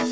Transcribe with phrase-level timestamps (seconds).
[0.00, 0.08] Butter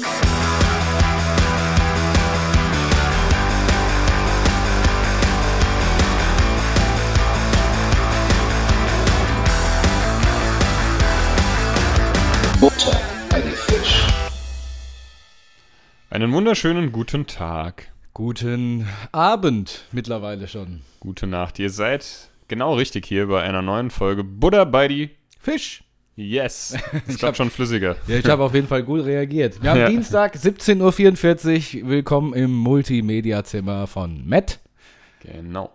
[13.31, 14.07] bei die Fisch.
[16.11, 17.91] Einen wunderschönen guten Tag.
[18.13, 20.83] Guten Abend mittlerweile schon.
[21.01, 21.59] Gute Nacht.
[21.59, 25.83] Ihr seid genau richtig hier bei einer neuen Folge Buddha bei die Fisch.
[26.19, 26.77] Yes.
[27.07, 27.95] Grad hab- schon flüssiger.
[28.09, 29.63] Ja, ich habe auf jeden Fall gut reagiert.
[29.63, 29.89] Wir haben Ja.
[29.89, 31.89] Dienstag, 17.44 Uhr.
[31.91, 34.59] Willkommen im Multimedia-Zimmer von Matt.
[35.21, 35.71] Genau.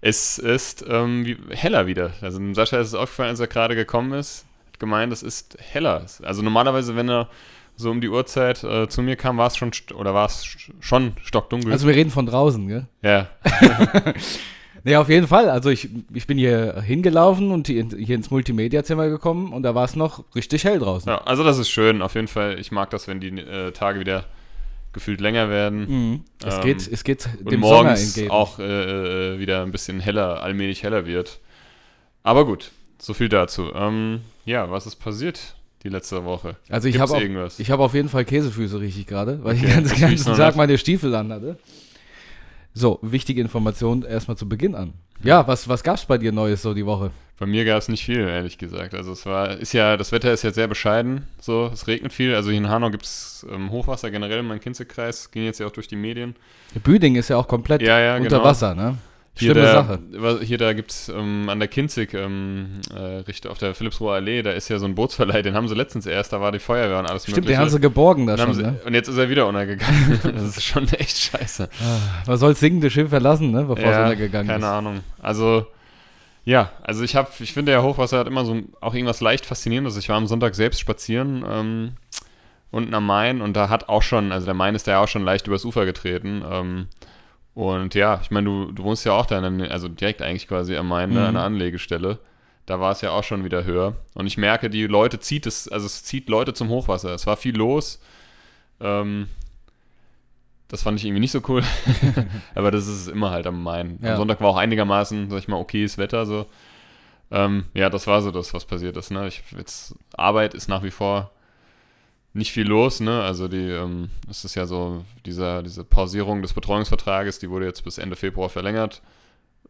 [0.00, 2.12] Es ist ähm, heller wieder.
[2.20, 4.46] Also Sascha ist es aufgefallen, als er gerade gekommen ist.
[4.68, 6.06] Hat gemeint, es ist heller.
[6.22, 7.28] Also normalerweise, wenn er
[7.74, 10.46] so um die Uhrzeit äh, zu mir kam, war es schon oder war es
[10.78, 11.72] schon stockdunkel.
[11.72, 12.86] Also wir reden von draußen, gell?
[13.02, 13.26] ja.
[14.84, 15.48] Nee, auf jeden Fall.
[15.48, 17.86] Also ich, ich bin hier hingelaufen und hier,
[18.16, 21.08] ins Multimedia-Zimmer gekommen und da war es noch richtig hell draußen.
[21.08, 21.18] ja.
[21.22, 22.02] Also das ist schön.
[22.02, 22.58] Auf jeden Fall.
[22.58, 24.24] Ich mag das, wenn die äh, Tage wieder
[24.92, 25.86] gefühlt länger werden.
[25.88, 26.24] Mhm.
[26.44, 28.30] Es, Ähm, geht, es geht und dem Sommer morgens entgegen.
[28.30, 31.40] auch äh, äh, wieder ein bisschen heller, allmählich heller wird.
[32.22, 33.72] Aber gut, so viel dazu.
[33.74, 36.56] Ähm, ja, was ist passiert die letzte Woche?
[36.68, 37.50] Also ich habe?
[37.58, 40.56] Ich habe auf jeden Fall Käsefüße richtig gerade, weil ich Okay, den ganzen, ganzen Tag
[40.56, 41.58] meine Stiefel anhatte.
[42.74, 44.94] So, wichtige Information erstmal zu Beginn an.
[45.22, 47.10] Ja, was, was gab's bei dir Neues so die Woche?
[47.38, 48.94] Bei mir gab es nicht viel, ehrlich gesagt.
[48.94, 51.26] Also es war, ist ja, das Wetter ist ja sehr bescheiden.
[51.40, 52.34] So, es regnet viel.
[52.34, 55.30] Also hier in Hanau gibt es ähm, Hochwasser generell im Main-Kinzig-Kreis.
[55.30, 56.36] Ging jetzt ja auch durch die Medien.
[56.84, 58.44] Büding ist ja auch komplett Ja, ja, unter genau.
[58.44, 58.96] Wasser, ne?
[59.34, 59.72] Hier, Schlimme der,
[60.20, 60.44] Sache.
[60.44, 64.50] Hier da gibt es ähm, an der Kinzig, ähm, äh, auf der Philipsruher Allee, da
[64.50, 67.06] ist ja so ein Bootsverleih, den haben sie letztens erst, da war die Feuerwehr und
[67.06, 67.80] alles Stimmt, den haben sie Mögliche.
[67.80, 68.80] geborgen da schon, sie, ne?
[68.84, 70.20] und jetzt ist er wieder untergegangen.
[70.34, 71.68] das ist schon echt scheiße.
[72.26, 73.62] Man soll singende Schiff verlassen, ne?
[73.64, 74.70] Bevor es Ja, untergegangen keine ist.
[74.70, 75.00] Ahnung.
[75.22, 75.66] Also,
[76.44, 79.96] ja, also ich habe, ich finde, der Hochwasser hat immer so auch irgendwas leicht Faszinierendes.
[79.96, 81.92] Ich war am Sonntag selbst spazieren ähm,
[82.70, 85.24] unten am Main und da hat auch schon, also der Main ist ja auch schon
[85.24, 86.42] leicht übers Ufer getreten.
[86.50, 86.86] Ähm,
[87.54, 90.88] und ja, ich meine, du, du wohnst ja auch da, also direkt eigentlich quasi am
[90.88, 91.16] Main, Mhm.
[91.18, 92.18] an der Anlegestelle.
[92.66, 93.96] Da war es ja auch schon wieder höher.
[94.14, 97.12] Und ich merke, die Leute zieht es, also es zieht Leute zum Hochwasser.
[97.12, 98.00] Es war viel los.
[98.80, 99.26] Ähm,
[100.68, 101.62] das fand ich irgendwie nicht so cool.
[102.54, 103.98] Aber das ist es immer halt am Main.
[104.00, 104.12] Ja.
[104.12, 106.46] Am Sonntag war auch einigermaßen, sag ich mal, okayes Wetter so.
[107.30, 109.10] Ähm, ja, das war so das, was passiert ist.
[109.10, 109.26] Ne?
[109.26, 111.30] Ich, jetzt, Arbeit ist nach wie vor
[112.34, 113.00] nicht viel los.
[113.00, 113.22] Ne?
[113.22, 117.84] Also die, ähm, es ist ja so, dieser, diese Pausierung des Betreuungsvertrages, die wurde jetzt
[117.84, 119.02] bis Ende Februar verlängert.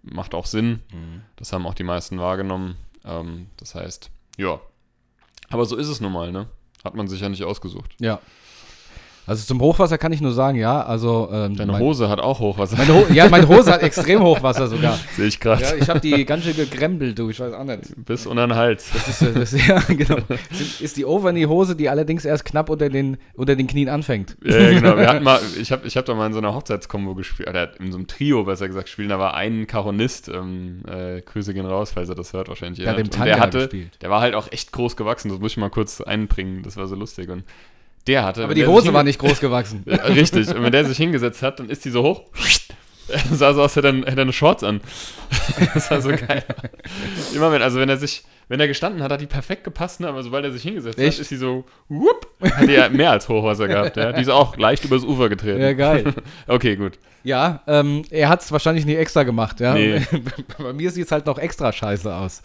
[0.02, 0.80] Macht auch Sinn.
[1.36, 2.76] Das haben auch die meisten wahrgenommen.
[3.04, 4.60] Ähm, das heißt, ja.
[5.48, 6.48] Aber so ist es nun mal, ne?
[6.84, 7.94] Hat man sich ja nicht ausgesucht.
[8.00, 8.20] Ja.
[9.24, 12.40] Also zum Hochwasser kann ich nur sagen, ja, also ähm, Deine mein- Hose hat auch
[12.40, 12.76] Hochwasser.
[12.76, 14.98] Meine Ho ja, meine Hose hat extrem Hochwasser sogar.
[15.16, 15.62] Sehe ich gerade.
[15.62, 17.82] Ja, ich habe die ganz schön gekrempelt, du, ich weiß auch nicht.
[18.04, 18.90] Bis unter den Hals.
[18.92, 20.16] Das ist, äh, das, ja, genau.
[20.50, 24.36] Ist- Ist die Overknee-Hose, die allerdings erst knapp unter den, unter den Knien anfängt.
[24.44, 24.96] Ja, ja, genau.
[24.96, 27.78] Wir hatten mal, ich habe ich hab da mal in so einer Hochzeitskombo gespielt, oder
[27.80, 31.66] in so einem Trio besser gesagt gespielt, da war ein Karonist, ähm, äh, Grüße gehen
[31.66, 32.84] raus, falls er das hört wahrscheinlich.
[32.84, 33.98] Und Tanga der hatte, gespielt.
[34.02, 36.88] der war halt auch echt groß gewachsen, das muss ich mal kurz einbringen, das war
[36.88, 37.28] so lustig.
[37.30, 37.44] Und
[38.06, 38.44] der hatte.
[38.44, 39.84] Aber die Hose war nicht groß gewachsen.
[39.86, 42.22] Richtig, und wenn der sich hingesetzt hat, dann ist die so hoch.
[43.32, 44.80] sah so aus, hätte er, hätte er eine Shorts an.
[45.74, 46.44] Das war so geil.
[47.34, 50.08] Immer wenn, also wenn er sich, wenn er gestanden hat, hat die perfekt gepasst, ne?
[50.08, 51.14] aber sobald er sich hingesetzt Echt?
[51.14, 54.12] hat, ist die so, whoop, hat die ja mehr als Hochwasser gehabt, ja.
[54.12, 55.60] Die ist auch leicht übers Ufer getreten.
[55.60, 56.14] Ja, geil.
[56.46, 56.98] Okay, gut.
[57.24, 59.74] Ja, ähm, er hat es wahrscheinlich nicht extra gemacht, ja.
[59.74, 60.02] Nee.
[60.58, 62.42] Bei mir sieht es halt noch extra scheiße aus.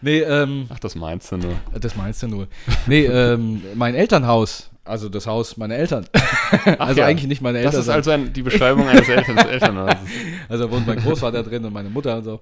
[0.00, 1.54] Nee, ähm, Ach, das meinst du nur.
[1.80, 2.48] das meinst du nur.
[2.86, 6.06] Nee, ähm, mein Elternhaus, also das Haus meiner Eltern.
[6.78, 7.06] also ja.
[7.06, 7.72] eigentlich nicht meine Eltern.
[7.72, 9.96] Das ist also ein, die Beschreibung eines Eltern, Elternhauses.
[10.48, 12.40] Also da wohnt mein Großvater drin und meine Mutter und so.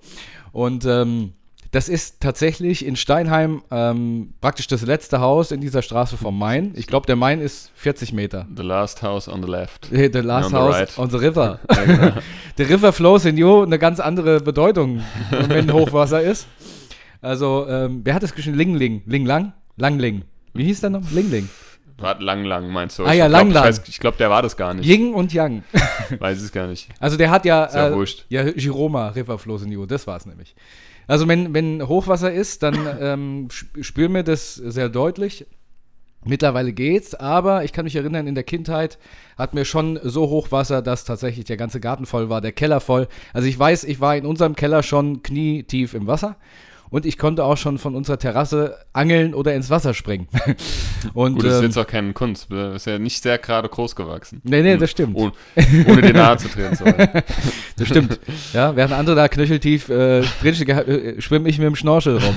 [0.52, 1.32] Und ähm,
[1.70, 6.72] das ist tatsächlich in Steinheim ähm, praktisch das letzte Haus in dieser Straße vom Main.
[6.74, 8.46] Ich glaube, der Main ist 40 Meter.
[8.56, 9.88] The last house on the left.
[9.90, 10.98] The last On the house right.
[10.98, 11.60] on the river.
[12.56, 15.02] the river flows in you, eine ganz andere Bedeutung,
[15.48, 16.48] wenn Hochwasser ist.
[17.22, 18.56] Also, ähm, wer hat das geschrieben?
[18.56, 19.02] Lingling.
[19.06, 19.52] Linglang?
[19.76, 20.24] Langling.
[20.54, 21.08] Wie hieß der noch?
[21.12, 21.48] Lingling.
[22.00, 23.04] Wart lang, lang, meinst du?
[23.04, 24.86] Ah Ich ja, glaub, lang, ich weiß- Ich glaube, der war das gar nicht.
[24.88, 25.62] Ying und Yang.
[26.18, 26.88] Weiß es gar nicht.
[26.98, 28.24] Also der hat ja, ja äh, wurscht.
[28.28, 30.54] ja Giroma River Flows in You, das war es nämlich.
[31.06, 35.46] Also wenn, wenn Hochwasser ist, dann ähm, sp- spüren wir das sehr deutlich.
[36.24, 38.98] Mittlerweile geht's, aber ich kann mich erinnern, in der Kindheit
[39.38, 43.08] hatten wir schon so Hochwasser, dass tatsächlich der ganze Garten voll war, der Keller voll.
[43.32, 46.36] Also ich weiß, ich war in unserem Keller schon knietief im Wasser
[46.90, 50.28] und ich konnte auch schon von unserer Terrasse angeln oder ins Wasser springen.
[51.14, 52.50] und Gut, das ist ähm, jetzt auch keine Kunst.
[52.50, 54.40] Du bist ja nicht sehr gerade groß gewachsen.
[54.44, 55.16] nee, nee, das stimmt.
[55.16, 55.32] Ohne,
[55.86, 57.22] ohne dir nahe zu treten zu wollen.
[57.76, 58.20] Das stimmt.
[58.52, 62.34] Ja, während andere da knöcheltief äh, drin äh, schwimme ich mit dem Schnorchel rum.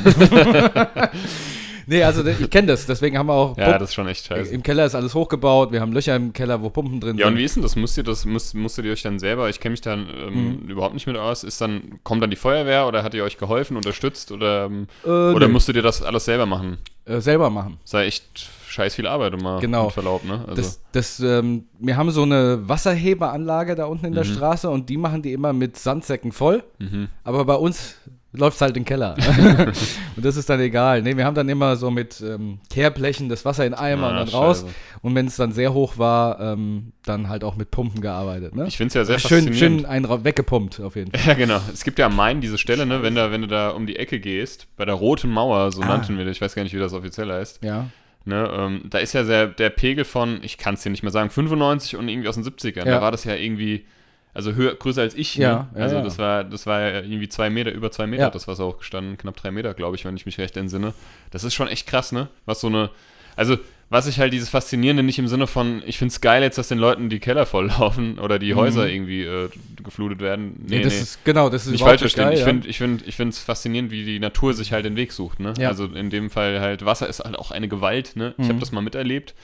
[1.87, 3.57] Nee, also ich kenne das, deswegen haben wir auch.
[3.63, 4.53] Ja, Pump- das ist schon echt scheiße.
[4.53, 7.33] Im Keller ist alles hochgebaut, wir haben Löcher im Keller, wo Pumpen drin Ja, und
[7.33, 7.39] sind.
[7.39, 7.75] wie ist denn das?
[7.75, 10.69] Müsst ihr das, müsst, musstet ihr euch dann selber, ich kenne mich dann ähm, Mhm.
[10.69, 13.77] überhaupt nicht mit aus, ist dann, kommt dann die Feuerwehr oder hat ihr euch geholfen,
[13.77, 15.53] unterstützt oder, ähm, Äh, oder nö.
[15.53, 16.77] musstet ihr das alles selber machen?
[17.05, 17.79] äh, selber machen.
[17.83, 19.85] Sei echt scheiß viel Arbeit, mal Genau.
[19.85, 20.45] mit Verlaub, ne?
[20.47, 24.29] Also, Das, das, ähm, wir haben so eine Wasserheberanlage da unten in der Mhm.
[24.33, 26.63] Straße und die machen die immer mit Sandsäcken voll.
[26.79, 27.09] mhm.
[27.25, 27.95] Aber bei uns
[28.33, 29.15] läuft es halt in den Keller.
[30.15, 31.01] und das ist dann egal.
[31.01, 34.19] Nee, wir haben dann immer so mit ähm, Kehrblechen das Wasser in Eimer und Ah,
[34.25, 34.61] dann raus.
[34.61, 34.73] scheiße.
[35.01, 38.55] Und wenn es dann sehr hoch war, ähm, dann halt auch mit Pumpen gearbeitet.
[38.55, 38.65] Ne?
[38.67, 41.21] Ich finde es ja sehr schön, schön einen weggepumpt auf jeden Fall.
[41.27, 41.59] Ja, genau.
[41.71, 43.97] Es gibt ja am Main diese Stelle, ne, wenn, da, wenn du da um die
[43.97, 45.87] Ecke gehst, bei der Roten Mauer, so Ah.
[45.87, 47.63] nannten wir das, ich weiß gar nicht, wie das offiziell heißt.
[47.63, 47.87] Ja.
[48.25, 51.11] Ne, ähm, da ist ja sehr, der Pegel von, ich kann es dir nicht mehr
[51.11, 52.77] sagen, 95 und irgendwie aus den 70ern.
[52.79, 52.85] Ja.
[52.85, 53.85] Da war das ja irgendwie,
[54.33, 55.35] also höher, größer als ich.
[55.35, 55.79] Ja, ne?
[55.79, 56.01] ja, Also ja.
[56.01, 58.27] das war, das war ja irgendwie zwei Meter, über zwei Meter Ja.
[58.27, 60.93] hat das Wasser hochgestanden, knapp drei Meter, glaube ich, wenn ich mich recht entsinne.
[61.31, 62.27] Das ist schon echt krass, ne?
[62.45, 62.89] Was so eine,
[63.35, 63.57] also
[63.89, 66.67] was ich halt dieses Faszinierende nicht im Sinne von, ich finde es geil jetzt, dass
[66.67, 68.57] den Leuten die Keller volllaufen oder die Mhm.
[68.57, 69.49] Häuser irgendwie äh,
[69.83, 70.65] geflutet werden.
[70.67, 72.23] Nee, das ist, genau, das ist nicht falsch verstehen.
[72.23, 72.45] geil, ich ja.
[72.45, 75.39] finde ich find, ich es faszinierend, wie die Natur sich halt den Weg sucht.
[75.39, 75.53] Ne?
[75.59, 75.67] Ja.
[75.69, 78.15] Also in dem Fall halt, Wasser ist halt auch eine Gewalt.
[78.15, 78.33] Ne?
[78.39, 78.49] Ich Mhm.
[78.49, 79.35] habe das mal miterlebt.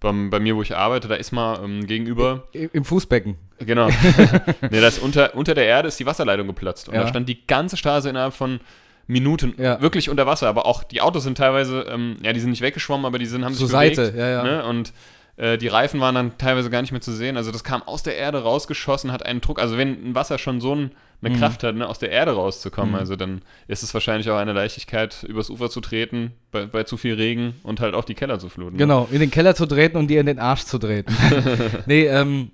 [0.00, 3.36] Beim, bei mir, wo ich arbeite, da ist mal ähm, gegenüber, Im Fußbecken.
[3.58, 3.88] genau,
[4.70, 6.88] nee, da ist unter, unter der Erde ist die Wasserleitung geplatzt.
[6.88, 7.02] Und Ja.
[7.02, 8.60] da stand die ganze Straße innerhalb von
[9.06, 9.80] Minuten Ja.
[9.82, 10.48] wirklich unter Wasser.
[10.48, 13.44] Aber auch die Autos sind teilweise, ähm, ja, die sind nicht weggeschwommen, aber die sind,
[13.44, 14.18] haben Zur sich Seite, bewegt.
[14.18, 14.42] ja, ja.
[14.42, 14.64] Ne?
[14.64, 14.92] Und
[15.40, 17.36] äh, die Reifen waren dann teilweise gar nicht mehr zu sehen.
[17.36, 19.58] Also das kam aus der Erde rausgeschossen, hat einen Druck.
[19.60, 20.90] Also wenn ein Wasser schon so ein,
[21.22, 21.38] eine Mhm.
[21.38, 22.98] Kraft hat, ne, aus der Erde rauszukommen, Mhm.
[22.98, 26.96] also dann ist es wahrscheinlich auch eine Leichtigkeit, übers Ufer zu treten, bei, bei zu
[26.96, 28.72] viel Regen und halt auch die Keller zu fluten.
[28.76, 28.78] ne?
[28.78, 31.14] Genau, in den Keller zu treten und dir in den Arsch zu treten.
[31.86, 32.50] nee, ähm,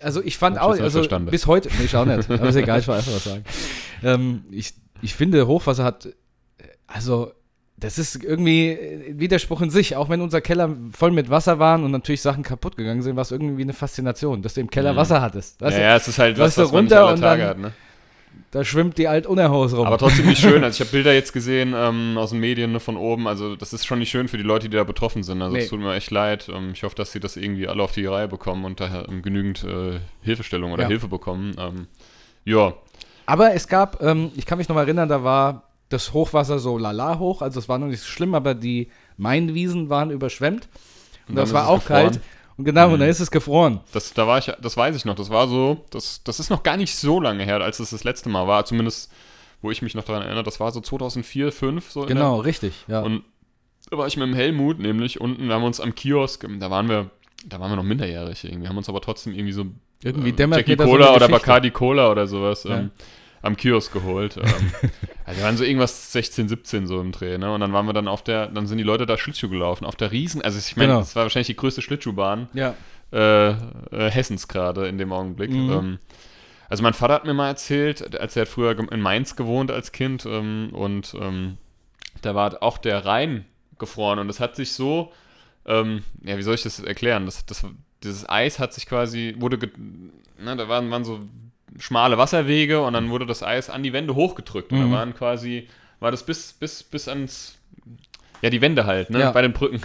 [0.00, 1.30] also ich fand ich auch, also verstanden.
[1.30, 3.44] bis heute, nee, ich auch nicht, aber ist egal, ich will einfach was sagen.
[4.04, 6.12] Ähm, ich, ich finde, Hochwasser hat, äh,
[6.88, 7.30] also
[7.82, 8.70] das ist irgendwie
[9.10, 12.42] ein Widerspruch in sich, auch wenn unser Keller voll mit Wasser waren und natürlich Sachen
[12.42, 14.96] kaputt gegangen sind, war es irgendwie eine Faszination, dass du im Keller Mhm.
[14.96, 15.60] Wasser hattest.
[15.60, 17.72] Weißt Ja, ja, es ist halt was, was man nicht alle Tage dann- hat, ne?
[18.50, 19.86] Da schwimmt die alt Unerhaus rum.
[19.86, 20.62] Aber trotzdem nicht schön.
[20.64, 23.26] Also ich habe Bilder jetzt gesehen ähm, aus den Medien ne, von oben.
[23.26, 25.40] Also das ist schon nicht schön für die Leute, die da betroffen sind.
[25.42, 25.68] Also es Nee.
[25.70, 26.50] tut mir echt leid.
[26.54, 29.22] Ähm, ich hoffe, dass sie das irgendwie alle auf die Reihe bekommen und daher ähm,
[29.22, 30.88] genügend äh, Hilfestellung oder Ja.
[30.88, 31.54] Hilfe bekommen.
[31.58, 31.86] Ähm,
[32.44, 32.74] ja,
[33.26, 35.62] Aber es gab, ähm, ich kann mich noch mal erinnern, da war
[35.92, 39.88] das Hochwasser so lala hoch, also es war noch nicht so schlimm, aber die Mainwiesen
[39.90, 40.68] waren überschwemmt.
[41.28, 42.02] Und, dann das war auch gefroren.
[42.12, 42.20] kalt.
[42.58, 42.98] Und genau, und Mhm.
[43.00, 43.80] dann ist es gefroren.
[43.92, 46.62] Das, da war ich, das weiß ich noch, das war so, das, das ist noch
[46.62, 49.10] gar nicht so lange her, als es das letzte Mal war, zumindest,
[49.62, 52.40] wo ich mich noch daran erinnere, das war so 2004, 2005, so in der- Genau,
[52.40, 52.72] richtig.
[52.88, 53.00] Ja.
[53.00, 53.22] Und
[53.90, 56.88] da war ich mit dem Helmut nämlich unten, wir haben uns am Kiosk, da waren
[56.88, 57.10] wir,
[57.46, 59.66] da waren wir noch minderjährig irgendwie, haben uns aber trotzdem irgendwie so
[60.04, 61.28] Irgendwie äh, Jackie da so Cola eine oder.
[61.28, 62.78] Bacardi Cola oder sowas Ja.
[62.80, 62.90] ähm,
[63.42, 64.36] am Kiosk geholt.
[64.36, 64.44] Ähm,
[65.24, 67.52] also wir waren so irgendwas 16, 17 so im Dreh, ne?
[67.52, 69.96] Und dann waren wir dann auf der, dann sind die Leute da Schlittschuh gelaufen, auf
[69.96, 71.00] der Riesen, also ich meine, Genau.
[71.00, 72.74] das war wahrscheinlich die größte Schlittschuhbahn ja.
[73.12, 73.56] äh, äh,
[74.10, 75.50] Hessens gerade in dem Augenblick.
[75.50, 75.70] Mhm.
[75.72, 75.98] Ähm,
[76.68, 79.92] also mein Vater hat mir mal erzählt, als er hat früher in Mainz gewohnt als
[79.92, 81.58] Kind ähm, und ähm,
[82.22, 83.44] da war auch der Rhein
[83.78, 85.12] gefroren und das hat sich so,
[85.66, 87.26] ähm, ja, wie soll ich das erklären?
[87.26, 87.66] Das, das,
[88.02, 89.58] dieses Eis hat sich quasi, wurde,
[90.38, 91.20] ne, da waren, waren so
[91.78, 94.90] schmale Wasserwege und dann wurde das Eis an die Wände hochgedrückt und Mhm.
[94.92, 95.68] da waren quasi,
[96.00, 97.58] war das bis, bis, bis ans,
[98.42, 99.30] ja, die Wände halt, ne, Ja.
[99.32, 99.80] bei den Brücken.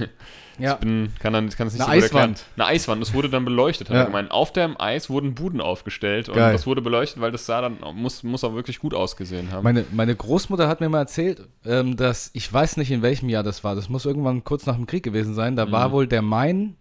[0.60, 0.74] Ja.
[0.74, 2.32] Ich bin, kann, dann, kann das nicht Eine so gut erklären.
[2.32, 2.46] Eiswand.
[2.56, 3.02] Eine Eiswand.
[3.04, 4.02] Das wurde dann beleuchtet, hat Ja.
[4.02, 4.32] er gemeint.
[4.32, 6.52] Auf dem Eis wurden Buden aufgestellt und Geil.
[6.52, 9.64] das wurde beleuchtet, weil das sah dann, muss, muss auch wirklich gut ausgesehen haben.
[9.64, 13.44] Meine, meine Großmutter hat mir mal erzählt, ähm, dass ich weiß nicht, in welchem Jahr
[13.44, 13.76] das war.
[13.76, 15.56] Das muss irgendwann kurz nach dem Krieg gewesen sein.
[15.56, 15.92] Da war Mhm.
[15.92, 16.76] wohl der Main,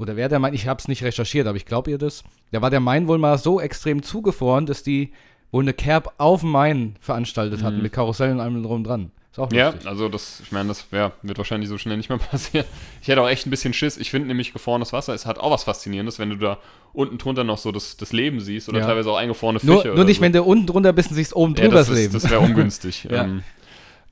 [0.00, 2.24] oder wer der Main, ich habe es nicht recherchiert, aber ich glaube ihr das.
[2.52, 5.12] Da war der Main wohl mal so extrem zugefroren, dass die
[5.52, 7.82] wohl eine Kerb auf dem Main veranstaltet hatten, Mhm.
[7.82, 9.10] mit Karussellen und allem drum dran.
[9.32, 9.86] Ist auch ja, lustig.
[9.88, 12.66] also das, ich meine, das ja, wird wahrscheinlich so schnell nicht mehr passieren.
[13.00, 13.96] Ich hätte auch echt ein bisschen Schiss.
[13.96, 16.58] Ich finde nämlich gefrorenes Wasser, es hat auch was Faszinierendes, wenn du da
[16.92, 18.86] unten drunter noch so das, das Leben siehst oder Ja.
[18.86, 19.72] teilweise auch eingefrorene Fische.
[19.72, 20.22] Nur, oder nur nicht, so.
[20.22, 22.12] wenn du unten drunter bist und siehst oben Ja, drüber das, das, ist, Leben.
[22.14, 23.04] das wäre ungünstig.
[23.08, 23.24] Ja.
[23.24, 23.42] ähm,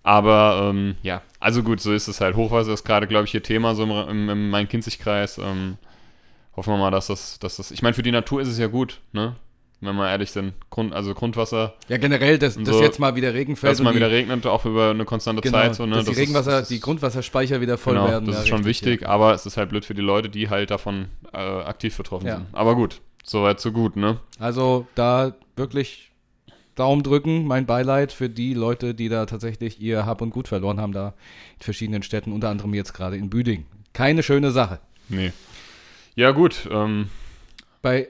[0.03, 2.37] aber ähm, ja, also gut, so ist es halt.
[2.37, 5.39] Hochwasser ist gerade, glaube ich, hier Thema so im, im, Main-Kinzig-Kreis.
[5.39, 5.77] Ähm,
[6.57, 7.71] hoffen wir mal, dass das, dass das.
[7.71, 9.37] Ich meine, für die Natur ist es ja gut, ne?
[9.81, 10.55] Wenn wir ehrlich sind.
[10.71, 13.71] Grund, also Grundwasser, ja, generell, dass, Und dass so, jetzt mal wieder Regen fällt.
[13.71, 15.77] dass es mal die- wieder regnet, auch über eine konstante genau, Zeit.
[15.77, 15.95] So, ne?
[15.95, 18.25] dass die Das Regenwasser, ist, die Grundwasserspeicher wieder voll genau, werden.
[18.25, 19.09] Das ja, ist schon richtig, wichtig, ja.
[19.11, 22.37] aber es ist halt blöd für die Leute, die halt davon äh, aktiv betroffen Ja.
[22.39, 22.47] sind.
[22.55, 24.19] Aber gut, soweit so gut, ne?
[24.41, 26.11] Also da wirklich
[26.79, 30.81] Daumen drücken, mein Beileid für die Leute, die da tatsächlich ihr Hab und Gut verloren
[30.81, 31.15] haben, da
[31.59, 33.67] in verschiedenen Städten, unter anderem jetzt gerade in Büding.
[33.93, 34.81] Keine schöne Sache.
[35.09, 35.33] Nee.
[36.15, 36.69] Ja, gut.
[36.71, 37.09] Ähm,
[37.83, 38.09] Bei,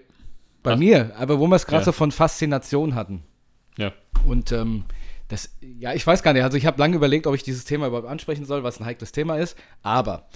[0.62, 1.84] bei mir, aber wo wir es gerade Ja.
[1.86, 3.22] so von Faszination hatten.
[3.76, 3.92] Ja.
[4.26, 4.84] Und ähm,
[5.28, 6.42] das, ja, ich weiß gar nicht.
[6.42, 9.12] Also ich habe lange überlegt, ob ich dieses Thema überhaupt ansprechen soll, was ein heikles
[9.12, 9.56] Thema ist.
[9.82, 10.26] Aber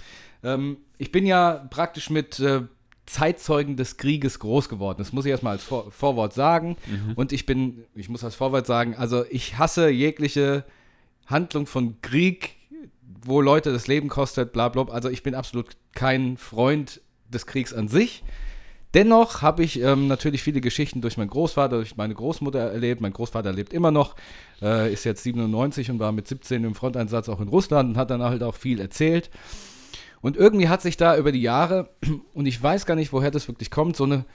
[0.43, 2.61] ähm, ich bin ja praktisch mit äh,
[3.05, 4.97] Zeitzeugen des Krieges groß geworden.
[4.99, 6.77] Das muss ich erstmal als Vor Vorwort sagen.
[6.87, 7.13] Mhm.
[7.15, 10.63] Und ich bin, ich muss als Vorwort sagen, also ich hasse jegliche
[11.25, 12.55] Handlung von Krieg,
[13.25, 14.83] wo Leute das Leben kostet, bla bla.
[14.85, 18.23] Also ich bin absolut kein Freund des Kriegs an sich.
[18.93, 23.01] Dennoch habe ich ähm, natürlich viele Geschichten durch meinen Großvater, durch meine Großmutter erlebt.
[23.01, 24.15] Mein Großvater lebt immer noch,
[24.61, 28.11] äh, ist jetzt 97 und war mit 17 im Fronteinsatz auch in Russland und hat
[28.11, 29.31] dann halt auch viel erzählt.
[30.23, 31.89] Und irgendwie hat sich da über die Jahre,
[32.33, 34.25] und ich weiß gar nicht, woher das wirklich kommt, so eine,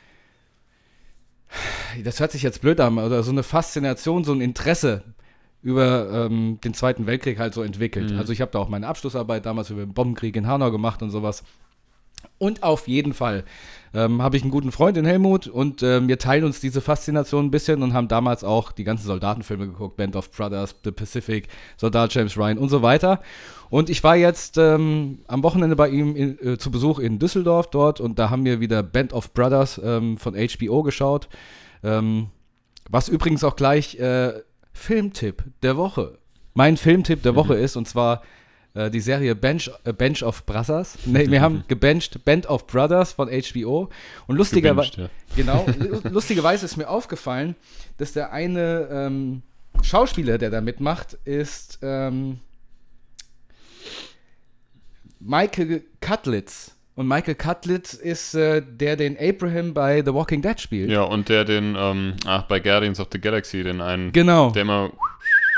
[2.04, 5.02] das hört sich jetzt blöd an, oder so eine Faszination, so ein Interesse
[5.62, 8.12] über ähm, den Zweiten Weltkrieg halt so entwickelt.
[8.12, 8.18] Mhm.
[8.18, 11.10] Also ich habe da auch meine Abschlussarbeit damals über den Bombenkrieg in Hanau gemacht und
[11.10, 11.42] sowas.
[12.38, 13.44] Und auf jeden Fall
[13.94, 17.46] ähm, habe ich einen guten Freund in Helmut und ähm, wir teilen uns diese Faszination
[17.46, 21.48] ein bisschen und haben damals auch die ganzen Soldatenfilme geguckt, Band of Brothers, The Pacific,
[21.76, 23.20] Soldat James Ryan und so weiter.
[23.70, 27.70] Und ich war jetzt ähm, am Wochenende bei ihm in, äh, zu Besuch in Düsseldorf
[27.70, 31.28] dort und da haben wir wieder Band of Brothers ähm, von HBO geschaut.
[31.82, 32.28] Ähm,
[32.88, 34.32] was übrigens auch gleich äh,
[34.72, 36.18] Filmtipp der Woche,
[36.54, 37.64] mein Filmtipp der Woche mhm.
[37.64, 38.22] ist und zwar
[38.74, 40.98] äh, die Serie Bench, äh, Bench of Brothers.
[41.06, 43.88] Nee, wir haben gebencht Band of Brothers von HBO.
[44.26, 45.08] Und lustigerweise, ja.
[45.36, 45.66] genau,
[46.10, 47.56] lustigerweise ist mir aufgefallen,
[47.96, 49.42] dass der eine ähm,
[49.82, 52.40] Schauspieler, der da mitmacht, ist ähm,
[55.20, 56.74] Michael Cutlitz.
[56.94, 60.90] Und Michael Cutlitz ist äh, der, den Abraham bei The Walking Dead spielt.
[60.90, 64.50] Ja, und der den, ähm, ach, bei Guardians of the Galaxy, den einen, genau.
[64.50, 64.90] der immer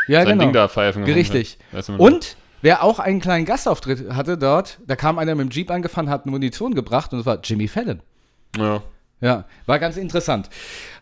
[0.06, 0.44] ja, sein genau.
[0.44, 1.56] Ding da pfeifen Richtig.
[1.72, 5.50] Weißt du, und Wer auch einen kleinen Gastauftritt hatte dort, da kam einer mit dem
[5.50, 8.00] Jeep angefahren, hat Munition gebracht und das war Jimmy Fallon.
[8.56, 8.82] Ja.
[9.22, 10.48] Ja, war ganz interessant.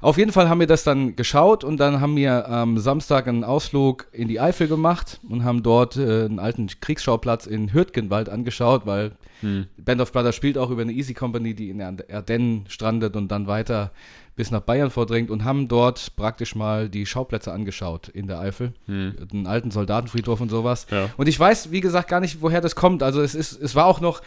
[0.00, 3.45] Auf jeden Fall haben wir das dann geschaut und dann haben wir am Samstag einen
[3.45, 8.87] Ausflug in die Eifel gemacht und haben dort äh, einen alten Kriegsschauplatz in Hürtgenwald angeschaut,
[8.87, 9.67] weil hm.
[9.77, 13.29] Band of Brothers spielt auch über eine Easy Company, die in der Ardennen strandet und
[13.29, 13.93] dann weiter
[14.38, 18.73] bis nach Bayern vordringt und haben dort praktisch mal die Schauplätze angeschaut in der Eifel.
[18.87, 19.16] Hm.
[19.33, 20.87] Den alten Soldatenfriedhof und sowas.
[20.92, 21.11] Ja.
[21.16, 23.02] Und ich weiß, wie gesagt, gar nicht, woher das kommt.
[23.02, 24.23] Also es ist, es war auch noch,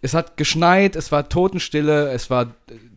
[0.00, 2.54] es hat geschneit, es war Totenstille, es war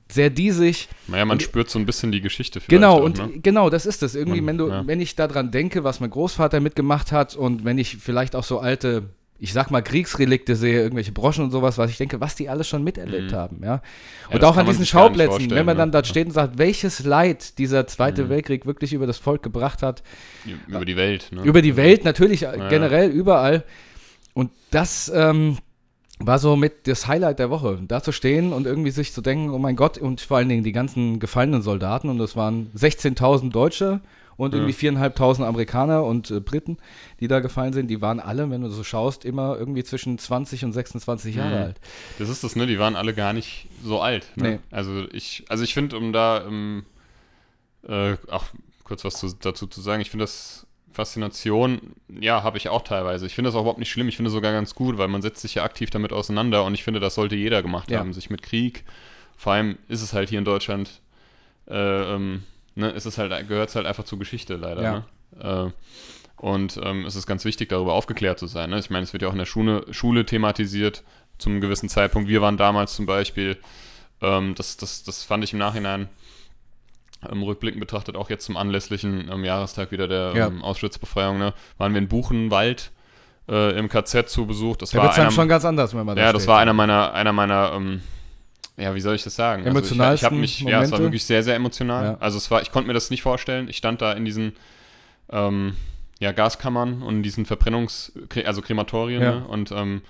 [0.08, 0.88] sehr diesig.
[1.08, 3.40] Naja, man und, spürt so ein bisschen die Geschichte Genau, auch, und ne?
[3.40, 4.14] genau, das ist es.
[4.14, 4.86] Irgendwie, man, wenn du, ja.
[4.86, 8.60] wenn ich daran denke, was mein Großvater mitgemacht hat und wenn ich vielleicht auch so
[8.60, 9.10] alte
[9.40, 12.68] ich sag mal, Kriegsrelikte sehe, irgendwelche Broschen und sowas, was ich denke, was die alles
[12.68, 13.36] schon miterlebt mhm.
[13.36, 13.82] haben, ja.
[14.30, 15.94] Und ja, auch an diesen Schauplätzen, wenn man dann ne?
[15.94, 18.30] da steht und sagt, welches Leid dieser Zweite mhm.
[18.30, 20.04] Weltkrieg wirklich über das Volk gebracht hat.
[20.68, 21.44] Über die Welt, ne?
[21.44, 22.68] Über die Welt, natürlich, ja.
[22.68, 23.64] generell, überall.
[24.34, 25.58] Und das ähm,
[26.20, 29.52] war so mit das Highlight der Woche, da zu stehen und irgendwie sich zu denken,
[29.52, 33.52] oh mein Gott, und vor allen Dingen die ganzen gefallenen Soldaten, und das waren 16.000
[33.52, 34.02] Deutsche,
[34.40, 36.78] und irgendwie viereinhalbtausend Amerikaner und äh, Briten,
[37.20, 40.64] die da gefallen sind, die waren alle, wenn du so schaust, immer irgendwie zwischen 20
[40.64, 41.64] und 26 Jahre mhm.
[41.64, 41.82] alt.
[42.20, 42.66] Das ist das, ne?
[42.66, 44.32] Die waren alle gar nicht so alt.
[44.36, 44.52] Ne?
[44.52, 44.60] Nee.
[44.72, 46.86] Also ich, also ich finde, um da ähm,
[47.86, 48.46] äh, auch
[48.86, 53.26] kurz was zu, dazu zu sagen, ich finde das Faszination, ja, habe ich auch teilweise.
[53.26, 54.08] Ich finde das auch überhaupt nicht schlimm.
[54.08, 56.74] Ich finde es sogar ganz gut, weil man setzt sich ja aktiv damit auseinander und
[56.74, 58.00] ich finde, das sollte jeder gemacht ja.
[58.00, 58.86] haben, sich mit Krieg.
[59.36, 61.02] Vor allem ist es halt hier in Deutschland
[61.68, 62.44] äh, ähm,
[62.80, 64.82] ne, ist es halt, gehört es halt einfach zur Geschichte leider.
[64.82, 65.04] Ja.
[65.38, 65.72] Ne?
[65.72, 68.70] Äh, und ähm, es ist ganz wichtig, darüber aufgeklärt zu sein.
[68.70, 68.80] Ne?
[68.80, 71.04] Ich meine, es wird ja auch in der Schule, Schule thematisiert
[71.38, 72.30] zum einem gewissen Zeitpunkt.
[72.30, 73.58] Wir waren damals zum Beispiel,
[74.22, 76.10] ähm, das, das, das fand ich im Nachhinein
[77.30, 80.48] im Rückblicken betrachtet, auch jetzt zum anlässlichen ähm, Jahrestag wieder der ja.
[80.48, 82.92] ähm, Auschwitz-Befreiung, ne, waren wir in Buchenwald
[83.50, 84.78] äh, im KZ zu Besuch.
[84.78, 87.14] Das da war dann schon ganz anders, wenn man da Ja, das war einer meiner,
[87.14, 88.02] einer meiner ähm,
[88.80, 89.66] ja, wie soll ich das sagen?
[89.66, 90.12] Emotional.
[90.12, 90.80] Also ich, ich habe mich, Momente.
[90.80, 92.04] ja, es war wirklich sehr, sehr emotional.
[92.04, 92.18] Ja.
[92.20, 93.68] Also es war, ich konnte mir das nicht vorstellen.
[93.68, 94.54] Ich stand da in diesen
[95.32, 95.74] ähm,
[96.20, 98.12] ja, Gaskammern und in diesen Verbrennungs-,
[98.46, 99.36] also Krematorien ja.
[99.36, 99.48] ne?
[99.48, 100.02] und ähm,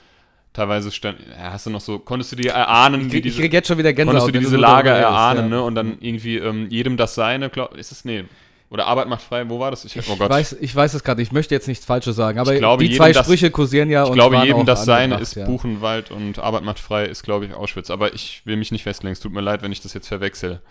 [0.53, 3.41] teilweise stand, ja, hast du noch so, konntest du dir erahnen, ich, wie diese, ich
[3.41, 5.57] krieg jetzt schon wieder Gänsehaut, konntest du diese Lager erahnen, ja.
[5.57, 5.63] ne?
[5.63, 8.25] Und dann irgendwie ähm, jedem das seine, glaub, ist es, nee,
[8.71, 9.83] oder Arbeit macht frei, wo war das?
[9.85, 12.55] Ich, oh ich weiß, ich weiß es gerade, ich möchte jetzt nichts Falsches sagen, aber
[12.55, 15.45] glaube, die zwei Sprüche kursieren ja Ich glaube, jedem das Seine ist ja.
[15.45, 17.89] Buchenwald und Arbeit macht frei ist, glaube ich, Auschwitz.
[17.89, 20.61] Aber ich will mich nicht festlegen, es tut mir leid, wenn ich das jetzt verwechsel.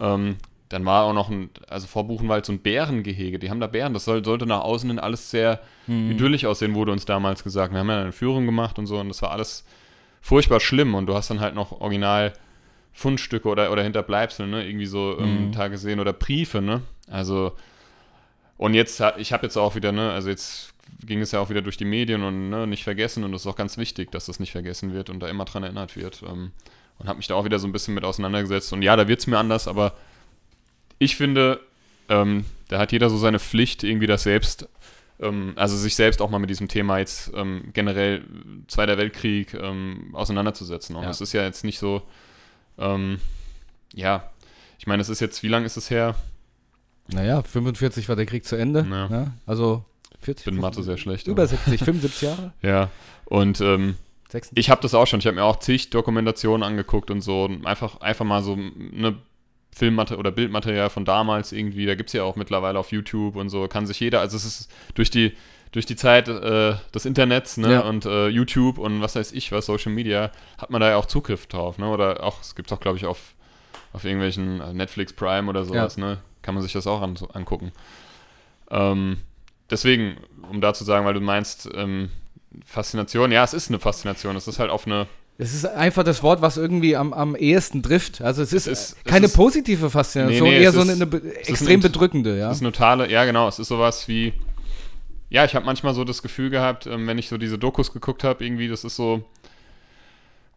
[0.00, 0.36] Ähm,
[0.68, 3.92] dann war auch noch ein, also vor Buchenwald so ein Bärengehege, die haben da Bären,
[3.92, 6.12] das soll, sollte nach außen hin alles sehr mhm.
[6.12, 7.72] idyllisch aussehen, wurde uns damals gesagt.
[7.72, 9.64] Wir haben ja eine Führung gemacht und so und das war alles
[10.20, 12.32] furchtbar schlimm und du hast dann halt noch original
[12.92, 15.52] Fundstücke oder, oder Hinterbleibsel, ne, irgendwie so ähm, mhm.
[15.52, 17.52] Tage sehen oder Briefe, ne, also
[18.58, 20.72] und jetzt, ich habe jetzt auch wieder, ne, also jetzt
[21.04, 23.46] ging es ja auch wieder durch die Medien und ne, nicht vergessen und es ist
[23.46, 26.52] auch ganz wichtig, dass das nicht vergessen wird und da immer dran erinnert wird ähm,
[26.98, 29.20] und habe mich da auch wieder so ein bisschen mit auseinandergesetzt und ja, da wird
[29.20, 29.94] es mir anders, aber
[30.98, 31.60] ich finde,
[32.08, 34.68] ähm, da hat jeder so seine Pflicht, irgendwie das selbst,
[35.20, 38.22] ähm, also sich selbst auch mal mit diesem Thema jetzt ähm, generell
[38.68, 40.96] Zweiter Weltkrieg ähm, auseinanderzusetzen.
[40.96, 41.10] Und Ja.
[41.10, 42.02] es ist ja jetzt nicht so,
[42.78, 43.18] ähm,
[43.94, 44.30] ja,
[44.78, 46.14] ich meine, es ist jetzt, wie lange ist es her?
[47.08, 48.80] Naja, 45 war der Krieg zu Ende.
[48.88, 49.08] Ja.
[49.08, 49.32] Ne?
[49.46, 49.84] Also
[50.20, 50.40] 40.
[50.40, 51.26] Ich bin in Mathe sehr schlecht.
[51.26, 52.52] Über aber- 70, 75 Jahre?
[52.62, 52.90] Ja,
[53.26, 53.96] und ähm,
[54.30, 54.52] 76.
[54.58, 55.20] ich habe das auch schon.
[55.20, 57.44] Ich habe mir auch zig Dokumentationen angeguckt und so.
[57.44, 59.16] Und einfach, einfach mal so eine
[59.74, 61.86] Filmmaterial oder Bildmaterial von damals irgendwie.
[61.86, 63.66] Da gibt es ja auch mittlerweile auf YouTube und so.
[63.68, 65.32] Kann sich jeder, also es ist durch die,
[65.72, 67.80] durch die Zeit äh, des Internets ne, Ja.
[67.80, 71.06] und äh, YouTube und was weiß ich was, Social Media, hat man da ja auch
[71.06, 71.78] Zugriff drauf.
[71.78, 71.88] Ne?
[71.88, 73.18] Oder auch, es gibt es auch, glaube ich, auf,
[73.94, 75.96] auf irgendwelchen äh, Netflix Prime oder sowas.
[75.96, 76.18] Ne?
[76.42, 77.72] Kann man sich das auch an, angucken.
[78.70, 79.18] Ähm,
[79.70, 80.16] deswegen,
[80.50, 82.10] um da zu sagen, weil du meinst, ähm,
[82.66, 84.36] Faszination, ja, es ist eine Faszination.
[84.36, 85.06] Es ist halt auf eine.
[85.38, 88.20] Es ist einfach das Wort, was irgendwie am, am ehesten trifft.
[88.20, 90.90] Also es ist, ist- es keine ist- positive Faszination, Nee, nee, eher es so ist-
[90.90, 92.50] eine, ist extrem ein- bedrückende, ja.
[92.50, 94.34] Es ist eine totale, ja genau, es ist sowas wie,
[95.32, 98.22] ja, ich habe manchmal so das Gefühl gehabt, ähm, wenn ich so diese Dokus geguckt
[98.22, 99.24] habe, irgendwie, das ist so,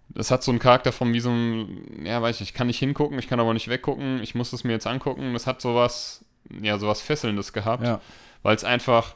[0.09, 2.79] das hat so einen Charakter von wie so ein, ja, weiß ich, ich kann nicht
[2.79, 6.25] hingucken, ich kann aber nicht weggucken, ich muss es mir jetzt angucken, das hat sowas,
[6.61, 8.01] ja, sowas Fesselndes gehabt, ja.
[8.43, 9.15] weil es einfach,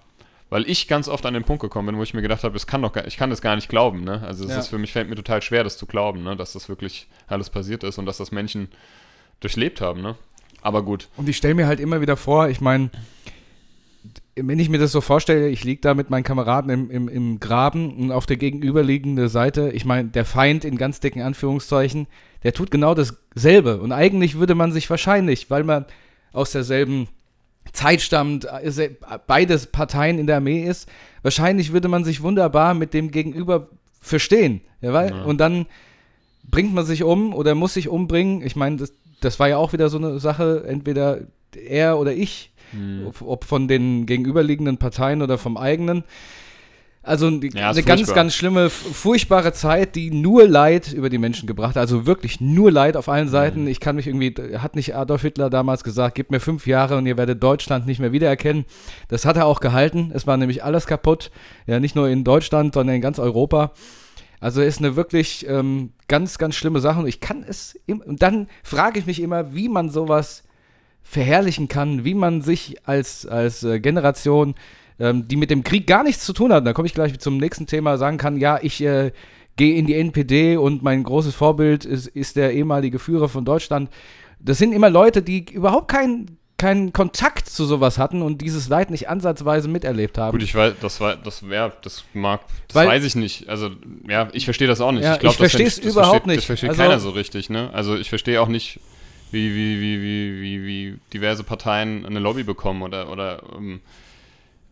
[0.49, 2.65] weil ich ganz oft an den Punkt gekommen bin, wo ich mir gedacht habe, das
[2.65, 4.23] kann doch gar, ich kann das gar nicht glauben, ne?
[4.25, 4.59] Also es Ja.
[4.59, 6.37] ist für mich fällt mir total schwer, das zu glauben, ne?
[6.37, 8.69] Dass das wirklich alles passiert ist und dass das Menschen
[9.41, 10.15] durchlebt haben, ne?
[10.61, 11.09] Aber gut.
[11.17, 12.89] Und ich stelle mir halt immer wieder vor, ich meine,
[14.43, 17.39] wenn ich mir das so vorstelle, ich liege da mit meinen Kameraden im, im, im
[17.39, 22.08] Graben und auf der gegenüberliegenden Seite, ich meine, der Feind in ganz dicken Anführungszeichen,
[22.43, 23.79] der tut genau dasselbe.
[23.79, 25.86] Und eigentlich würde man sich wahrscheinlich, weil man
[26.31, 27.08] aus derselben
[27.74, 28.91] Zeit stammt, äh,
[29.27, 30.89] beides Parteien in der Armee ist,
[31.22, 33.69] wahrscheinlich würde man sich wunderbar mit dem Gegenüber
[34.00, 34.62] verstehen.
[34.81, 35.24] Ja.
[35.24, 35.65] Und dann
[36.50, 38.41] bringt man sich um oder muss sich umbringen.
[38.41, 41.22] Ich meine, das, das war ja auch wieder so eine Sache, entweder
[41.55, 43.11] er oder ich, Hm.
[43.25, 46.03] ob, von den gegenüberliegenden Parteien oder vom eigenen.
[47.01, 51.47] Also die, Ja, eine ganz, ganz schlimme, furchtbare Zeit, die nur Leid über die Menschen
[51.47, 51.81] gebracht hat.
[51.81, 53.61] Also wirklich nur Leid auf allen Seiten.
[53.61, 53.67] Mhm.
[53.67, 57.05] Ich kann mich irgendwie, hat nicht Adolf Hitler damals gesagt, gebt mir fünf Jahre und
[57.05, 58.65] ihr werdet Deutschland nicht mehr wiedererkennen.
[59.07, 60.11] Das hat er auch gehalten.
[60.13, 61.31] Es war nämlich alles kaputt.
[61.67, 63.72] Ja, nicht nur in Deutschland, sondern in ganz Europa.
[64.41, 67.00] Also ist eine wirklich ähm, ganz, ganz schlimme Sache.
[67.00, 70.44] Und ich kann es, im, und dann frage ich mich immer, wie man sowas
[71.03, 74.55] verherrlichen kann, wie man sich als, als äh, Generation,
[75.00, 77.38] ähm, die mit dem Krieg gar nichts zu tun hat, da komme ich gleich zum
[77.38, 79.12] nächsten Thema, sagen kann, ja, ich äh,
[79.55, 83.90] gehe in die NPD und mein großes Vorbild ist, ist der ehemalige Führer von Deutschland.
[84.40, 88.90] Das sind immer Leute, die überhaupt keinen keinen Kontakt zu sowas hatten und dieses Leid
[88.92, 90.33] nicht ansatzweise miterlebt haben.
[90.33, 93.48] Gut, ich weiß, das war, das wäre, das mag, das Weil- weiß ich nicht.
[93.48, 93.70] Also,
[94.09, 95.03] ja, ich verstehe das auch nicht.
[95.05, 96.38] Ja, ich das versteh's versteht- das überhaupt versteht, nicht.
[96.40, 97.70] Das versteht Also- keiner so richtig, ne?
[97.74, 98.81] Also, ich verstehe auch nicht,
[99.31, 103.81] wie, wie, wie, wie, wie, wie diverse Parteien eine Lobby bekommen oder, oder, ähm,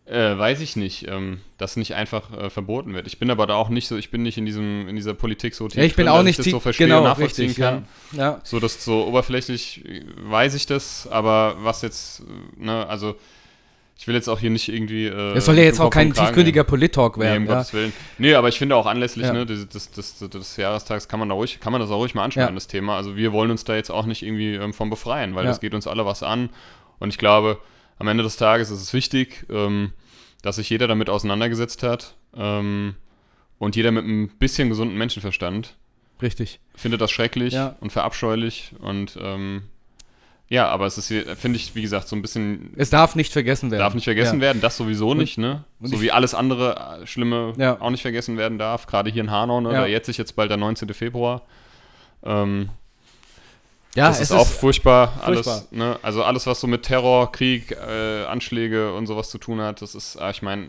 [0.08, 3.06] äh, weiß ich nicht, ähm, dass nicht einfach äh, verboten wird.
[3.06, 5.54] Ich bin aber da auch nicht so, ich bin nicht in diesem, in dieser Politik
[5.54, 7.04] so tief ja, ich bin drin, auch dass nicht ich das so verstehe genau, und
[7.04, 7.86] nachvollziehen richtig, kann.
[8.12, 8.18] Ja.
[8.18, 8.40] ja.
[8.42, 13.16] So, das so oberflächlich äh, weiß ich das, aber was jetzt, äh, ne, also
[14.00, 15.06] ich will jetzt auch hier nicht irgendwie.
[15.06, 17.46] Äh, Es soll ja jetzt auch kein tiefgründiger Polit-Talk Nee, um werden.
[17.46, 17.54] ja.
[17.54, 17.92] Gottes Willen.
[18.18, 19.32] Nee, aber ich finde auch anlässlich Ja.
[19.32, 22.14] ne, des, des, des, des Jahrestags kann man, da ruhig, kann man das auch ruhig
[22.14, 22.54] mal anschneiden, Ja.
[22.54, 22.96] das Thema.
[22.96, 25.74] Also wir wollen uns da jetzt auch nicht irgendwie ähm, von befreien, weil das geht
[25.74, 26.48] uns alle was an.
[27.00, 27.58] Und ich glaube,
[27.98, 29.92] am Ende des Tages ist es wichtig, ähm,
[30.42, 32.94] dass sich jeder damit auseinandergesetzt hat ähm,
[33.58, 35.76] und jeder mit ein bisschen gesunden Menschenverstand
[36.22, 36.60] Richtig.
[36.76, 39.62] findet das schrecklich und verabscheulich und ähm,
[40.50, 43.32] ja, aber es ist, hier, finde ich, wie gesagt, so ein bisschen Es darf nicht
[43.32, 43.80] vergessen werden.
[43.80, 44.42] Darf nicht vergessen ja.
[44.42, 45.64] werden, das sowieso nicht, ne?
[45.80, 47.80] und So wie alles andere äh, Schlimme Ja.
[47.80, 49.72] auch nicht vergessen werden darf, gerade hier in Hanau, ne?
[49.72, 49.80] Ja.
[49.80, 50.92] Da jetzt sich jetzt bald der 19.
[50.94, 51.42] Februar.
[52.24, 52.70] Ähm,
[53.94, 55.66] Ja, das es ist auch furchtbar, alles, furchtbar.
[55.76, 55.98] ne?
[56.02, 59.94] Also alles, was so mit Terror, Krieg, äh, Anschläge und sowas zu tun hat, das
[59.94, 60.68] ist, ah, ich meine,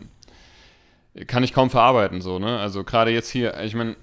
[1.26, 2.58] kann ich kaum verarbeiten, so, ne?
[2.58, 3.96] Also gerade jetzt hier, ich meine,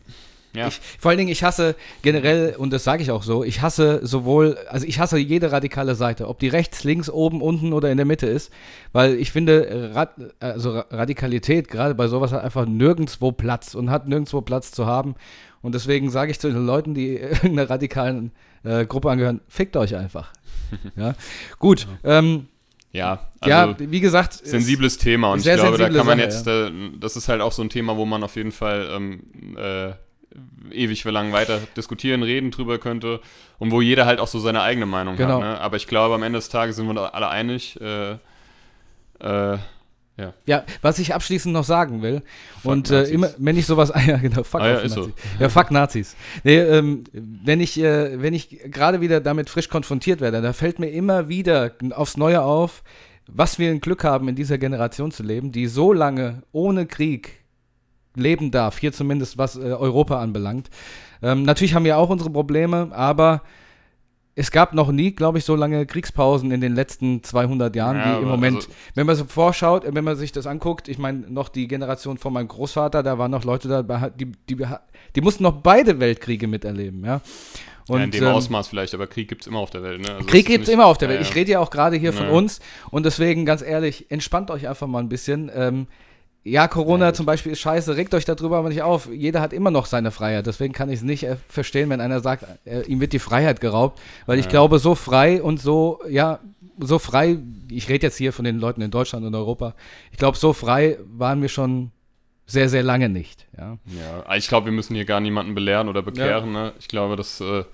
[0.57, 3.61] ja, Ich, vor allen Dingen, ich hasse generell, und das sage ich auch so, ich
[3.61, 7.89] hasse sowohl, also ich hasse jede radikale Seite, ob die rechts, links, oben, unten oder
[7.91, 8.51] in der Mitte ist,
[8.93, 13.89] weil ich finde, Rad, also Ra- Radikalität gerade bei sowas hat einfach nirgendwo Platz und
[13.89, 15.15] hat nirgendwo Platz zu haben.
[15.61, 18.31] Und deswegen sage ich zu den Leuten, die irgendeiner radikalen
[18.63, 20.31] äh, Gruppe angehören, fickt euch einfach.
[20.95, 21.13] ja,
[21.59, 21.87] gut.
[22.03, 22.47] Ähm,
[22.93, 26.21] ja, also ja, wie gesagt, es- sensibles Thema und ich glaube, da kann man Sache,
[26.21, 29.21] jetzt, äh, das ist halt auch so ein Thema, wo man auf jeden Fall ähm,
[29.57, 29.91] äh,
[30.71, 33.19] ewig lang weiter diskutieren, reden drüber könnte
[33.59, 35.35] und wo jeder halt auch so seine eigene Meinung Genau.
[35.35, 35.39] hat.
[35.41, 35.59] Ne?
[35.59, 37.79] Aber ich glaube, am Ende des Tages sind wir alle einig.
[37.81, 38.17] Äh,
[39.19, 39.57] äh,
[40.19, 40.33] Ja.
[40.47, 42.23] Ja, was ich abschließend noch sagen will,
[42.63, 43.13] Fuck und äh, Nazis.
[43.13, 45.01] immer, wenn ich sowas, ja, genau, fuck Ah, ja, ist so.
[45.07, 45.15] Nazis.
[45.39, 46.15] Ja, fuck Nazis.
[46.43, 50.79] Nee, ähm, wenn ich, äh, wenn ich gerade wieder damit frisch konfrontiert werde, da fällt
[50.79, 52.83] mir immer wieder aufs Neue auf,
[53.27, 57.36] was wir ein Glück haben, in dieser Generation zu leben, die so lange ohne Krieg
[58.17, 60.69] leben darf, hier zumindest was äh, Europa anbelangt.
[61.21, 63.41] Ähm, natürlich haben wir auch unsere Probleme, aber
[64.35, 68.03] es gab noch nie, glaube ich, so lange Kriegspausen in den letzten 200 Jahren Ja,
[68.03, 68.57] wie im aber Moment.
[68.57, 71.67] also- wenn man so vorschaut, äh, wenn man sich das anguckt, ich meine, noch die
[71.67, 74.57] Generation von meinem Großvater, da waren noch Leute dabei, die, die,
[75.15, 77.21] die mussten noch beide Weltkriege miterleben, ja.
[77.87, 80.01] Und, ja, in dem ähm, Ausmaß vielleicht, aber Krieg gibt es immer auf der Welt.
[80.01, 80.13] Ne?
[80.13, 81.21] Also Krieg gibt es immer auf der Welt.
[81.21, 81.25] Ja.
[81.27, 82.59] Ich rede ja auch gerade hier von uns
[82.91, 85.49] und deswegen ganz ehrlich, entspannt euch einfach mal ein bisschen.
[85.55, 85.87] Ähm,
[86.43, 89.09] ja, Corona Ja, zum Beispiel ist scheiße, regt euch darüber aber nicht auf.
[89.11, 90.47] Jeder hat immer noch seine Freiheit.
[90.47, 93.59] Deswegen kann ich es nicht äh, verstehen, wenn einer sagt, äh, ihm wird die Freiheit
[93.61, 93.99] geraubt.
[94.25, 94.51] Weil ich Ja.
[94.51, 96.39] glaube, so frei und so, ja,
[96.79, 97.37] so frei,
[97.71, 99.73] ich rede jetzt hier von den Leuten in Deutschland und Europa,
[100.11, 101.91] ich glaube, so frei waren wir schon
[102.45, 103.45] sehr, sehr lange nicht.
[103.57, 103.77] Ja.
[104.25, 106.53] Ja, ich glaube, wir müssen hier gar niemanden belehren oder bekehren.
[106.53, 106.71] Ne?
[106.79, 107.65] Ich glaube, dass äh,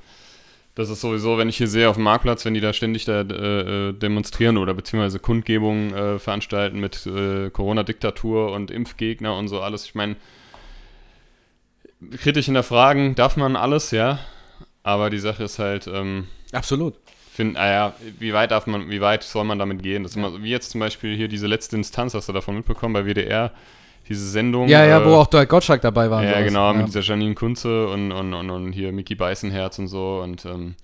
[0.75, 3.21] das ist sowieso, wenn ich hier sehe auf dem Marktplatz, wenn die da ständig da
[3.21, 9.62] äh, äh, demonstrieren oder beziehungsweise Kundgebungen äh, veranstalten mit äh, Corona-Diktatur und Impfgegner und so
[9.62, 9.86] alles.
[9.86, 10.15] Ich meine,
[12.17, 14.19] kritisch hinterfragen darf man alles, ja.
[14.81, 16.95] Aber die Sache ist halt, ähm, Absolut.
[17.31, 20.01] find, ah ja, wie weit darf man, wie weit soll man damit gehen?
[20.01, 22.93] Das ist immer wie jetzt zum Beispiel hier diese letzte Instanz, hast du davon mitbekommen
[22.93, 23.51] bei WDR,
[24.10, 24.68] diese Sendung.
[24.68, 26.24] Ja, ja, äh, wo auch Dwight Gottschalk dabei war.
[26.24, 26.74] ja, genau, Ja.
[26.78, 30.76] mit dieser Janine Kunze und, und, und, und hier Mickey Beißenherz und so und, ähm,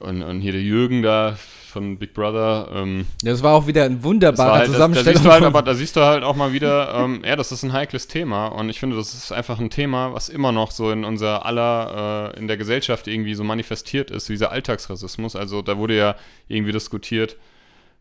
[0.00, 1.36] und, und hier der Jürgen da
[1.68, 2.68] von Big Brother.
[2.74, 5.14] Ähm, Das war auch wieder ein wunderbarer halt, das, da Zusammenstellung.
[5.14, 7.62] siehst du halt, aber da siehst du halt auch mal wieder, ähm, ja, das ist
[7.62, 10.90] ein heikles Thema und ich finde, das ist einfach ein Thema, was immer noch so
[10.90, 15.34] in unser aller, äh, in der Gesellschaft irgendwie so manifestiert ist, dieser Alltagsrassismus.
[15.36, 16.16] Also da wurde ja
[16.48, 17.36] irgendwie diskutiert,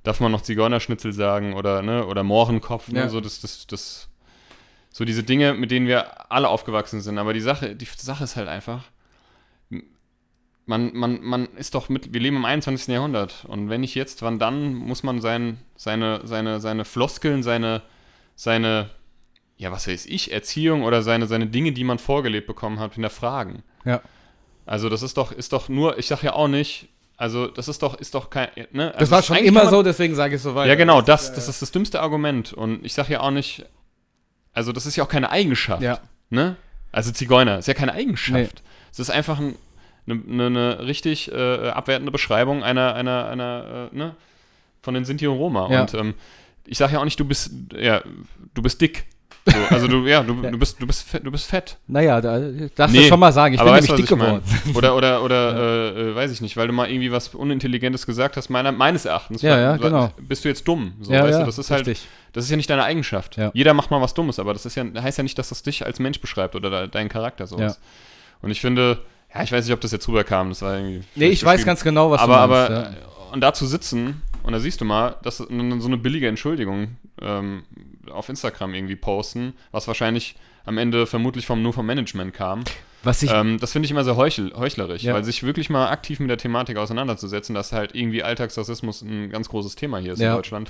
[0.04, 3.10] darf man noch Zigeunerschnitzel sagen oder, ne, oder Mohrenkopf, ne, Ja.
[3.10, 4.10] so das, das, das,
[5.02, 7.18] so diese Dinge, mit denen wir alle aufgewachsen sind.
[7.18, 8.84] Aber die Sache, die Sache ist halt einfach,
[10.68, 12.88] man, man, man ist doch mit, wir leben im 21.
[12.94, 13.46] Jahrhundert.
[13.48, 17.82] Und wenn nicht jetzt, wann dann, muss man sein, seine, seine, seine Floskeln, seine,
[18.36, 18.92] seine,
[19.58, 23.64] ja, was weiß ich, Erziehung oder seine, seine Dinge, die man vorgelebt bekommen hat, hinterfragen.
[23.86, 24.02] Ja.
[24.68, 27.82] Also das ist doch, ist doch nur, ich sag ja auch nicht, also das ist
[27.82, 28.92] doch, ist doch kein, ne?
[28.92, 30.70] Das also war es- schon immer man- so, deswegen sage ich es so weiter.
[30.70, 32.54] ja, genau, das, das ist das dümmste Argument.
[32.54, 33.66] Und ich sage ja auch nicht,
[34.54, 35.82] also das ist ja auch keine Eigenschaft.
[35.82, 36.00] Ja.
[36.30, 36.56] Ne?
[36.92, 38.64] Also Zigeuner ist ja keine Eigenschaft.
[38.92, 39.56] Es ist einfach ein,
[40.08, 44.16] eine, eine, eine richtig äh, abwertende Beschreibung einer, einer, einer, äh, ne?
[44.82, 45.72] von den Sinti und Roma.
[45.72, 45.82] Ja.
[45.82, 46.14] Und ähm,
[46.66, 48.02] ich sage ja auch nicht, du bist, ja,
[48.54, 49.06] du bist dick.
[49.46, 50.52] So, also du, ja, du, Ja.
[50.52, 51.78] du bist, du bist fett, du bist fett.
[51.88, 52.40] Naja, da
[52.76, 54.42] darfst Nee, du schon mal sagen, ich bin nämlich dick geworden.
[54.66, 54.76] mein?
[54.76, 58.38] Oder, oder, oder äh, äh, weiß ich nicht, weil du mal irgendwie was Unintelligentes gesagt
[58.38, 59.42] hast, meiner, meines Erachtens.
[59.42, 60.12] Ja, ja, genau.
[60.20, 60.94] Bist du jetzt dumm?
[61.02, 62.08] So, ja, weißt ja, du, das ist halt, richtig.
[62.34, 63.38] das ist ja nicht deine Eigenschaft.
[63.38, 63.50] Ja.
[63.54, 65.86] Jeder macht mal was Dummes, aber das ist ja, heißt ja nicht, dass das dich
[65.86, 67.80] als Mensch beschreibt oder de deinen Charakter sowas.
[68.44, 69.00] Und ich finde,
[69.34, 71.02] ja, ich weiß nicht, ob das jetzt rüberkam, das war irgendwie.
[71.16, 72.72] Nee, ich weiß ganz genau, was aber, du meinst.
[72.72, 72.90] aber, ja.
[72.90, 76.98] äh, und da zu sitzen, und da siehst du mal, dass so eine billige Entschuldigung
[77.22, 77.64] ähm,
[78.10, 80.36] auf Instagram irgendwie posten, was wahrscheinlich
[80.66, 82.64] am Ende vermutlich vom, nur vom Management kam.
[83.04, 85.14] Was ich, Ähm, das finde ich immer sehr heuchel, heuchlerisch, Ja.
[85.16, 89.50] weil sich wirklich mal aktiv mit der Thematik auseinanderzusetzen, dass halt irgendwie Alltagsrassismus ein ganz
[89.50, 90.32] großes Thema hier ist Ja.
[90.32, 90.70] in Deutschland.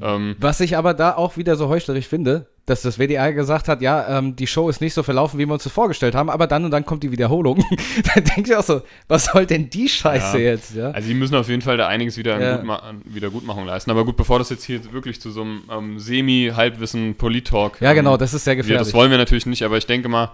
[0.00, 3.82] Ähm, was ich aber da auch wieder so heuchlerisch finde, dass das WDR gesagt hat,
[3.82, 6.46] ja, ähm, die Show ist nicht so verlaufen, wie wir uns das vorgestellt haben, aber
[6.46, 7.62] dann und dann kommt die Wiederholung.
[8.14, 10.44] da denke ich auch so, was soll denn die Scheiße Ja.
[10.52, 10.90] jetzt, ja?
[10.90, 12.52] also die müssen auf jeden Fall da einiges wieder Ja.
[12.52, 13.90] an Gutma an Wiedergutmachung leisten.
[13.90, 17.96] Aber gut, bevor das jetzt hier wirklich zu so einem ähm, Semi-Halbwissen Polit-Talk Ja, ähm,
[17.96, 18.78] genau, das ist sehr gefährlich.
[18.86, 20.30] das wollen wir natürlich nicht, aber ich denke mal,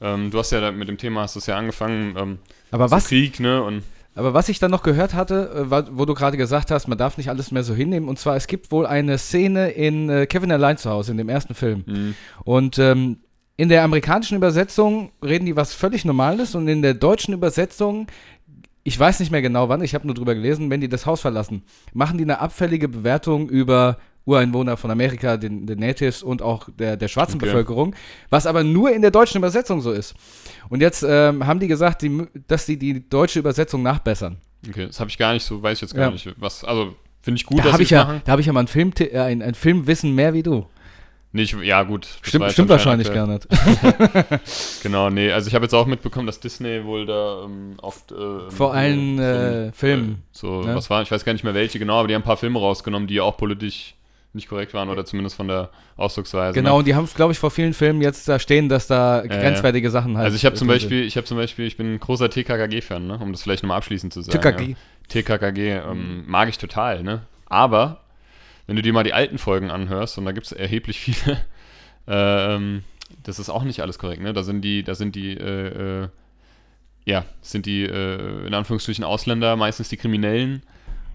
[0.00, 2.38] ähm, du hast ja da mit dem Thema, hast du es ja angefangen, ähm,
[2.72, 3.84] Aber was, Krieg, ne, und
[4.16, 7.16] Aber was ich dann noch gehört hatte, äh, wo du gerade gesagt hast, man darf
[7.18, 10.50] nicht alles mehr so hinnehmen, und zwar, es gibt wohl eine Szene in äh, Kevin
[10.50, 11.84] allein zu Hause, in dem ersten Film.
[11.86, 12.12] mh,
[12.44, 13.18] Und ähm,
[13.56, 18.08] in der amerikanischen Übersetzung reden die was völlig Normales und in der deutschen Übersetzung,
[18.82, 21.20] ich weiß nicht mehr genau wann, ich habe nur drüber gelesen, wenn die das Haus
[21.20, 26.68] verlassen, machen die eine abfällige Bewertung über Ureinwohner von Amerika, den, den Natives und auch
[26.78, 27.46] der, der schwarzen Okay.
[27.46, 27.94] Bevölkerung,
[28.30, 30.14] was aber nur in der deutschen Übersetzung so ist.
[30.68, 34.36] Und jetzt ähm, haben die gesagt, die, dass sie die deutsche Übersetzung nachbessern.
[34.68, 36.10] okay, das habe ich gar nicht so, weiß ich jetzt gar Ja.
[36.10, 38.22] nicht, was, also finde ich gut, da dass habe sie ich, ja, machen.
[38.24, 40.66] da hab ich ja mal ein, Film, äh, ein, ein Filmwissen mehr wie du.
[41.34, 42.06] Nee, ich, ja gut.
[42.20, 43.48] Stimmt, stimmt wahrscheinlich gar nicht.
[44.82, 48.50] Genau, nee, also ich habe jetzt auch mitbekommen, dass Disney wohl da ähm, oft äh,
[48.50, 50.74] Vor allen, so, äh, Filmen, so, ne?
[50.74, 52.58] was war, ich weiß gar nicht mehr welche genau, aber die haben ein paar Filme
[52.58, 53.94] rausgenommen, die auch politisch
[54.34, 56.54] nicht korrekt waren oder zumindest von der Ausdrucksweise.
[56.54, 56.78] Genau, Ne?
[56.78, 59.90] und die haben es, glaube ich, vor vielen Filmen jetzt da stehen, dass da grenzwertige
[59.90, 60.24] Sachen halt.
[60.26, 60.74] Also ich habe zum sind.
[60.74, 63.18] Beispiel, ich habe zum Beispiel, ich bin ein großer TKKG-Fan, ne?
[63.18, 64.40] um das vielleicht nochmal abschließend zu sagen.
[64.40, 64.70] TKG.
[64.70, 64.76] Ja.
[65.08, 67.22] TKKG ähm, mag ich total, ne?
[67.46, 68.00] Aber
[68.66, 71.38] wenn du dir mal die alten Folgen anhörst, und da gibt es erheblich viele,
[72.06, 72.82] ähm,
[73.24, 74.32] das ist auch nicht alles korrekt, ne?
[74.32, 76.08] Da sind die, da sind die, äh, äh,
[77.04, 80.62] ja, sind die, äh, in Anführungsstrichen Ausländer, meistens die Kriminellen.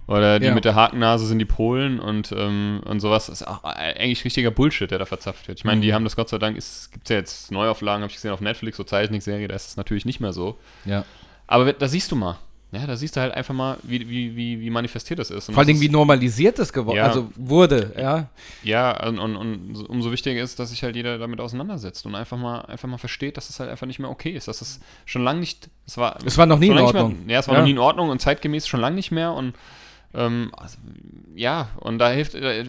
[0.07, 0.53] Oder die Ja.
[0.53, 3.25] mit der Hakennase sind die Polen und, ähm, und sowas.
[3.27, 5.59] Das ist auch eigentlich richtiger Bullshit, der da verzapft wird.
[5.59, 5.93] Ich meine, die Mhm.
[5.95, 8.77] haben das Gott sei Dank, es gibt ja jetzt Neuauflagen, habe ich gesehen auf Netflix,
[8.77, 10.57] so Zeichentrickserie, da ist es natürlich nicht mehr so.
[10.85, 11.03] Ja.
[11.45, 12.37] Aber da siehst du mal.
[12.73, 15.47] Ja, da siehst du halt einfach mal, wie, wie, wie, wie manifestiert das ist.
[15.47, 17.05] Und Vor allen das Dingen, wie normalisiert das geworden, Ja.
[17.07, 18.27] also wurde, ja.
[18.61, 22.13] Ja, und, und, und so- umso wichtiger ist, dass sich halt jeder damit auseinandersetzt und
[22.15, 24.49] einfach mal, einfach mal versteht, dass es halt einfach nicht mehr okay ist.
[24.49, 25.69] Dass es schon lange nicht.
[25.85, 27.25] Es war, Es war noch nie in Ordnung.
[27.25, 27.61] Mehr, ja, es war Ja.
[27.61, 29.31] noch nie in Ordnung und zeitgemäß schon lange nicht mehr.
[29.31, 29.53] Und
[30.13, 30.77] ähm, also,
[31.35, 32.63] ja, und da hilft äh,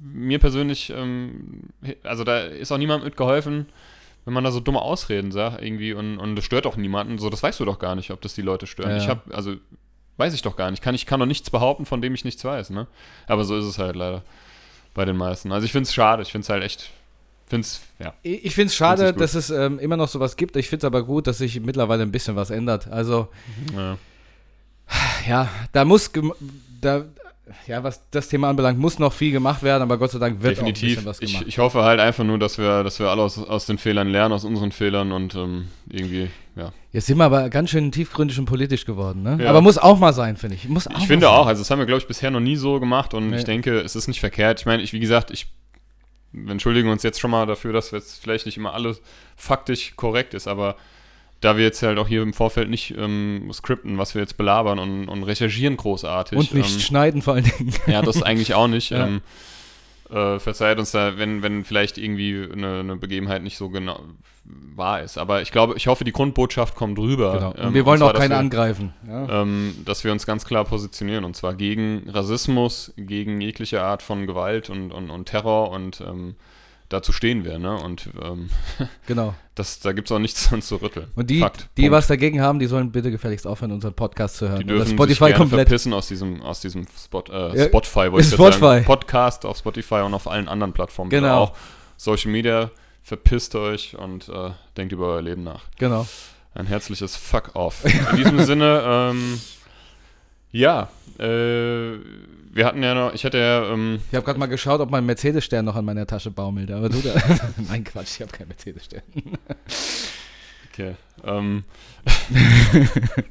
[0.00, 1.64] mir persönlich, ähm,
[2.02, 3.66] also da ist auch niemandem mitgeholfen,
[4.24, 7.18] wenn man da so dumme Ausreden sagt irgendwie und, und das stört auch niemanden.
[7.18, 8.90] So, das weißt du doch gar nicht, ob das die Leute stören.
[8.90, 9.54] Ja, Ich habe, also
[10.16, 10.82] weiß ich doch gar nicht.
[10.82, 12.86] Kann ich kann doch nichts behaupten, von dem ich nichts weiß, ne?
[13.26, 14.22] Aber so ist es halt leider
[14.94, 15.50] bei den meisten.
[15.52, 16.22] Also ich finde es schade.
[16.22, 16.90] Ich finde es halt echt,
[17.46, 18.14] finde es, ja.
[18.22, 20.56] Ich finde es schade, Find's dass es ähm, immer noch sowas gibt.
[20.56, 22.88] Ich finde es aber gut, dass sich mittlerweile ein bisschen was ändert.
[22.88, 23.28] Also,
[23.74, 23.96] ja.
[25.28, 26.10] Ja, da muss,
[26.80, 27.04] da,
[27.66, 30.58] ja, was das Thema anbelangt, muss noch viel gemacht werden, aber Gott sei Dank wird
[30.58, 30.88] auch ein Definitiv.
[30.96, 31.44] bisschen was Ich, gemacht.
[31.48, 34.32] ich hoffe halt einfach nur, dass wir, dass wir alle aus, aus den Fehlern lernen,
[34.32, 36.72] aus unseren Fehlern und ähm, irgendwie, ja.
[36.92, 39.38] Jetzt sind wir aber ganz schön tiefgründig und politisch geworden, ne?
[39.42, 39.50] Ja.
[39.50, 40.68] Aber muss auch mal sein, finde ich.
[40.68, 41.34] Muss auch Ich finde sein.
[41.34, 43.36] auch, also das haben wir, glaube ich, bisher noch nie so gemacht und Nee.
[43.38, 44.60] ich denke, es ist nicht verkehrt.
[44.60, 45.46] Ich meine, ich, wie gesagt, ich
[46.32, 49.00] wir entschuldigen uns jetzt schon mal dafür, dass jetzt vielleicht nicht immer alles
[49.36, 50.76] faktisch korrekt ist, aber
[51.40, 54.78] da wir jetzt halt auch hier im Vorfeld nicht ähm, skripten, was wir jetzt belabern
[54.78, 56.38] und, und recherchieren großartig.
[56.38, 57.72] Und nicht ähm, schneiden vor allen Dingen.
[57.86, 58.90] Ja, das eigentlich auch nicht.
[58.90, 59.06] Ja.
[59.06, 59.22] Ähm,
[60.10, 64.00] äh, verzeiht uns da, wenn, wenn vielleicht irgendwie eine, eine Begebenheit nicht so genau
[64.74, 65.18] wahr ist.
[65.18, 67.32] Aber ich glaube, ich hoffe, die Grundbotschaft kommt rüber.
[67.34, 67.54] Genau.
[67.56, 68.92] Ähm, Und wir wollen zwar, auch keine wir, angreifen.
[69.06, 69.42] Ja.
[69.42, 74.26] ähm, dass wir uns ganz klar positionieren und zwar gegen Rassismus, gegen jegliche Art von
[74.26, 76.34] Gewalt und, und, und Terror und ähm,
[76.90, 77.74] dazu stehen wir, ne?
[77.76, 78.50] Und ähm,
[79.06, 79.34] Genau.
[79.54, 81.06] das, da gibt es auch nichts dran zu rütteln.
[81.14, 81.68] Und die, Fakt.
[81.78, 81.92] die Punkt.
[81.96, 84.60] was dagegen haben, die sollen bitte gefälligst aufhören, unseren Podcast zu hören.
[84.60, 85.68] Die dürfen Spotify sich gerne komplett.
[85.68, 88.60] verpissen aus diesem, aus diesem Spot, äh, Ja, Spotify, wollte ich Spotify.
[88.60, 88.84] sagen.
[88.84, 91.08] Podcast auf Spotify und auf allen anderen Plattformen.
[91.08, 91.38] bitte Genau.
[91.44, 91.52] Auch
[91.96, 92.70] Social Media,
[93.02, 95.62] verpisst euch und äh, denkt über euer Leben nach.
[95.78, 96.06] Genau.
[96.52, 97.84] Ein herzliches Fuck off.
[97.84, 99.40] In diesem Sinne, ähm,
[100.52, 101.98] ja, äh,
[102.52, 105.06] wir hatten ja noch, ich hatte ja, ähm, Ich habe gerade mal geschaut, ob mein
[105.06, 106.70] Mercedes-Stern noch an meiner Tasche baumelt.
[106.70, 107.14] Aber du da.
[107.68, 109.02] Nein, Quatsch, ich habe keinen Mercedes-Stern.
[110.72, 111.64] okay, ähm,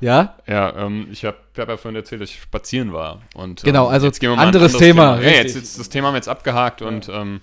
[0.00, 0.36] Ja?
[0.46, 3.22] ja, ähm, ich habe hab ja vorhin erzählt, dass ich spazieren war.
[3.34, 5.78] Und, ähm, Genau, also jetzt gehen wir mal ein anderes anderes Thema, Ja, jetzt, jetzt,
[5.78, 7.40] das Thema haben wir jetzt abgehakt und ähm,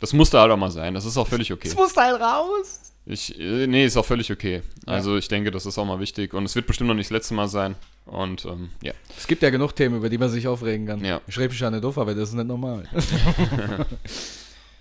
[0.00, 0.94] das musste halt auch mal sein.
[0.94, 1.70] Das ist auch völlig okay.
[1.76, 2.94] muss halt raus.
[3.04, 4.62] Ich, äh, nee, ist auch völlig okay.
[4.86, 7.12] Also ich denke, das ist auch mal wichtig und es wird bestimmt noch nicht das
[7.12, 7.74] letzte Mal sein.
[8.10, 8.92] Und ähm, ja.
[9.16, 11.04] Es gibt ja genug Themen, über die man sich aufregen kann.
[11.04, 11.20] Ja.
[11.28, 12.88] Ich schreibe mich ja nicht doof, aber das ist nicht normal.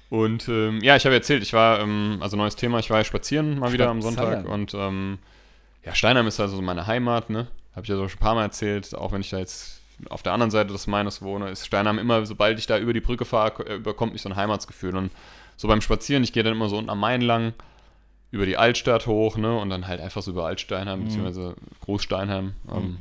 [0.10, 3.04] Und ähm, ja, ich habe erzählt, ich war, ähm, also neues Thema, ich war ja
[3.04, 4.48] spazieren mal wieder am Sonntag Spazieren.
[4.48, 5.20] und ähm,
[5.86, 7.46] ja, Steinheim ist also meine Heimat, ne?
[7.76, 10.24] Habe ich ja so schon ein paar Mal erzählt, auch wenn ich da jetzt auf
[10.24, 13.24] der anderen Seite des Maines wohne, ist Steinheim immer, sobald ich da über die Brücke
[13.26, 14.96] fahre, äh, überkommt mich so ein Heimatsgefühl.
[14.96, 15.12] Und
[15.58, 17.54] so beim Spazieren, ich gehe dann immer so unten am Main lang,
[18.32, 19.56] über die Altstadt hoch, ne?
[19.60, 21.04] Und dann halt einfach so über Altsteinheim, Mhm.
[21.06, 22.98] beziehungsweise Großsteinheim, ähm, Mhm.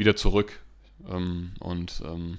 [0.00, 0.58] Wieder zurück.
[1.08, 2.38] Ähm, und ähm,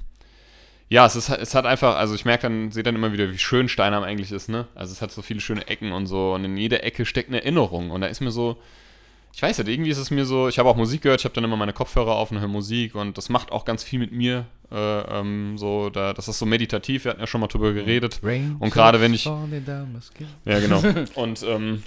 [0.90, 3.38] ja, es, ist, es hat einfach, also ich merke dann, sehe dann immer wieder, wie
[3.38, 4.68] schön Steinheim eigentlich ist, ne?
[4.76, 7.40] Also es hat so viele schöne Ecken und so und in jeder Ecke steckt eine
[7.42, 8.58] Erinnerung und da ist mir so,
[9.34, 11.34] ich weiß nicht, irgendwie ist es mir so, ich habe auch Musik gehört, ich habe
[11.34, 14.12] dann immer meine Kopfhörer auf und höre Musik und das macht auch ganz viel mit
[14.12, 14.76] mir, äh,
[15.20, 18.20] ähm, so, da, das ist so meditativ, wir hatten ja schon mal drüber geredet.
[18.60, 19.24] Und gerade wenn ich-
[20.44, 20.84] Ja, genau.
[21.16, 21.84] und ähm,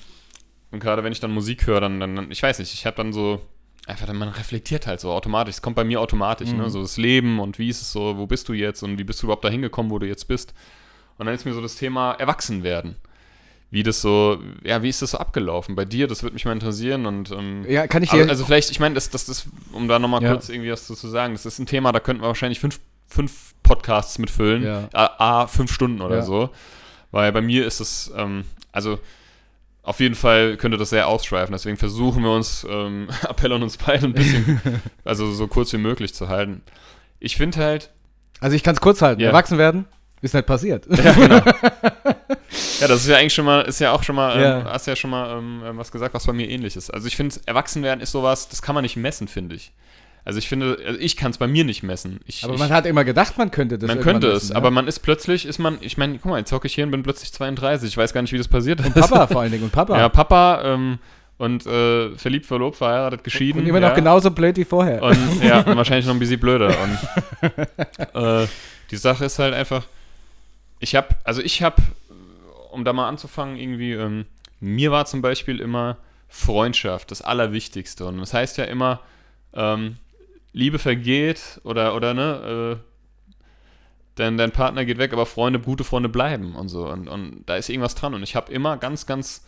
[0.71, 3.13] und gerade wenn ich dann Musik höre, dann, dann, ich weiß nicht, ich habe dann
[3.13, 3.41] so,
[3.87, 5.57] einfach man reflektiert halt so automatisch.
[5.57, 6.65] Es kommt bei mir automatisch, ne?
[6.65, 6.71] Mhm.
[6.71, 9.23] So das Leben und wie ist es so, wo bist du jetzt und wie bist
[9.23, 10.55] du überhaupt da hingekommen, wo du jetzt bist.
[11.19, 12.97] Und dann ist mir so das Thema Erwachsenwerden.
[13.71, 16.07] Wie das so, ja, wie ist das so abgelaufen bei dir?
[16.07, 18.19] Das würde mich mal interessieren und ähm, Ja, kann ich dir.
[18.19, 20.31] also, also vielleicht, ich meine, das, das ist, um da nochmal Ja.
[20.31, 22.79] kurz irgendwie was zu, zu sagen, das ist ein Thema, da könnten wir wahrscheinlich fünf,
[23.09, 24.63] fünf Podcasts mitfüllen.
[24.63, 24.89] Ja.
[24.93, 26.23] A, A, fünf Stunden oder Ja.
[26.23, 26.51] so.
[27.11, 28.99] Weil bei mir ist es, ähm, also
[29.85, 31.53] auf jeden Fall könnte das sehr ausschweifen.
[31.53, 34.61] Deswegen versuchen wir uns, ähm, Appell an uns beide ein bisschen,
[35.05, 36.63] also so kurz wie möglich zu halten.
[37.21, 37.91] Ich finde halt,
[38.41, 39.21] also ich kann es kurz halten.
[39.21, 39.29] Ja.
[39.29, 39.87] Erwachsen werden
[40.25, 40.87] ist nicht passiert.
[40.89, 41.37] ja, genau.
[42.81, 44.65] ja, das ist ja eigentlich schon mal, ist ja auch schon mal, ähm, Ja.
[44.73, 46.89] hast ja schon mal ähm, was gesagt, was bei mir ähnlich ist.
[46.91, 49.73] Also ich finde, Erwachsenwerden ist sowas, das kann man nicht messen, finde ich.
[50.25, 52.21] Also ich finde, also ich kann es bei mir nicht messen.
[52.27, 54.69] Ich, Aber ich, man hat immer gedacht, man könnte das man könnte es, wissen, aber
[54.69, 54.71] ja.
[54.71, 57.03] man ist plötzlich, ist man, ich meine, guck mal, jetzt hocke ich hier und bin
[57.03, 57.89] plötzlich 32.
[57.89, 58.95] Ich weiß gar nicht, wie das passiert ist.
[58.95, 59.99] Papa vor allen Dingen und Papa.
[59.99, 60.99] Ja, Papa ähm,
[61.37, 63.61] und äh, verliebt, verlobt, verheiratet, geschieden.
[63.61, 63.89] und immer ja.
[63.89, 65.03] noch genauso blöd wie vorher.
[65.03, 66.75] Und ja, und wahrscheinlich noch ein bisschen blöder.
[66.83, 68.47] Und, äh,
[68.91, 69.85] Die Sache ist halt einfach,
[70.79, 71.83] ich habe, also ich habe,
[72.71, 74.25] um da mal anzufangen, irgendwie, ähm,
[74.61, 78.07] mir war zum Beispiel immer Freundschaft das Allerwichtigste.
[78.07, 79.01] Und das heißt ja immer,
[79.53, 79.97] ähm,
[80.55, 82.85] Liebe vergeht oder, oder ne, äh,
[84.15, 86.87] dein, dein Partner geht weg, aber Freunde, gute Freunde bleiben und so.
[86.89, 88.15] Und, und da ist irgendwas dran.
[88.15, 89.45] Und ich habe immer ganz, ganz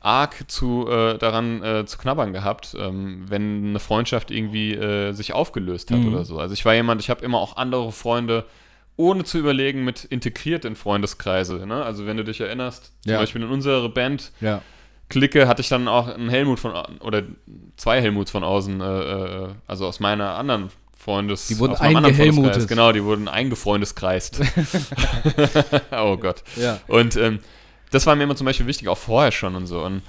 [0.00, 5.32] arg zu, äh, daran äh, zu knabbern gehabt, ähm, wenn eine Freundschaft irgendwie äh, sich
[5.32, 6.08] aufgelöst hat Mhm.
[6.08, 6.38] oder so.
[6.38, 8.44] Also ich war jemand, ich habe immer auch andere Freunde
[8.98, 11.66] ohne zu überlegen mit integriert in Freundeskreise.
[11.66, 11.82] Ne?
[11.84, 13.18] Also wenn du dich erinnerst, zum Ja.
[13.18, 14.62] Beispiel in unserer Band Ja.
[15.08, 17.22] Clique hatte ich dann auch einen Helmut von oder
[17.76, 21.46] zwei Helmuts von außen, äh, äh, also aus meiner anderen Freundes.
[21.46, 22.66] Die wurden eingehelmutet.
[22.66, 24.40] Genau, die wurden eingefreundeskreist.
[25.92, 26.42] oh Gott.
[26.56, 26.80] Ja.
[26.88, 27.38] Und ähm,
[27.90, 29.82] das war mir immer zum Beispiel wichtig, auch vorher schon und so.
[29.82, 30.02] Und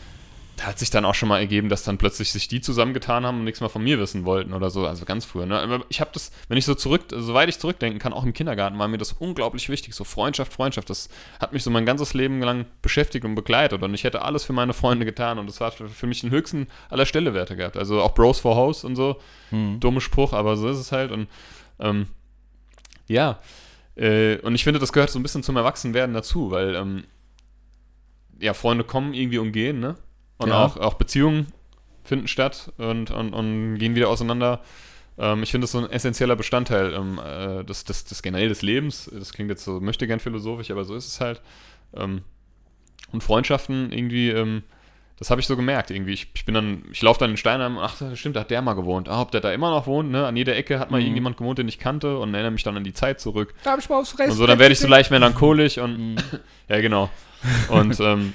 [0.57, 3.37] da hat sich dann auch schon mal ergeben, dass dann plötzlich sich die zusammengetan haben
[3.37, 4.87] und nichts mehr von mir wissen wollten oder so.
[4.87, 5.45] Also ganz früher.
[5.45, 5.59] Ne?
[5.59, 8.79] Aber ich habe das, wenn ich so zurück, soweit ich zurückdenken kann, auch im Kindergarten
[8.79, 9.93] war mir das unglaublich wichtig.
[9.93, 10.89] So Freundschaft, Freundschaft.
[10.89, 13.83] Das hat mich so mein ganzes Leben lang beschäftigt und begleitet.
[13.83, 15.37] Und ich hätte alles für meine Freunde getan.
[15.37, 17.77] Und das war für mich den höchsten aller Stellewerte gehabt.
[17.77, 19.17] Also auch Bros for House und so.
[19.51, 19.79] Mhm.
[19.79, 21.11] Dumme Spruch, aber so ist es halt.
[21.11, 21.27] Und
[21.79, 22.07] ähm,
[23.07, 23.37] ja,
[23.95, 27.03] äh, und ich finde, das gehört so ein bisschen zum Erwachsenwerden dazu, weil ähm,
[28.39, 29.97] ja, Freunde kommen irgendwie und gehen, ne?
[30.37, 30.65] Und Ja.
[30.65, 31.47] auch, auch Beziehungen
[32.03, 34.61] finden statt und, und, und gehen wieder auseinander.
[35.17, 38.61] Ähm, ich finde das so ein essentieller Bestandteil ähm, äh, des, des, des generell des
[38.61, 39.09] Lebens.
[39.13, 41.41] Das klingt jetzt so, möchte gern philosophisch, aber so ist es halt.
[41.95, 42.21] Ähm,
[43.11, 44.63] und Freundschaften irgendwie, ähm,
[45.17, 46.13] das habe ich so gemerkt irgendwie.
[46.13, 48.61] Ich, ich bin dann, ich laufe dann in Steinheim und ach, stimmt, da hat der
[48.61, 49.09] mal gewohnt.
[49.09, 50.27] Ah, ob der da immer noch wohnt, ne?
[50.27, 51.05] An jeder Ecke hat mal Mhm.
[51.05, 53.55] irgendjemand gewohnt, den ich kannte und erinnere mich dann an die Zeit zurück.
[53.63, 54.31] Da hab ich mal aufs Fressen.
[54.31, 56.15] Und so, dann werde ich so leicht melancholisch und Mhm.
[56.69, 57.09] ja, genau.
[57.69, 58.33] Und ähm,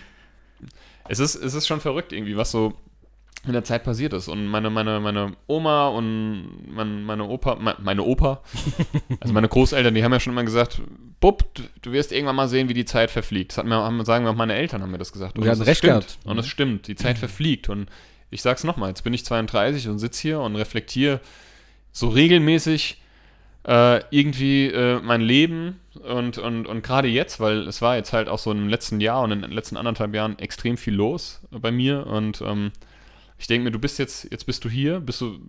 [1.08, 2.74] es, ist, es ist schon verrückt irgendwie, was so
[3.44, 4.28] in der Zeit passiert ist.
[4.28, 8.40] Und meine, meine, meine Oma und mein, meine Opa, me- meine Opa,
[9.20, 10.80] also meine Großeltern, die haben ja schon immer gesagt,
[11.18, 13.52] Bub, du, du wirst irgendwann mal sehen, wie die Zeit verfliegt.
[13.52, 15.36] Das hat mir, haben, sagen wir auch meine Eltern haben mir das gesagt.
[15.38, 15.92] Und hatten das recht stimmt.
[15.92, 16.18] gehabt.
[16.24, 17.68] Und es stimmt, die Zeit verfliegt.
[17.68, 17.88] Und
[18.30, 21.20] ich sag's nochmal, jetzt bin ich 32 und sitze hier und reflektiere
[21.90, 23.01] so regelmäßig
[23.66, 28.28] äh, irgendwie äh, mein Leben und, und, und gerade jetzt, weil es war jetzt halt
[28.28, 31.70] auch so im letzten Jahr und in den letzten anderthalb Jahren extrem viel los bei
[31.70, 32.72] mir und ähm,
[33.38, 35.40] ich denke mir, du bist jetzt, jetzt bist du hier, bist du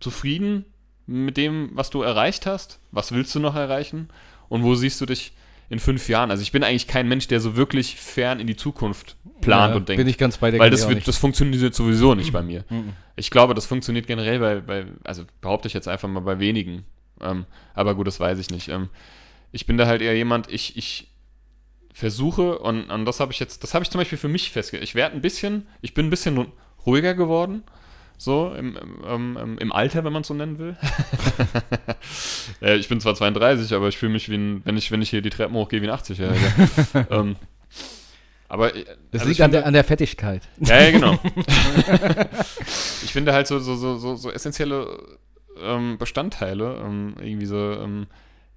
[0.00, 0.64] zufrieden
[1.06, 2.80] mit dem, was du erreicht hast?
[2.90, 4.08] Was willst du noch erreichen?
[4.48, 5.32] Und wo siehst du dich
[5.68, 6.30] in fünf Jahren?
[6.30, 9.76] Also ich bin eigentlich kein Mensch, der so wirklich fern in die Zukunft plant Ja,
[9.76, 9.98] und denkt.
[9.98, 10.58] Bin ich ganz bei dir.
[10.58, 12.64] weil das, wird, das funktioniert sowieso nicht bei mir.
[12.68, 12.94] Mhm.
[13.16, 16.84] Ich glaube, das funktioniert generell bei, bei also behaupte ich jetzt einfach mal bei wenigen.
[17.22, 18.68] Ähm, aber gut, das weiß ich nicht.
[18.68, 18.88] Ähm,
[19.52, 21.08] ich bin da halt eher jemand, ich, ich
[21.92, 24.88] versuche, und, und das habe ich jetzt, das habe ich zum Beispiel für mich festgestellt.
[24.88, 26.46] Ich werde ein bisschen, ich bin ein bisschen
[26.86, 27.62] ruhiger geworden.
[28.16, 30.76] So, im, im, im, im Alter, wenn man es so nennen will.
[32.60, 35.08] äh, ich bin zwar 32, aber ich fühle mich wie ein, wenn ich, wenn ich
[35.08, 37.06] hier die Treppen hochgehe, wie ein 80-Jähriger.
[37.10, 37.36] ähm,
[38.46, 40.42] aber äh, Das also liegt an der, an der Fettigkeit.
[40.58, 41.18] ja, ja, genau.
[43.02, 45.18] ich finde halt so, so, so, so, so essentielle
[45.62, 48.06] ähm, Bestandteile, ähm, irgendwie so, ähm,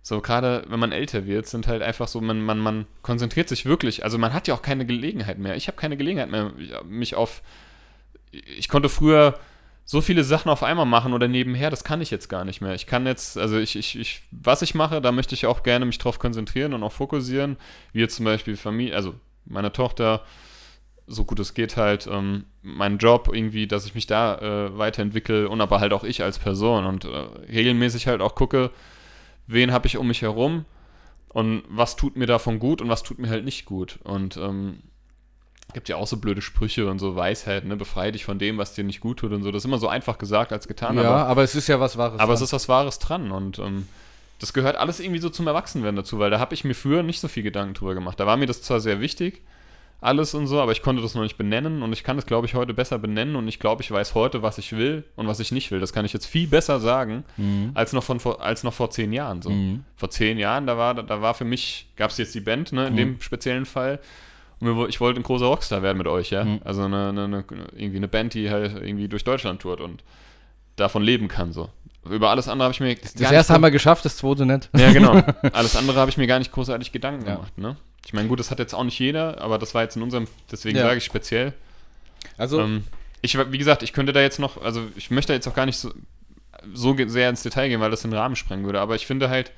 [0.01, 3.65] so gerade wenn man älter wird, sind halt einfach so, man, man, man konzentriert sich
[3.65, 5.55] wirklich, also man hat ja auch keine Gelegenheit mehr.
[5.55, 6.51] Ich habe keine Gelegenheit mehr,
[6.85, 7.41] mich auf,
[8.31, 9.39] ich konnte früher
[9.85, 12.73] so viele Sachen auf einmal machen oder nebenher, das kann ich jetzt gar nicht mehr.
[12.73, 15.85] Ich kann jetzt, also ich, ich, ich was ich mache, da möchte ich auch gerne
[15.85, 17.57] mich drauf konzentrieren und auch fokussieren,
[17.91, 20.23] wie jetzt zum Beispiel Familie, also meine Tochter,
[21.13, 25.47] so gut es geht halt, ähm, meinen Job irgendwie, dass ich mich da äh, weiterentwickle
[25.49, 27.09] und aber halt auch ich als Person und äh,
[27.51, 28.71] regelmäßig halt auch gucke,
[29.47, 30.65] wen habe ich um mich herum
[31.29, 33.99] und was tut mir davon gut und was tut mir halt nicht gut.
[34.03, 34.79] Und ähm,
[35.73, 38.73] gibt ja auch so blöde Sprüche und so Weisheit, ne, befreie dich von dem, was
[38.73, 39.51] dir nicht gut tut und so.
[39.51, 41.97] Das ist immer so einfach gesagt als getan, ja, aber, aber, es ist ja was
[41.97, 42.19] Wahres.
[42.19, 42.45] aber es dran.
[42.45, 43.87] ist was Wahres dran und ähm,
[44.39, 47.19] das gehört alles irgendwie so zum Erwachsenwerden dazu, weil da habe ich mir früher nicht
[47.19, 48.19] so viel Gedanken drüber gemacht.
[48.19, 49.41] Da war mir das zwar sehr wichtig,
[50.01, 52.45] alles und so, aber ich konnte das noch nicht benennen und ich kann das, glaube
[52.45, 55.39] ich, heute besser benennen und ich glaube, ich weiß heute, was ich will und was
[55.39, 55.79] ich nicht will.
[55.79, 57.71] Das kann ich jetzt viel besser sagen, Mhm.
[57.73, 59.41] als noch, von, vor- als noch vor zehn Jahren.
[59.41, 59.49] So.
[59.49, 59.85] Mhm.
[59.95, 62.87] Vor zehn Jahren, da war, da war für mich, gab es jetzt die Band, ne,
[62.87, 62.97] in Mhm.
[62.97, 63.99] dem speziellen Fall.
[64.59, 66.43] Und ich wollte ein großer Rockstar werden mit euch, ja.
[66.43, 66.59] Mhm.
[66.65, 70.03] Also eine, eine, eine, irgendwie eine Band, die halt irgendwie durch Deutschland tourt und
[70.75, 71.69] davon leben kann, so.
[72.09, 72.95] Über alles andere habe ich mir.
[72.95, 74.69] Das erste haben wir geschafft, das zweite nicht.
[74.75, 75.13] Ja, genau.
[75.53, 77.35] Alles andere habe ich mir gar nicht großartig Gedanken Ja.
[77.35, 77.77] gemacht, ne?
[78.05, 80.27] Ich meine, gut, das hat jetzt auch nicht jeder, aber das war jetzt in unserem,
[80.51, 80.83] deswegen Ja.
[80.83, 81.53] sage ich speziell.
[82.37, 82.83] Also, Ähm,
[83.21, 85.65] ich, wie gesagt, ich könnte da jetzt noch, also ich möchte da jetzt auch gar
[85.65, 85.93] nicht so,
[86.73, 89.51] so sehr ins Detail gehen, weil das den Rahmen sprengen würde, aber ich finde halt,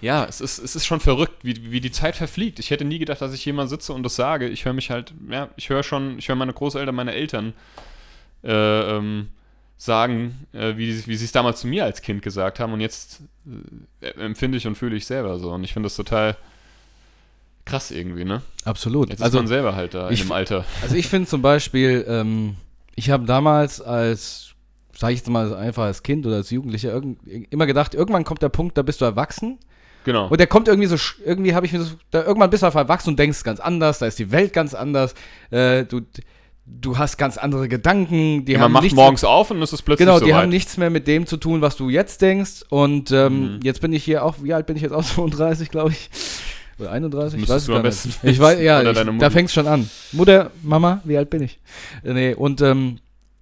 [0.00, 2.58] ja, es ist, es ist schon verrückt, wie, wie die Zeit verfliegt.
[2.58, 4.48] Ich hätte nie gedacht, dass ich mal sitze und das sage.
[4.48, 7.54] Ich höre mich halt, ja, ich höre schon, ich höre meine Großeltern, meine Eltern
[8.42, 8.52] äh,
[8.96, 9.30] ähm,
[9.78, 13.20] sagen, äh, wie, wie sie es damals zu mir als Kind gesagt haben und jetzt
[14.02, 15.52] äh, empfinde ich und fühle ich selber so.
[15.52, 16.36] Und ich finde das total
[17.64, 18.42] krass irgendwie, ne?
[18.64, 19.10] Absolut.
[19.10, 20.64] Jetzt also, ist man selber halt da ich- in dem Alter.
[20.82, 22.56] Also ich finde zum Beispiel, ähm,
[22.94, 24.50] ich habe damals als,
[24.96, 27.18] sage ich jetzt mal einfach als Kind oder als Jugendlicher irgend,
[27.50, 29.58] immer gedacht, irgendwann kommt der Punkt, da bist du erwachsen.
[30.04, 30.28] Genau.
[30.28, 32.80] Und der kommt irgendwie so, irgendwie habe ich mir so, da irgendwann bist du einfach
[32.80, 35.14] erwachsen und denkst ganz anders, da ist die Welt ganz anders,
[35.50, 36.02] äh, du,
[36.66, 39.72] du hast ganz andere Gedanken, die Ja, haben man macht nichts morgens auf und es
[39.72, 40.50] ist plötzlich Genau, so die haben weit.
[40.50, 42.64] nichts mehr mit dem zu tun, was du jetzt denkst.
[42.68, 43.60] Und ähm, Mhm.
[43.62, 45.02] jetzt bin ich hier auch, wie alt bin ich jetzt auch?
[45.04, 46.10] 32, glaube ich.
[46.78, 47.42] Oder 31?
[47.42, 48.24] Ich weiß du am besten nicht.
[48.24, 49.88] Ich weiß, ja, ich, da fängt es schon an.
[50.12, 51.60] Mutter, Mama, wie alt bin ich?
[52.02, 52.98] Nee, und ähm,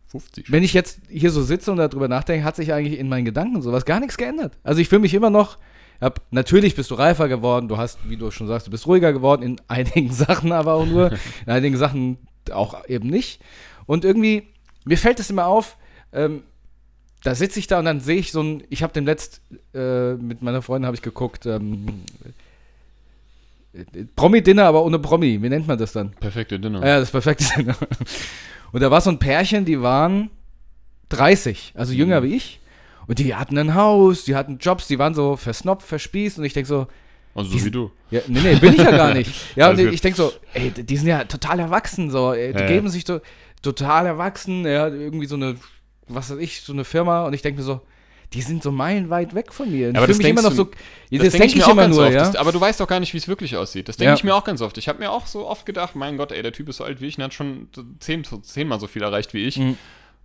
[0.09, 0.53] 50.
[0.53, 3.63] wenn ich jetzt hier so sitze und darüber nachdenke, hat sich eigentlich in meinen Gedanken
[3.63, 4.59] sowas gar nichts geändert.
[4.63, 5.57] Also ich fühle mich immer noch,
[6.01, 9.13] hab, natürlich bist du reifer geworden, du hast, wie du schon sagst, du bist ruhiger
[9.13, 11.13] geworden, in einigen Sachen aber auch nur,
[11.47, 12.19] in einigen Sachen
[12.51, 13.41] auch eben nicht.
[13.87, 14.49] Und irgendwie,
[14.85, 15.77] mir fällt es immer auf,
[16.13, 16.43] ähm,
[17.25, 19.41] da sitze ich da und dann sehe ich so ein, ich habe den letzt,
[19.75, 21.87] äh, mit meiner Freundin habe ich geguckt, ähm,
[22.25, 22.31] äh,
[24.17, 26.11] Promi-Dinner, aber ohne Promi, wie nennt man das dann?
[26.13, 26.85] Perfekte Dinner.
[26.87, 27.77] Ja, das perfekte Dinner.
[28.73, 30.31] Und da war so ein Pärchen, die waren
[31.09, 32.25] 30, also jünger Mhm.
[32.25, 32.61] wie ich.
[33.07, 36.39] Und die hatten ein Haus, die hatten Jobs, die waren so versnoppt, verspießt.
[36.39, 36.87] Und ich denke so,
[37.35, 37.91] also so wie du.
[38.11, 39.31] ja, nee, nee, bin ich ja gar nicht.
[39.57, 42.65] Ja, und ich denke so, ey, die sind ja total erwachsen, so, ey, die Ja,
[42.67, 42.73] ja.
[42.73, 43.21] geben sich so
[43.63, 45.57] total erwachsen, ja, irgendwie so eine,
[46.09, 47.25] was weiß ich, so eine Firma.
[47.27, 47.81] Und ich denke mir so,
[48.35, 49.89] die sind so meilenweit weg von mir.
[49.91, 50.65] Und aber ich das mich immer noch so,
[51.11, 52.15] Das, das, denke ich, mir auch immer ganz nur, oft.
[52.15, 52.21] ja.
[52.21, 53.89] Das, aber du weißt doch gar nicht, wie es wirklich aussieht.
[53.89, 54.15] Das denke Ja.
[54.15, 54.79] ich mir auch ganz oft.
[54.79, 57.01] Ich habe mir auch so oft gedacht, mein Gott, ey, der Typ ist so alt
[57.01, 57.69] wie ich und hat schon
[58.01, 59.59] zehn, zehnmal so viel erreicht wie ich.
[59.59, 59.77] Mhm.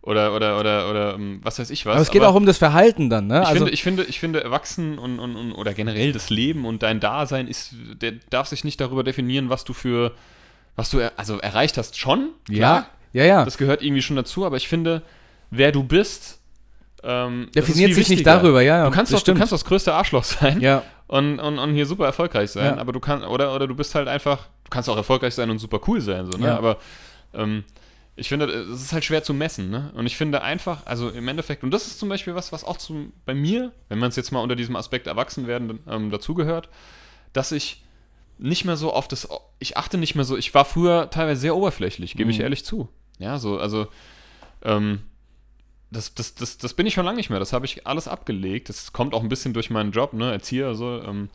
[0.01, 1.93] Oder, oder, oder, oder, ähm, was weiß ich was.
[1.95, 3.41] Aber es geht auch um das Verhalten dann, ne?
[3.41, 6.65] Ich, Also, finde, ich, finde, ich finde, Erwachsen und, und, und, oder generell das Leben
[6.65, 10.13] und dein Dasein ist, der darf sich nicht darüber definieren, was du für,
[10.77, 13.43] was du, er, also erreicht hast schon, ja, ja, ja.
[13.43, 15.01] das gehört irgendwie schon dazu, aber ich finde,
[15.49, 16.36] wer du bist,
[17.03, 18.37] ähm, Definiert sich nicht wichtiger.
[18.37, 18.85] darüber, ja.
[18.85, 21.85] Du kannst, das doch, du kannst das größte Arschloch sein ja, und, und, und hier
[21.85, 22.77] super erfolgreich sein, Ja.
[22.81, 25.59] aber du kannst, oder, oder du bist halt einfach, du kannst auch erfolgreich sein und
[25.59, 26.47] super cool sein, so, ne?
[26.47, 26.57] Ja.
[26.57, 26.77] aber
[27.33, 27.63] ähm,
[28.19, 29.91] ich finde, es ist halt schwer zu messen, ne?
[29.93, 32.77] Und ich finde einfach, also im Endeffekt, und das ist zum Beispiel was, was auch
[32.77, 36.67] zum, bei mir, wenn man es jetzt mal unter diesem Aspekt Erwachsenwerden ähm, dazugehört,
[37.33, 37.83] dass ich
[38.39, 39.27] nicht mehr so auf das,
[39.59, 42.43] ich achte nicht mehr so, ich war früher teilweise sehr oberflächlich, gebe ich Mhm.
[42.43, 42.89] ehrlich zu.
[43.19, 43.87] Ja, so, also,
[44.63, 45.01] ähm,
[45.91, 47.39] das, das, das, das bin ich schon lange nicht mehr.
[47.39, 48.69] Das habe ich alles abgelegt.
[48.69, 51.01] Das kommt auch ein bisschen durch meinen Job, ne, Erzieher, so.
[51.01, 51.29] Ähm,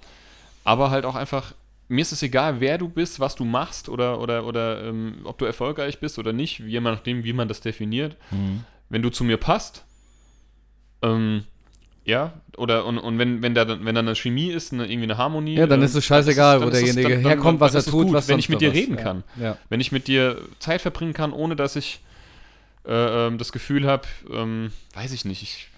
[0.65, 1.55] aber halt auch einfach,
[1.89, 5.39] mir ist es egal, wer du bist, was du machst oder, oder, oder ähm, ob
[5.39, 8.17] du erfolgreich bist oder nicht, je nachdem, wie man das definiert.
[8.31, 8.65] Mhm.
[8.89, 9.85] Wenn du zu mir passt,
[11.03, 11.45] ähm,
[12.05, 15.19] ja, oder und, und wenn, wenn da wenn da eine Chemie ist, eine, irgendwie eine
[15.19, 15.55] Harmonie.
[15.55, 18.29] Ja, dann ist es scheißegal, wo ist es- derjenige herkommt, was er tut, gut, was
[18.29, 18.77] wenn ich mit dir was.
[18.77, 19.03] reden Ja.
[19.03, 19.57] kann Ja.
[19.69, 22.01] wenn ich mit dir Zeit verbringen kann, ohne dass ich
[22.87, 25.69] äh, ähm, das Gefühl habe, ähm, weiß ich nicht, ich,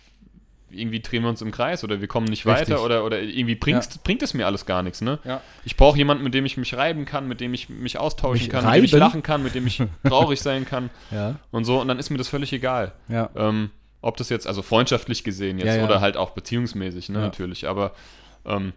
[0.71, 2.71] irgendwie drehen wir uns im Kreis oder wir kommen nicht Richtig.
[2.71, 5.01] weiter oder, oder irgendwie bringst, bringt es mir alles gar nichts.
[5.03, 5.19] Ne?
[5.25, 5.41] Ja.
[5.65, 8.51] Ich brauche jemanden, mit dem ich mich reiben kann, mit dem ich mich austauschen Mich
[8.51, 9.01] kann, mit dem ich reiben?
[9.01, 12.19] lachen kann, mit dem ich traurig sein kann Ja, und so und dann ist mir
[12.19, 12.93] das völlig egal.
[13.09, 13.31] ja.
[13.37, 15.85] Ähm, ob das jetzt, also freundschaftlich gesehen jetzt Ja, ja.
[15.87, 17.25] oder halt auch beziehungsmäßig, ne, Ja.
[17.25, 17.95] natürlich, aber
[18.45, 18.75] ähm,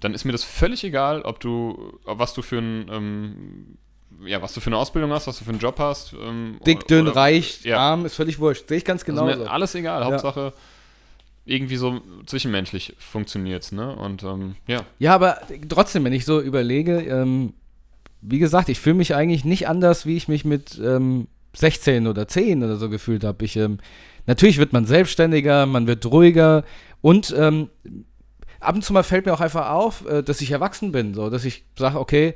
[0.00, 3.78] dann ist mir das völlig egal, ob du, was du für ein, ähm,
[4.24, 6.12] ja, was du für eine Ausbildung hast, was du für einen Job hast.
[6.12, 7.78] Ähm, Dick, dünn, oder- reich, ja.
[7.78, 8.68] arm, ist völlig wurscht.
[8.68, 9.44] Sehe ich ganz Also genauso.
[9.44, 10.52] mir alles egal, Hauptsache
[11.44, 13.94] irgendwie so zwischenmenschlich funktioniert's, ne?
[13.96, 14.82] Und ähm, ja.
[14.98, 15.38] Ja, aber
[15.68, 17.54] trotzdem, wenn ich so überlege, ähm,
[18.20, 22.28] wie gesagt, ich fühle mich eigentlich nicht anders, wie ich mich mit ähm, 16 oder
[22.28, 23.44] 10 oder so gefühlt habe.
[23.46, 23.78] Ich, ähm,
[24.26, 26.64] natürlich wird man selbstständiger, man wird ruhiger
[27.00, 27.70] und ähm,
[28.60, 31.30] ab und zu mal fällt mir auch einfach auf, äh, dass ich erwachsen bin, so,
[31.30, 32.34] dass ich sage, okay,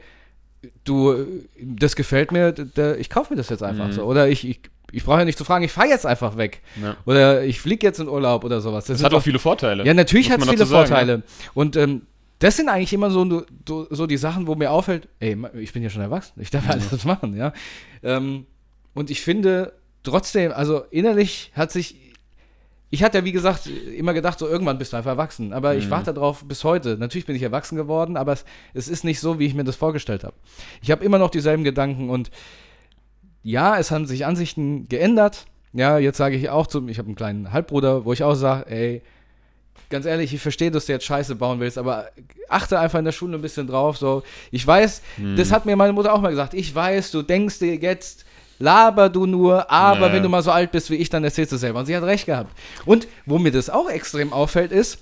[0.85, 1.27] du,
[1.61, 3.93] das gefällt mir, d- d- ich kaufe mir das jetzt einfach Mhm.
[3.93, 4.03] so.
[4.05, 4.61] Oder ich, ich,
[4.93, 6.61] ich brauche ja nicht zu fragen, ich fahre jetzt einfach weg.
[6.81, 6.97] ja.
[7.07, 8.85] Oder ich fliege jetzt in Urlaub oder sowas.
[8.87, 9.85] Das sind hat auch viele Vorteile.
[9.85, 11.23] ja, natürlich hat es viele sagen, Vorteile.
[11.55, 12.03] Und ähm,
[12.39, 13.45] das sind eigentlich immer so,
[13.91, 17.05] so, die Sachen, wo mir auffällt, ey, ich bin ja schon erwachsen, ich darf alles
[17.05, 17.53] machen, ja.
[18.03, 18.47] Ähm,
[18.95, 21.95] und ich finde trotzdem, also innerlich hat sich,
[22.95, 23.67] ich hatte ja wie gesagt
[23.97, 25.91] immer gedacht, so irgendwann bist du einfach erwachsen, aber ich Mhm.
[25.91, 26.99] warte darauf bis heute.
[26.99, 29.77] Natürlich bin ich erwachsen geworden, aber es, es ist nicht so, wie ich mir das
[29.77, 30.35] vorgestellt habe.
[30.83, 32.31] Ich habe immer noch dieselben Gedanken und
[33.43, 35.47] ja, es haben sich Ansichten geändert.
[35.73, 38.71] Ja, jetzt sage ich auch zum, ich habe einen kleinen Halbbruder, wo ich auch sage,
[38.71, 39.03] ey,
[39.89, 42.09] ganz ehrlich, ich verstehe, dass du jetzt Scheiße bauen willst, aber
[42.49, 43.97] achte einfach in der Schule ein bisschen drauf.
[43.97, 45.37] So, ich weiß, Mhm.
[45.37, 46.53] das hat mir meine Mutter auch mal gesagt.
[46.55, 48.27] Ich weiß, du denkst dir jetzt,
[48.63, 50.13] laber du nur, aber Ja.
[50.13, 51.81] wenn du mal so alt bist wie ich, dann erzählst du selber.
[51.81, 52.57] Und sie hat recht gehabt.
[52.87, 54.99] Und wo mir das auch extrem auffällt, ist,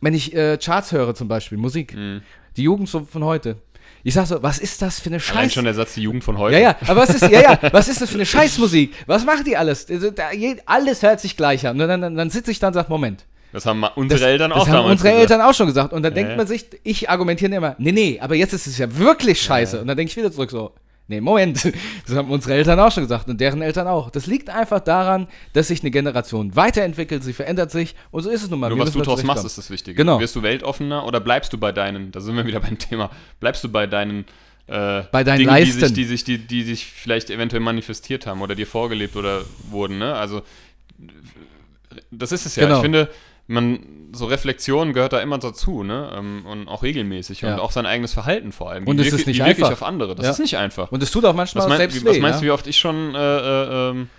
[0.00, 2.22] wenn ich äh, Charts höre zum Beispiel, Musik, Mhm.
[2.56, 3.56] die Jugend von heute.
[4.04, 5.52] Ich sag so, was ist das für eine Allein Scheiß...
[5.54, 6.56] schon der Satz, die Jugend von heute.
[6.56, 8.92] Ja, ja, aber was ist, ja, ja, was ist das für eine Scheißmusik?
[9.06, 9.88] Was macht die alles?
[9.88, 10.10] Also,
[10.66, 11.80] Alles hört sich gleich an.
[11.80, 13.24] Und dann, dann, dann sitze ich da und sage, Moment.
[13.52, 15.20] Das haben unsere Das, Eltern auch das haben damals unsere gesagt.
[15.30, 15.92] Eltern auch schon gesagt.
[15.92, 16.36] Und dann denkt Ja.
[16.36, 19.80] man sich, ich argumentiere immer, nee, nee, aber jetzt ist es ja wirklich scheiße.
[19.80, 20.72] Und dann denke ich wieder zurück so,
[21.08, 21.72] nee, Moment,
[22.06, 24.10] das haben unsere Eltern auch schon gesagt und deren Eltern auch.
[24.10, 28.42] Das liegt einfach daran, dass sich eine Generation weiterentwickelt, sie verändert sich und so ist
[28.42, 28.68] es nun mal.
[28.68, 29.96] Nur Wir was du da draus machst, ist das Wichtige.
[29.96, 30.20] Genau.
[30.20, 33.62] Wirst du weltoffener oder bleibst du bei deinen, da sind wir wieder beim Thema, bleibst
[33.64, 34.24] du bei deinen
[34.68, 35.94] äh, Bei deinen Dingen, die sich, Leisten.
[35.94, 40.14] die, sich, die, die sich vielleicht eventuell manifestiert haben oder dir vorgelebt oder wurden, ne?
[40.14, 40.42] Also
[42.10, 42.64] das ist es ja.
[42.64, 42.76] Genau.
[42.76, 43.10] Ich finde,
[43.46, 43.80] man,
[44.14, 46.12] so Reflexion gehört da immer dazu, ne?
[46.14, 47.40] Ähm, Und auch regelmäßig.
[47.40, 47.54] Ja.
[47.54, 48.86] Und auch sein eigenes Verhalten vor allem.
[48.86, 49.72] Und es ist nicht einfach.
[49.72, 50.14] auf andere.
[50.14, 50.32] Das Ja.
[50.32, 50.92] ist nicht einfach.
[50.92, 52.20] Und es tut auch manchmal Was, mein, selbst wie, was weh.
[52.20, 54.10] meinst du, wie oft ich schon äh, äh, ähm,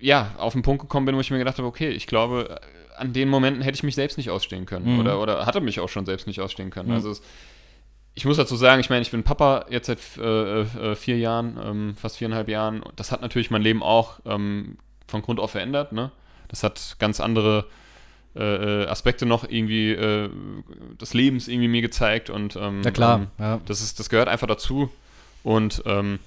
[0.00, 2.60] ja, auf den Punkt gekommen bin, wo ich mir gedacht habe, okay, ich glaube,
[2.96, 4.94] an den Momenten hätte ich mich selbst nicht ausstehen können.
[4.94, 5.00] Mhm.
[5.00, 6.88] Oder, oder hatte mich auch schon selbst nicht ausstehen können.
[6.88, 6.94] Mhm.
[6.96, 7.22] Also es,
[8.14, 11.58] ich muss dazu sagen, ich meine, ich bin Papa jetzt seit äh, äh, vier Jahren,
[11.64, 12.82] ähm, fast viereinhalb Jahren.
[12.96, 15.92] Das hat natürlich mein Leben auch ähm, von Grund auf verändert.
[15.92, 16.10] Ne?
[16.48, 17.64] Das hat ganz andere
[18.36, 20.28] äh, äh, Aspekte noch irgendwie äh,
[21.00, 23.60] des Lebens irgendwie mir gezeigt und ähm, Na klar, ähm, ja.
[23.66, 24.90] das, ist, das gehört einfach dazu.
[25.42, 26.18] Und ähm,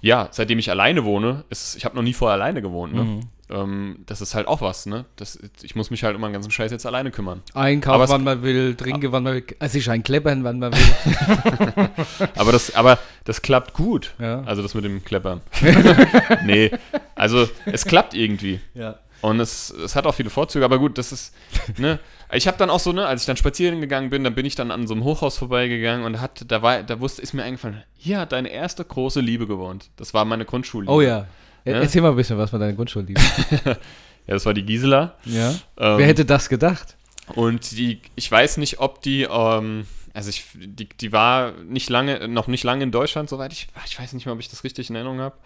[0.00, 2.94] ja, seitdem ich alleine wohne, ist, ich habe noch nie vorher alleine gewohnt.
[2.94, 3.02] Ne?
[3.04, 3.20] Mhm.
[3.50, 4.86] Ähm, das ist halt auch was.
[4.86, 5.04] Ne?
[5.16, 7.42] Das, ich muss mich halt um meinen ganzen Scheiß jetzt alleine kümmern.
[7.54, 10.58] Einkaufen, Aber es- wann man will, trinken, wann man will, also sich ein Kleppern, wann
[10.58, 11.88] man will.
[12.36, 14.14] Aber das, aber das klappt gut.
[14.18, 14.42] Ja.
[14.44, 15.40] Also das mit dem Kleppern.
[16.44, 16.70] nee,
[17.14, 18.60] also es klappt irgendwie.
[18.74, 18.96] ja.
[19.24, 21.34] Und es, es hat auch viele Vorzüge, aber gut, das ist,
[21.78, 21.98] ne,
[22.32, 24.54] ich habe dann auch so, ne, als ich dann spazieren gegangen bin, dann bin ich
[24.54, 27.82] dann an so einem Hochhaus vorbeigegangen und hat, da war, da wusste, ist mir eingefallen,
[27.96, 29.88] hier hat deine erste große Liebe gewohnt.
[29.96, 30.92] Das war meine Grundschulliebe.
[30.92, 31.26] Oh ja.
[31.64, 31.72] Ja?
[31.72, 33.18] Erzähl mal ein bisschen was von deiner Grundschulliebe.
[34.26, 35.16] Ja, das war die Gisela.
[35.24, 35.50] ja.
[35.76, 36.96] Ähm, Wer hätte das gedacht?
[37.34, 42.26] Und die, ich weiß nicht, ob die, ähm, also ich, die, die war nicht lange,
[42.28, 44.88] noch nicht lange in Deutschland, soweit ich, ich weiß nicht mehr, ob ich das richtig
[44.88, 45.36] in Erinnerung habe.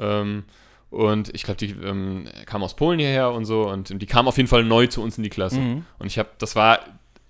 [0.00, 0.44] Ähm,
[0.94, 4.36] und ich glaube, die ähm, kam aus Polen hierher und so und die kam auf
[4.36, 5.58] jeden Fall neu zu uns in die Klasse.
[5.60, 5.84] Mhm.
[5.98, 6.78] Und ich habe, das war,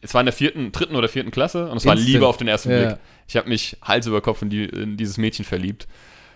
[0.00, 1.94] es war in der vierten, dritten oder vierten Klasse und es war.
[1.94, 2.78] Liebe auf den ersten Ja.
[2.78, 2.96] Blick.
[3.26, 5.86] Ich habe mich Hals über Kopf in, die, in dieses Mädchen verliebt.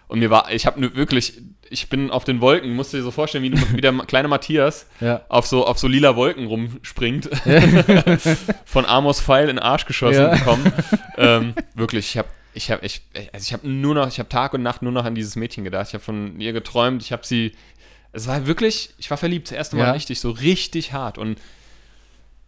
[0.07, 1.35] Und mir war, ich habe wirklich,
[1.69, 4.87] ich bin auf den Wolken, musst du dir so vorstellen, wie, wie der kleine Matthias
[5.01, 5.21] Ja.
[5.29, 7.29] auf so, auf so lila Wolken rumspringt,
[8.65, 10.35] von Amos Pfeil in den Arsch geschossen Ja.
[10.35, 10.73] bekommen.
[11.19, 13.01] ähm, wirklich, ich habe ich hab, ich,
[13.33, 15.65] also ich hab nur noch, ich habe Tag und Nacht nur noch an dieses Mädchen
[15.65, 15.87] gedacht.
[15.89, 17.53] Ich habe von ihr geträumt, ich habe sie,
[18.13, 19.93] es war wirklich, ich war verliebt, das erste Mal Ja.
[19.93, 21.19] richtig, so richtig hart.
[21.19, 21.39] Und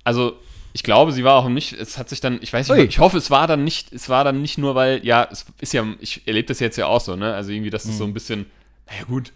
[0.04, 0.38] also,
[0.72, 2.76] ich glaube, sie war auch nicht, es hat sich dann, ich weiß Ui.
[2.78, 5.44] nicht, ich hoffe, es war dann nicht, es war dann nicht nur, weil, ja, es
[5.60, 7.34] ist ja, ich erlebe das jetzt ja auch so, ne?
[7.34, 8.46] Also irgendwie, das so ein bisschen,
[8.88, 9.32] naja gut.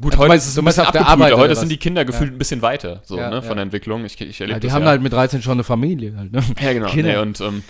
[0.00, 0.10] Gut, Mhm.
[0.10, 1.06] Also heute meinst- ist es ein bisschen auf der.
[1.06, 2.34] Arbeit Heute sind die Kinder gefühlt Ja.
[2.34, 3.54] ein bisschen weiter, so, Ja, ne, von ja.
[3.54, 4.04] der Entwicklung.
[4.04, 6.42] Ich, ich erlebe Ja, die haben halt mit 13 schon eine Familie halt, ne?
[6.60, 6.88] Ja, genau.
[6.88, 7.12] Kinder.
[7.12, 7.62] Nee, und ähm,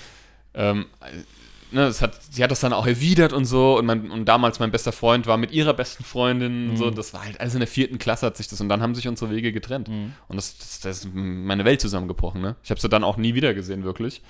[0.54, 0.86] ähm,
[1.74, 3.78] ne, es hat, sie hat das dann auch erwidert und so.
[3.78, 6.86] Und, mein, und damals mein bester Freund war mit ihrer besten Freundin und so.
[6.86, 6.94] Mhm.
[6.94, 8.60] Das war halt alles in der vierten Klasse hat sich das.
[8.60, 9.88] Und dann haben sich unsere Wege getrennt.
[9.88, 10.12] Mhm.
[10.28, 12.40] Und das, das, das ist meine Welt zusammengebrochen.
[12.40, 12.56] Ne?
[12.62, 14.22] Ich habe sie dann auch nie wieder gesehen, wirklich.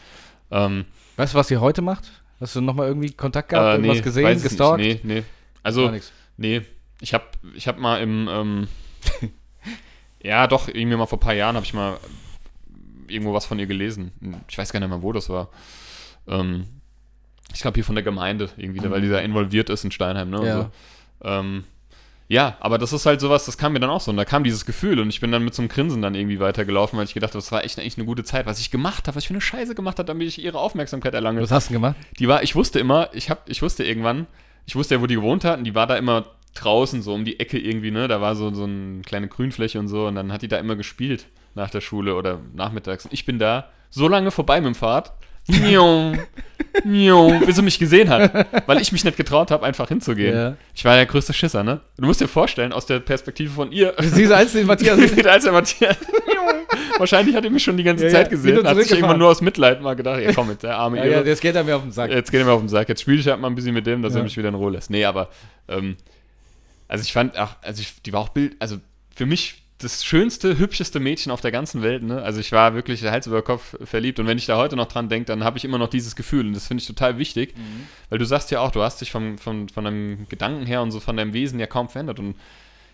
[0.51, 0.87] Ähm,
[1.17, 2.11] Weißt du, was sie heute macht?
[2.41, 4.79] Hast du nochmal irgendwie Kontakt gehabt, äh, irgendwas nee, gesehen, weiß es gestalkt?
[4.79, 5.05] Nicht.
[5.05, 5.25] Nee, nee.
[5.63, 5.93] Also,
[6.37, 6.63] nee.
[7.01, 7.25] Ich habe
[7.55, 8.69] ich hab mal im, ähm,
[10.23, 11.99] ja, doch, irgendwie mal vor ein paar Jahren habe ich mal
[13.09, 14.13] irgendwo was von ihr gelesen.
[14.49, 15.51] Ich weiß gar nicht mehr, wo das war.
[16.27, 16.67] Ähm,
[17.55, 20.39] ich glaube hier von der Gemeinde irgendwie, weil die da involviert ist in Steinheim, ne?
[20.39, 20.45] Mhm.
[20.45, 20.57] Ja.
[20.57, 20.71] So.
[21.23, 21.65] Ähm,
[22.27, 24.11] ja, aber das ist halt sowas, das kam mir dann auch so.
[24.11, 26.41] Und da kam dieses Gefühl und ich bin dann mit so einem Grinsen dann irgendwie
[26.41, 28.47] weitergelaufen, weil ich gedacht habe, das war echt eigentlich eine gute Zeit.
[28.47, 31.13] Was ich gemacht habe, was ich für eine Scheiße gemacht habe, damit ich ihre Aufmerksamkeit
[31.15, 31.43] erlange.
[31.43, 31.97] Was hast du gemacht?
[32.19, 34.27] Die war, ich wusste immer, ich hab, ich wusste irgendwann,
[34.65, 36.25] ich wusste ja, wo die gewohnt hatten, die war da immer
[36.55, 38.09] draußen, so um die Ecke irgendwie, ne?
[38.09, 40.77] Da war so, so eine kleine Grünfläche und so und dann hat die da immer
[40.77, 43.05] gespielt nach der Schule oder nachmittags.
[43.05, 45.13] Und ich bin da so lange vorbei mit dem Fahrrad.
[45.47, 45.57] Bis
[47.57, 50.35] sie mich gesehen hat, weil ich mich nicht getraut habe, einfach hinzugehen.
[50.37, 50.57] Ja.
[50.75, 51.81] Ich war der größte Schisser, ne?
[51.97, 54.99] Du musst dir vorstellen, aus der Perspektive von ihr, Siehst du eins, den Matthias?
[55.27, 55.97] als der Matthias,
[56.99, 59.19] wahrscheinlich hat er mich schon die ganze Ja, Zeit ja, gesehen, du hat sich irgendwann
[59.19, 61.15] nur aus Mitleid mal gedacht, ja komm mit, der arme ja, Irre.
[61.17, 62.11] ja, das geht er mir auf den Sack.
[62.11, 62.89] Jetzt geht er mir auf den Sack.
[62.89, 64.21] Jetzt spiele ich halt mal ein bisschen mit dem, dass Ja.
[64.21, 64.91] er mich wieder in Ruhe lässt.
[64.91, 65.29] Nee, aber
[65.69, 65.97] ähm,
[66.89, 68.77] also ich fand, ach, also ich, die war auch Bild, also
[69.15, 72.23] für mich das schönste, hübscheste Mädchen auf der ganzen Welt, ne?
[72.23, 75.09] Also ich war wirklich Hals über Kopf verliebt und wenn ich da heute noch dran
[75.09, 77.55] denke, dann habe ich immer noch dieses Gefühl und das finde ich total wichtig,
[78.09, 80.93] weil du sagst ja auch, du hast dich vom, vom, von deinem Gedanken her und
[80.93, 82.37] so von deinem Wesen ja kaum verändert und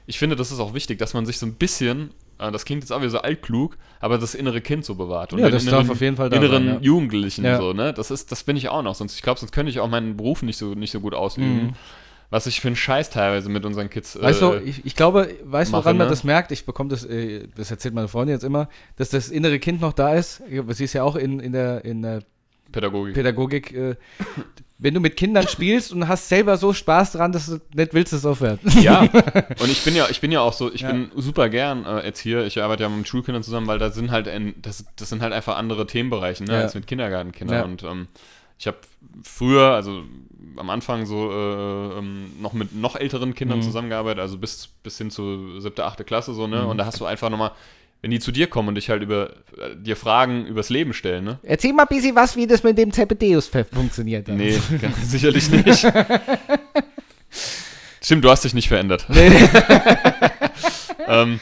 [0.06, 2.82] ich finde, das ist auch wichtig, dass man sich so ein bisschen, äh, das klingt
[2.82, 5.32] jetzt auch wieder so altklug, aber das innere Kind so bewahrt.
[5.32, 6.80] Und Ja, das inneren, darf auf jeden Fall da inneren sein, ja.
[6.80, 7.58] Jugendlichen Ja.
[7.58, 7.92] so, ne?
[7.92, 8.96] Das ist, das bin ich auch noch.
[8.96, 11.66] Sonst, ich glaube, sonst könnte ich auch meinen Beruf nicht so, nicht so gut ausüben.
[11.66, 11.72] Mhm.
[12.30, 14.20] Was ich für einen Scheiß teilweise mit unseren Kids.
[14.20, 16.10] Weißt du, äh, ich, ich glaube, weißt du, woran man ne?
[16.10, 16.52] das merkt?
[16.52, 19.92] Ich bekomme das, äh, das erzählt meine Freundin jetzt immer, dass das innere Kind noch
[19.92, 20.40] da ist.
[20.68, 22.22] Sie ist ja auch in, in der, in der
[22.70, 23.14] Pädagogik.
[23.14, 23.96] Pädagogik, äh,
[24.78, 28.12] wenn du mit Kindern spielst und hast selber so Spaß dran, dass du nicht willst,
[28.12, 28.60] dass es aufhört.
[28.80, 29.00] Ja,
[29.60, 30.92] und ich bin ja, ich bin ja auch so, ich Ja.
[30.92, 32.46] bin super gern äh, Erzieher.
[32.46, 35.32] Ich arbeite ja mit Schulkindern zusammen, weil da sind halt, ein, das, das sind halt
[35.32, 36.60] einfach andere Themenbereiche, ne, Ja.
[36.60, 37.58] als mit Kindergartenkindern.
[37.58, 37.64] Ja.
[37.64, 38.08] Und ähm,
[38.60, 38.76] ich habe
[39.24, 40.02] früher, also
[40.56, 43.62] am Anfang so äh, ähm, noch mit noch älteren Kindern Mhm.
[43.62, 46.52] zusammengearbeitet, also bis, bis hin zu siebte, achte Klasse so, Mhm.
[46.52, 46.66] ne?
[46.66, 47.52] Und da hast du einfach nochmal,
[48.02, 51.24] wenn die zu dir kommen und dich halt über äh, dir Fragen übers Leben stellen,
[51.24, 51.38] ne?
[51.42, 54.28] Erzähl mal ein bisschen was, wie das mit dem Zebedeus funktioniert.
[54.28, 54.36] hat.
[54.36, 55.86] Nee, ganz sicherlich nicht.
[58.02, 59.06] Stimmt, du hast dich nicht verändert.
[59.08, 59.30] Nee.
[61.06, 61.40] ähm,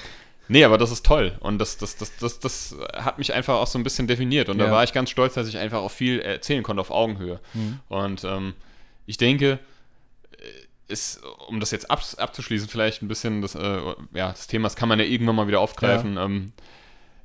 [0.49, 1.37] nee, aber das ist toll.
[1.41, 4.49] Und das, das, das, das, das hat mich einfach auch so ein bisschen definiert.
[4.49, 4.67] Und Ja.
[4.67, 7.41] da war ich ganz stolz, dass ich einfach auch viel erzählen konnte auf Augenhöhe.
[7.55, 7.81] Mhm.
[7.89, 8.55] Und ähm,
[9.07, 9.59] ich denke,
[10.33, 10.39] äh,
[10.93, 13.79] ist, um das jetzt ab, abzuschließen, vielleicht ein bisschen das, äh,
[14.15, 16.17] ja, das Thema, das kann man ja irgendwann mal wieder aufgreifen.
[16.17, 16.53] Ähm,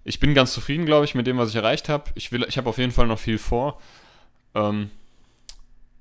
[0.03, 2.11] ich bin ganz zufrieden, glaube ich, mit dem, was ich erreicht habe.
[2.15, 3.79] Ich, will- ich habe auf jeden Fall noch viel vor.
[4.53, 4.89] Ähm,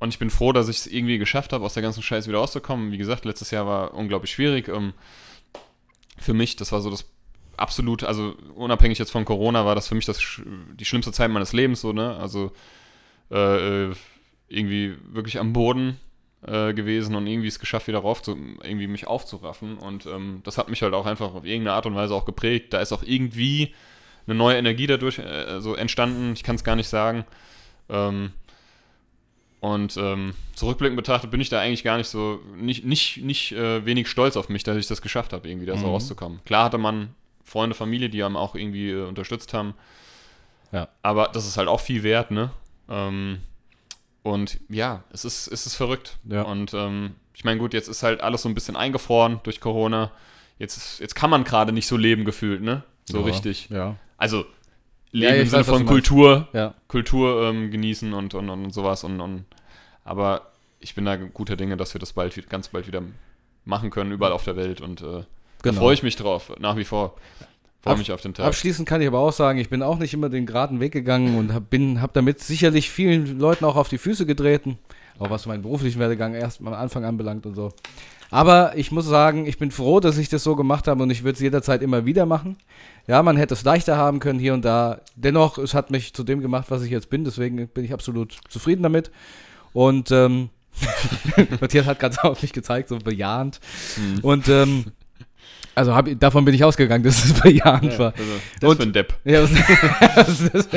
[0.01, 2.39] und ich bin froh, dass ich es irgendwie geschafft habe, aus der ganzen Scheiße wieder
[2.39, 2.91] rauszukommen.
[2.91, 4.67] Wie gesagt, letztes Jahr war unglaublich schwierig.
[4.67, 4.93] Ähm,
[6.23, 7.05] für mich, das war so das
[7.57, 10.21] absolut, also unabhängig jetzt von Corona, war das für mich das,
[10.75, 12.17] die schlimmste Zeit meines Lebens, so, ne?
[12.17, 12.53] Also
[13.31, 13.95] äh, äh,
[14.49, 15.99] irgendwie wirklich am Boden
[16.47, 19.79] äh, gewesen und irgendwie es geschafft, wieder rauf zu, irgendwie mich aufzuraffen.
[19.79, 22.73] Und ähm, das hat mich halt auch einfach auf irgendeine Art und Weise auch geprägt.
[22.73, 23.75] Da ist auch irgendwie
[24.27, 26.33] eine neue Energie dadurch äh, so entstanden.
[26.35, 27.25] Ich kann es gar nicht sagen.
[27.89, 28.33] Ähm,
[29.63, 33.87] und ähm, zurückblickend betrachtet bin ich da eigentlich gar nicht so, nicht, nicht, nicht äh,
[33.87, 35.93] wenig stolz auf mich, dass ich das geschafft habe, irgendwie da so Mhm.
[35.93, 36.41] rauszukommen.
[36.45, 39.75] Klar hatte man Freunde, Familie, die einem auch irgendwie äh, unterstützt haben.
[40.73, 40.89] Ja.
[41.03, 42.51] Aber das ist halt auch viel wert, ne?
[42.89, 43.39] Ähm,
[44.25, 46.17] und ja, es ist, es ist verrückt.
[46.29, 46.43] Ja.
[46.43, 50.11] Und ähm, ich meine, gut, jetzt ist halt alles so ein bisschen eingefroren durch Corona.
[50.59, 52.83] Jetzt, ist, jetzt kann man gerade nicht so leben gefühlt, ne?
[53.05, 53.25] So Ja.
[53.27, 53.69] richtig.
[53.71, 53.95] Ja.
[54.17, 54.45] Also
[55.13, 55.87] leben ich im Sinne von.
[55.87, 56.75] Kultur, Ja.
[56.89, 59.05] Kultur ähm, genießen und, und, und sowas.
[59.05, 59.45] Und, und,
[60.05, 60.49] aber
[60.81, 63.03] ich bin da guter Dinge, dass wir das bald, ganz bald wieder
[63.65, 64.81] machen können, überall auf der Welt.
[64.81, 65.25] Und äh, da
[65.63, 65.81] Genau.
[65.81, 67.15] freue ich mich drauf, nach wie vor.
[67.83, 68.47] Freue mich auf den Tag.
[68.47, 71.37] Abschließend kann ich aber auch sagen, ich bin auch nicht immer den geraden Weg gegangen
[71.37, 74.79] und hab, bin, habe damit sicherlich vielen Leuten auch auf die Füße getreten,
[75.19, 77.73] auch was meinen beruflichen Werdegang erst am Anfang anbelangt und so.
[78.33, 81.23] Aber ich muss sagen, ich bin froh, dass ich das so gemacht habe und ich
[81.23, 82.57] würde es jederzeit immer wieder machen.
[83.07, 85.01] Ja, man hätte es leichter haben können hier und da.
[85.17, 88.39] Dennoch, es hat mich zu dem gemacht, was ich jetzt bin, deswegen bin ich absolut
[88.49, 89.11] zufrieden damit.
[89.75, 90.49] Und ähm,
[91.61, 93.61] Matthias hat gerade auf mich gezeigt, so bejahend.
[93.99, 94.21] Mhm.
[94.21, 94.85] Und ähm,
[95.75, 98.15] also hab, davon bin ich ausgegangen, dass es bejahend war.
[98.17, 99.15] Also, das Und- für ein Depp.
[99.25, 99.51] Ja, was,
[100.17, 100.69] was ist das?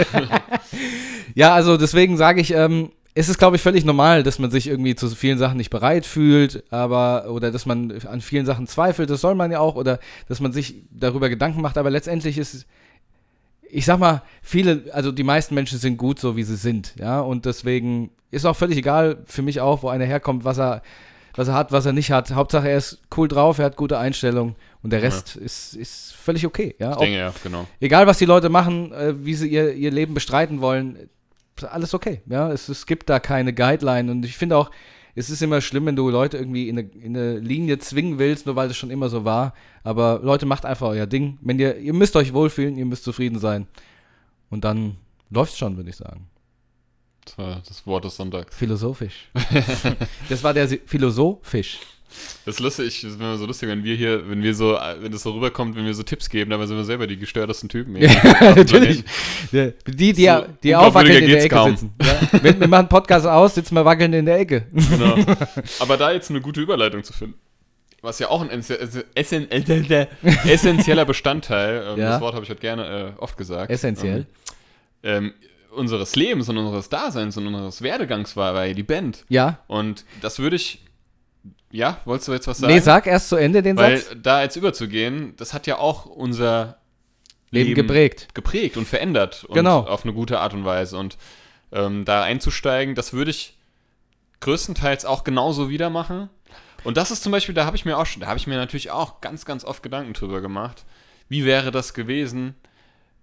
[1.35, 4.67] ja, also deswegen sage ich, ähm, es ist, glaube ich, völlig normal, dass man sich
[4.67, 9.09] irgendwie zu vielen Sachen nicht bereit fühlt, aber oder dass man an vielen Sachen zweifelt,
[9.09, 12.53] das soll man ja auch, oder dass man sich darüber Gedanken macht, aber letztendlich ist
[12.53, 12.65] es,
[13.69, 17.21] ich sag mal, viele, also die meisten Menschen sind gut so, wie sie sind, ja,
[17.21, 20.81] und deswegen ist auch völlig egal für mich auch, wo einer herkommt, was er,
[21.35, 22.31] was er hat, was er nicht hat.
[22.33, 25.05] Hauptsache, er ist cool drauf, er hat gute Einstellung und der Ja.
[25.05, 26.91] Rest ist, ist völlig okay, ja.
[26.91, 27.65] Ich Auch- denke ja, genau.
[27.79, 31.09] egal was die Leute machen, äh, wie sie ihr, ihr Leben bestreiten wollen,
[31.63, 32.21] alles okay.
[32.27, 34.71] Ja, es, es gibt da keine Guideline und ich finde auch,
[35.15, 38.45] es ist immer schlimm, wenn du Leute irgendwie in eine, in eine Linie zwingen willst,
[38.45, 39.53] nur weil das schon immer so war.
[39.83, 41.39] Aber Leute, macht einfach euer Ding.
[41.41, 43.67] Wenn ihr, ihr müsst euch wohlfühlen, ihr müsst zufrieden sein.
[44.49, 44.97] Und dann
[45.29, 46.27] läuft's schon, würde ich sagen.
[47.23, 48.55] Das war das Wort des Sonntags.
[48.55, 49.31] Philosophisch.
[50.29, 51.79] das war der Philosophisch.
[52.45, 54.95] Das ist lustig, das ist immer so lustig, wenn wir hier, wenn wir so, äh,
[55.01, 57.69] wenn das so rüberkommt, wenn wir so Tipps geben, dabei sind wir selber die gestörtesten
[57.69, 57.95] Typen.
[58.01, 58.09] Ja,
[58.55, 59.03] natürlich.
[59.51, 61.71] Ja, Die, die, So die aufwackelnd in der Ecke kaum.
[61.71, 61.93] sitzen.
[62.01, 62.43] Ja.
[62.43, 64.65] Wir, wir machen Podcast aus, sitzen wir wackelnd in der Ecke.
[64.71, 65.15] Genau.
[65.79, 67.35] Aber da jetzt eine gute Überleitung zu finden,
[68.01, 70.07] was ja auch ein essen- äh,
[70.47, 72.11] essentieller Bestandteil, ähm, Ja.
[72.11, 73.71] das Wort habe ich heute gerne äh, oft gesagt.
[73.71, 74.25] Essentiell.
[75.03, 75.33] Ähm, ähm,
[75.75, 79.25] unseres Lebens und unseres Daseins und unseres Werdegangs war, war ja die Band.
[79.27, 79.59] Ja.
[79.67, 80.81] Und das würde ich,
[81.75, 82.73] ja, wolltest du jetzt was sagen?
[82.73, 84.15] Nee, sag erst zu Ende den Weil Satz.
[84.21, 86.77] da jetzt überzugehen, das hat ja auch unser
[87.51, 88.33] Leben geprägt.
[88.33, 89.81] geprägt und verändert und Genau.
[89.81, 90.97] auf eine gute Art und Weise.
[90.97, 91.17] Und
[91.71, 93.57] ähm, da einzusteigen, das würde ich
[94.41, 96.29] größtenteils auch genauso wieder machen.
[96.83, 98.57] Und das ist zum Beispiel, da habe ich mir auch schon, da habe ich mir
[98.57, 100.85] natürlich auch ganz, ganz oft Gedanken drüber gemacht.
[101.29, 102.53] Wie wäre das gewesen,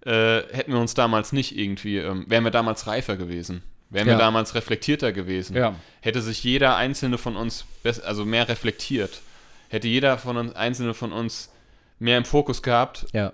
[0.05, 3.63] äh, hätten wir uns damals nicht irgendwie, ähm, wären wir damals reifer gewesen?
[3.93, 4.15] Wären Ja.
[4.15, 5.55] wir damals reflektierter gewesen?
[5.55, 5.75] Ja.
[6.01, 7.65] Hätte sich jeder einzelne von uns
[8.03, 9.21] also mehr reflektiert?
[9.69, 11.51] Hätte jeder von uns, einzelne von uns
[11.99, 13.31] mehr im Fokus gehabt, Ja.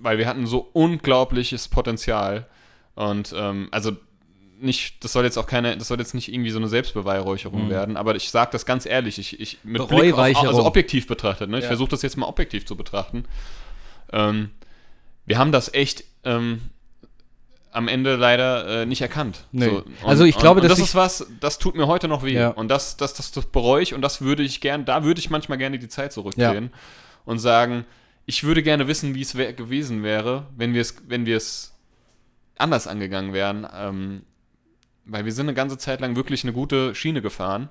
[0.00, 2.46] weil wir hatten so unglaubliches Potenzial.
[2.94, 3.92] Und ähm, also
[4.60, 7.70] nicht, das soll jetzt auch keine, das soll jetzt nicht irgendwie so eine Selbstbeweihräucherung Mhm.
[7.70, 11.48] werden, aber ich sage das ganz ehrlich, ich, ich mit Blick auf, also objektiv betrachtet,
[11.48, 11.58] ne?
[11.58, 11.68] ich Ja.
[11.68, 13.24] versuche das jetzt mal objektiv zu betrachten.
[14.12, 14.50] Ähm,
[15.26, 16.60] wir haben das echt, ähm,
[17.70, 19.46] am Ende leider äh, nicht erkannt.
[19.52, 19.66] Nee.
[19.66, 22.24] So, und, Also ich glaube, und, und das ist was, das tut mir heute noch
[22.24, 22.34] weh.
[22.34, 22.48] Ja.
[22.48, 25.30] Und das, das, das, das bereue ich und das würde ich gern, da würde ich
[25.30, 26.70] manchmal gerne die Zeit zurückdrehen
[27.24, 27.84] und sagen,
[28.26, 31.74] ich würde gerne wissen, wie es wär, gewesen wäre, wenn wir es, wenn wir es
[32.56, 33.66] anders angegangen wären.
[33.74, 34.22] Ähm,
[35.04, 37.70] weil wir sind eine ganze Zeit lang wirklich eine gute Schiene gefahren.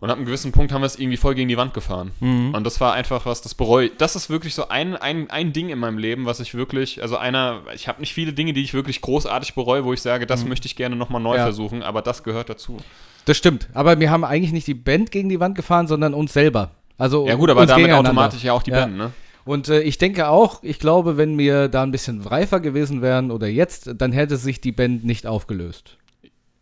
[0.00, 2.12] Und ab einem gewissen Punkt haben wir es irgendwie voll gegen die Wand gefahren.
[2.20, 2.54] Mhm.
[2.54, 3.92] Und das war einfach was, das bereue ich.
[3.98, 7.16] Das ist wirklich so ein, ein, ein Ding in meinem Leben, was ich wirklich, also
[7.16, 10.44] einer, ich habe nicht viele Dinge, die ich wirklich großartig bereue, wo ich sage, das
[10.44, 11.38] möchte ich gerne nochmal neu Mhm.
[11.38, 11.42] Ja.
[11.44, 12.76] versuchen, aber das gehört dazu.
[13.24, 13.68] Das stimmt.
[13.74, 16.70] Aber wir haben eigentlich nicht die Band gegen die Wand gefahren, sondern uns selber.
[16.96, 18.80] Also Ja gut, aber damit automatisch ja auch die Ja.
[18.80, 19.10] Band, ne?
[19.44, 23.30] Und äh, ich denke auch, ich glaube, wenn wir da ein bisschen reifer gewesen wären
[23.30, 25.96] oder jetzt, dann hätte sich die Band nicht aufgelöst.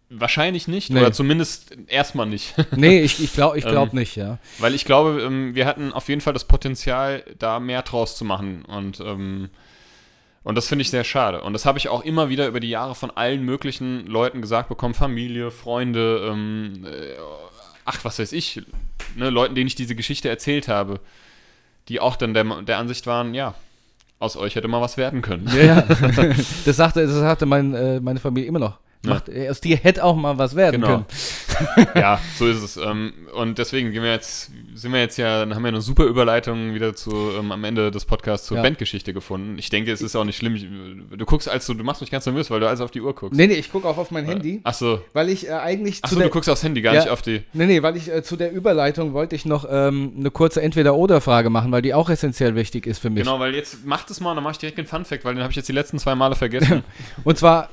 [0.08, 1.00] Wahrscheinlich nicht, Nee.
[1.00, 2.54] oder zumindest erstmal nicht.
[2.76, 4.38] Nee, ich, ich glaube ich glaub Ähm, nicht, ja.
[4.58, 8.24] Weil ich glaube, ähm, wir hatten auf jeden Fall das Potenzial, da mehr draus zu
[8.24, 8.64] machen.
[8.66, 9.50] Und, ähm,
[10.44, 11.42] und das finde ich sehr schade.
[11.42, 14.68] Und das habe ich auch immer wieder über die Jahre von allen möglichen Leuten gesagt
[14.68, 17.16] bekommen: Familie, Freunde, ähm, äh,
[17.84, 18.62] ach, was weiß ich,
[19.16, 21.00] ne, Leuten, denen ich diese Geschichte erzählt habe,
[21.88, 23.54] die auch dann der, der Ansicht waren: ja,
[24.20, 25.50] aus euch hätte mal was werden können.
[25.52, 25.82] Ja, ja.
[26.64, 28.78] das sagte, das sagte mein, äh, meine Familie immer noch.
[29.06, 29.14] Ja.
[29.14, 31.04] Macht, äh, aus dir hätte auch mal was werden Genau.
[31.76, 31.88] können.
[31.94, 32.76] ja, so ist es.
[32.76, 36.04] Ähm, und deswegen gehen wir jetzt, sind wir jetzt ja, dann haben wir eine super
[36.04, 38.62] Überleitung wieder zu ähm, am Ende des Podcasts zur Ja.
[38.62, 39.56] Bandgeschichte gefunden.
[39.58, 41.06] Ich denke, es ist auch nicht schlimm.
[41.16, 43.14] Du guckst, als du, du machst mich ganz nervös, weil du alles auf die Uhr
[43.14, 43.36] guckst.
[43.38, 45.00] Nee, nee, ich gucke auch auf mein Handy, Ach so.
[45.12, 47.00] weil ich äh, eigentlich Ach so, der, du guckst aufs Handy, gar Ja.
[47.00, 47.42] nicht auf die.
[47.52, 51.48] Nee, nee, weil ich äh, zu der Überleitung wollte ich noch ähm, eine kurze Entweder-Oder-Frage
[51.50, 53.24] machen, weil die auch essentiell wichtig ist für mich.
[53.24, 55.42] Genau, weil jetzt macht es mal und dann mach ich direkt den Fun-Fact, weil den
[55.42, 56.82] habe ich jetzt die letzten zwei Male vergessen.
[57.24, 57.68] Und zwar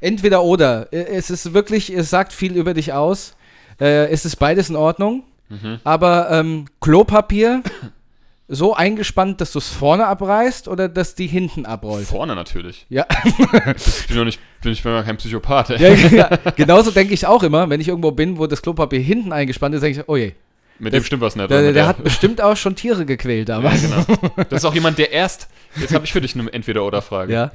[0.00, 0.92] entweder oder.
[0.92, 3.34] Äh, Es ist wirklich, es sagt viel über dich aus.
[3.80, 5.24] Äh, es ist beides in Ordnung.
[5.48, 5.80] Mhm.
[5.84, 7.62] Aber ähm, Klopapier
[8.48, 12.06] so eingespannt, dass du es vorne abreißt oder dass die hinten abrollt?
[12.06, 12.86] Vorne natürlich.
[12.88, 13.06] Ja,
[13.76, 15.70] Ich bin doch nicht, bin ich ja kein Psychopath.
[15.78, 16.28] Ja, ja.
[16.56, 19.82] genauso denke ich auch immer, wenn ich irgendwo bin, wo das Klopapier hinten eingespannt ist,
[19.82, 20.32] denke ich, oh je,
[20.80, 21.48] Mit Das- dem stimmt was nicht.
[21.50, 23.82] der, der, Mit hat bestimmt auch schon Tiere gequält ja, damals.
[23.82, 24.04] genau.
[24.48, 25.48] Das ist auch jemand, der erst.
[25.76, 27.32] Jetzt habe ich für dich eine Entweder-Oder-Frage.
[27.32, 27.50] Ja.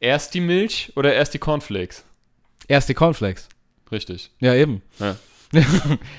[0.00, 2.04] Erst die Milch oder erst die Cornflakes?
[2.68, 3.48] Erst die Cornflakes.
[3.90, 4.30] Richtig.
[4.38, 4.82] Ja, eben.
[4.98, 5.16] Ja.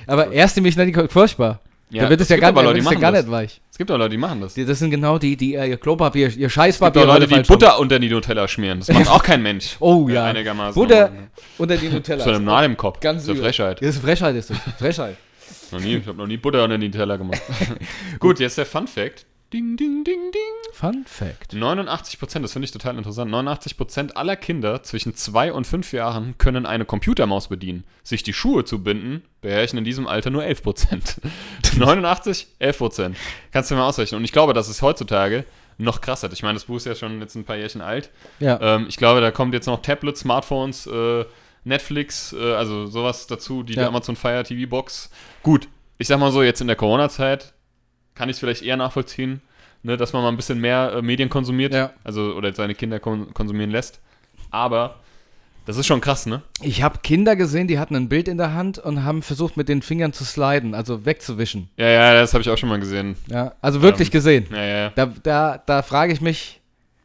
[0.08, 1.62] Aber erst die mich nicht furchtbar.
[1.92, 3.24] Ja, da wird es ja gar, Leute, wird die es ja gar das.
[3.24, 3.62] nicht weich.
[3.72, 4.54] Es gibt auch Leute, die machen das.
[4.54, 7.42] Die, das sind genau die, die ihr Klopapier, ihr Es gibt Scheißpapier auch Leute, die
[7.42, 8.80] Butter unter die Nutella schmieren.
[8.80, 9.78] Das macht auch kein Mensch.
[9.80, 10.26] Oh ja.
[10.26, 10.80] Einigermaßen.
[10.80, 11.12] Butter
[11.58, 12.24] unter die Nutella.
[12.24, 13.00] So einem Nadel im Kopf.
[13.00, 13.42] Ganz das ist eine.
[13.42, 13.82] Frechheit.
[13.82, 14.58] Das ist Frechheit, ist das.
[14.78, 15.18] Frechheit.
[15.72, 17.42] Noch nie, ich habe noch nie Butter unter die Nutella gemacht.
[18.20, 19.26] Gut, jetzt der Fun Fact.
[19.52, 20.74] Ding, ding, ding, ding.
[20.74, 21.54] Fun Fact.
[21.54, 23.32] 89 Prozent, das finde ich total interessant.
[23.32, 27.84] 89 Prozent aller Kinder zwischen 2 und 5 Jahren können eine Computermaus bedienen.
[28.04, 31.16] Sich die Schuhe zu binden, beherrschen in diesem Alter nur 11 Prozent.
[31.78, 33.18] 89, 11 Prozent.
[33.52, 34.20] Kannst du mir mal ausrechnen.
[34.20, 35.46] Und ich glaube, das ist heutzutage
[35.80, 36.32] noch krasser.
[36.32, 38.12] Ich meine, das Buch ist ja schon jetzt ein paar Jährchen alt.
[38.40, 38.60] Ja.
[38.62, 41.26] Ähm, ich glaube, da kommt jetzt noch Tablets, Smartphones, äh,
[41.64, 43.88] Netflix, äh, also sowas dazu, die Ja.
[43.88, 45.10] Amazon Fire TV Box.
[45.42, 47.54] Gut, ich sag mal so, jetzt in der Corona-Zeit
[48.20, 49.40] kann ich es vielleicht eher nachvollziehen,
[49.82, 51.92] ne, dass man mal ein bisschen mehr äh, Medien konsumiert, Ja.
[52.04, 54.02] also oder seine Kinder kon konsumieren lässt.
[54.52, 54.98] Aber
[55.66, 56.42] das ist schon krass, ne?
[56.62, 59.70] Ich habe Kinder gesehen, die hatten ein Bild in der Hand und haben versucht, mit
[59.70, 61.70] den Fingern zu sliden, also wegzuwischen.
[61.78, 63.16] Ja, ja, das habe ich auch schon mal gesehen.
[63.28, 64.46] Ja, also wirklich Ähm, gesehen.
[64.52, 64.90] Ja, ja.
[64.90, 66.59] Da, da, da frage ich mich,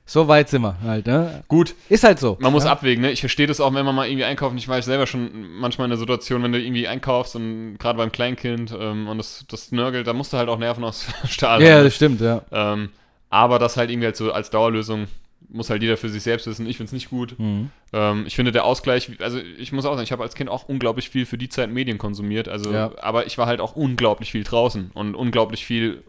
[0.07, 1.43] so weit sind wir halt, ne?
[1.49, 2.37] Gut, Ist halt so.
[2.41, 2.73] man muss ja?
[2.73, 3.11] abwägen, ne?
[3.11, 4.59] Ich verstehe das auch, wenn man mal irgendwie einkaufen.
[4.59, 8.13] Ich war selber schon manchmal in der Situation, wenn du irgendwie einkaufst und gerade beim
[8.13, 11.77] Kleinkind ähm, und das, das nörgelt, da musst du halt auch Nerven aus Stahl Ja,
[11.77, 11.85] haben.
[11.85, 12.43] das stimmt, ja.
[12.53, 12.91] Ähm,
[13.31, 15.07] aber das halt irgendwie halt so als Dauerlösung
[15.49, 16.67] muss halt jeder für sich selbst wissen.
[16.67, 17.39] Ich finde es nicht gut.
[17.39, 17.71] Mhm.
[17.93, 20.69] Ähm, ich finde der Ausgleich, also ich muss auch sagen, ich habe als Kind auch
[20.69, 22.49] unglaublich viel für die Zeit Medien konsumiert.
[22.49, 22.91] Also, Ja.
[23.01, 26.03] aber ich war halt auch unglaublich viel draußen und unglaublich viel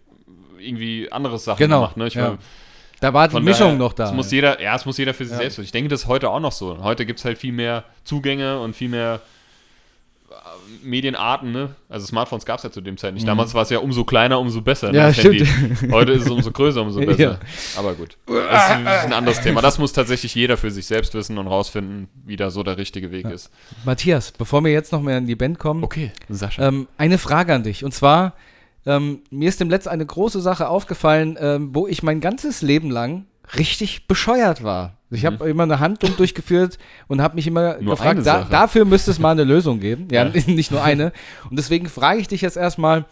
[0.60, 1.98] irgendwie anderes Sachen Genau, gemacht.
[1.98, 2.08] Ne?
[2.08, 2.24] Ich ja.
[2.30, 2.38] war,
[3.02, 4.06] Da war die von Mischung daher, noch da.
[4.06, 5.38] Es muss jeder, ja, es muss jeder für sich Ja.
[5.40, 5.66] selbst wissen.
[5.66, 6.78] Ich denke, das ist heute auch noch so.
[6.82, 9.20] Heute gibt es halt viel mehr Zugänge und viel mehr
[10.32, 10.34] äh,
[10.84, 11.76] Medienarten, ne?
[11.90, 13.28] Also Smartphones gab es ja zu dem Zeit nicht.
[13.28, 14.88] Damals war es ja umso kleiner, umso besser.
[14.88, 14.98] ne, Mhm.
[14.98, 15.92] Ja, das stimmt.
[15.92, 17.20] Heute ist es umso größer, umso besser.
[17.22, 17.40] Ja.
[17.78, 18.18] Aber gut.
[18.28, 19.62] Das ist ein anderes Thema.
[19.62, 23.12] Das muss tatsächlich jeder für sich selbst wissen und rausfinden, wie da so der richtige
[23.12, 23.52] Weg ist.
[23.84, 26.68] Matthias, bevor wir jetzt noch mehr in die Band kommen, Okay, Sascha.
[26.68, 27.84] ähm, eine Frage an dich.
[27.84, 28.34] Und zwar,
[28.86, 32.92] ähm, mir ist dem Letzt eine große Sache aufgefallen, ähm, wo ich mein ganzes Leben
[32.92, 33.26] lang
[33.58, 34.98] richtig bescheuert war.
[35.12, 36.78] Ich habe immer eine Handlung durchgeführt
[37.08, 37.86] und habe mich immer Mhm.
[37.86, 40.08] Nur gefragt, da, dafür müsste es mal eine Lösung geben.
[40.12, 40.42] Ja, Ja.
[40.48, 41.12] nicht nur eine.
[41.50, 43.06] Und deswegen frage ich dich jetzt erstmal,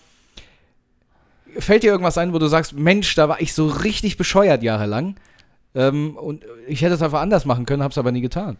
[1.57, 5.15] fällt dir irgendwas ein, wo du sagst, Mensch, da war ich so richtig bescheuert jahrelang.
[5.75, 8.57] Ähm, und ich hätte es einfach anders machen können, habe es aber nie getan.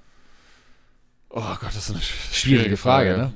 [1.30, 3.34] oh Gott, das ist eine sch- Schwierige Frage, ne?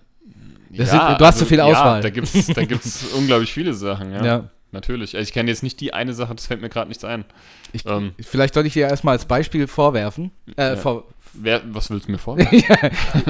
[0.77, 2.01] Das Ja, sind- du hast zu viel ja, Auswahl.
[2.01, 4.23] Da gibt es da gibt's unglaublich viele Sachen, ja.
[4.25, 4.43] Ja.
[4.71, 5.15] Natürlich.
[5.15, 7.23] Also ich kenne jetzt nicht die eine Sache, das fällt mir gerade nichts ein.
[7.71, 8.11] Ich, Ähm.
[8.19, 10.75] vielleicht sollte ich dir erstmal als Beispiel vorwerfen, äh, Ja.
[10.75, 12.37] vor, Wer, was willst du mir vor?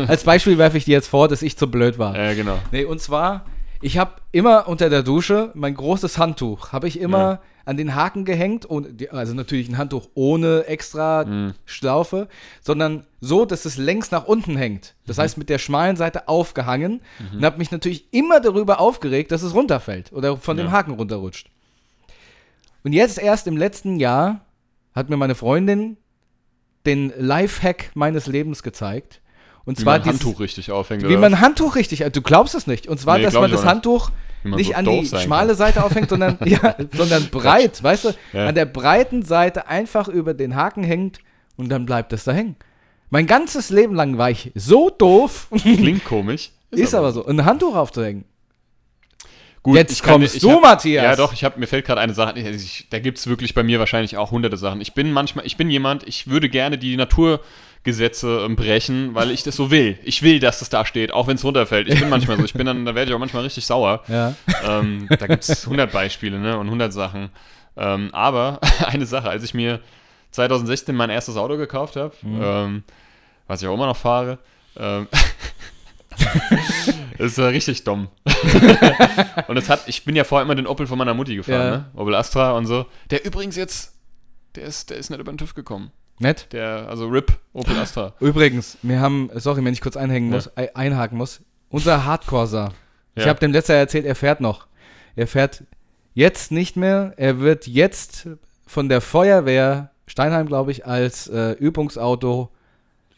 [0.07, 2.15] Als Beispiel werfe ich dir jetzt vor, dass ich zu blöd war.
[2.15, 2.57] äh, genau.
[2.71, 3.45] Nee, und zwar,
[3.81, 7.39] ich habe immer unter der Dusche mein großes Handtuch, habe ich immer Ja.
[7.68, 8.65] An den Haken gehängt.
[8.65, 11.53] Und also natürlich ein Handtuch ohne extra Mhm.
[11.65, 12.28] Schlaufe,
[12.61, 14.95] sondern so, dass es längs nach unten hängt.
[14.97, 15.07] Mhm.
[15.07, 17.01] Das heißt, mit der schmalen Seite aufgehangen.
[17.34, 20.72] Und habe mich natürlich immer darüber aufgeregt, dass es runterfällt oder von dem Ja.
[20.72, 21.49] Haken runterrutscht.
[22.84, 24.41] Und jetzt erst im letzten Jahr
[24.95, 25.97] hat mir meine Freundin
[26.86, 29.22] den Lifehack meines Lebens gezeigt.
[29.65, 31.07] Und Wie zwar man dieses- Handtuch richtig aufhängt.
[31.09, 32.88] wie man Handtuch richtig, du glaubst es nicht.
[32.88, 33.74] Und zwar, Nee, dass man das auch nicht.
[34.55, 35.57] Nicht so an die schmale kann.
[35.57, 38.09] Seite aufhängt, sondern, ja, sondern breit, weißt du?
[38.33, 38.47] Ja.
[38.47, 41.19] An der breiten Seite einfach über den Haken hängt
[41.55, 42.55] und dann bleibt es da hängen.
[43.09, 46.51] Mein ganzes Leben lang war ich so doof, Klingt komisch.
[46.71, 48.25] ist aber so, ein Handtuch aufzuhängen.
[49.63, 51.03] Gut, Jetzt kann- kommst ich du, hab, Matthias.
[51.03, 53.63] Ja, doch, ich hab, mir fällt gerade eine Sache, ich, da gibt es wirklich bei
[53.63, 54.79] mir wahrscheinlich auch hunderte Sachen.
[54.79, 57.43] Ich bin manchmal, ich bin jemand, ich würde gerne die Naturgesetze
[57.86, 59.97] ähm, brechen, weil ich das so will.
[60.03, 61.88] Ich will, dass das da steht, auch wenn es runterfällt.
[61.88, 64.03] Ich bin manchmal so, ich bin dann, da werde ich auch manchmal richtig sauer.
[64.07, 64.34] Ja.
[64.65, 67.30] Ähm, da gibt es 100 Beispiele ne, und 100 Sachen.
[67.78, 69.80] Ähm, aber eine Sache, als ich mir
[70.32, 72.41] 2016 mein erstes Auto gekauft habe, Mhm.
[72.43, 72.84] ähm,
[73.47, 74.39] was ich auch immer noch fahre,
[74.75, 75.07] ähm,
[77.17, 78.09] das ist ja richtig dumm.
[79.47, 81.71] und es hat, ich bin ja vorher immer den Opel von meiner Mutti gefahren, Ja.
[81.78, 81.86] ne?
[81.95, 82.86] Opel Astra und so.
[83.09, 83.93] Der übrigens jetzt,
[84.55, 85.91] der ist, der ist nicht über den TÜV gekommen.
[86.20, 86.47] Nett.
[86.51, 88.13] Der, also RIP, Opel Astra.
[88.20, 90.36] Übrigens, wir haben, sorry, wenn ich kurz einhängen Ja.
[90.36, 92.74] muss, ei- einhaken muss, unser Hardcore-Sar.
[93.15, 93.30] Ich Ja.
[93.30, 94.68] habe dem letzter erzählt, er fährt noch.
[95.15, 95.63] Er fährt
[96.13, 97.13] jetzt nicht mehr.
[97.18, 98.28] Er wird jetzt
[98.65, 102.49] von der Feuerwehr Steinheim, glaube ich, als äh, Übungsauto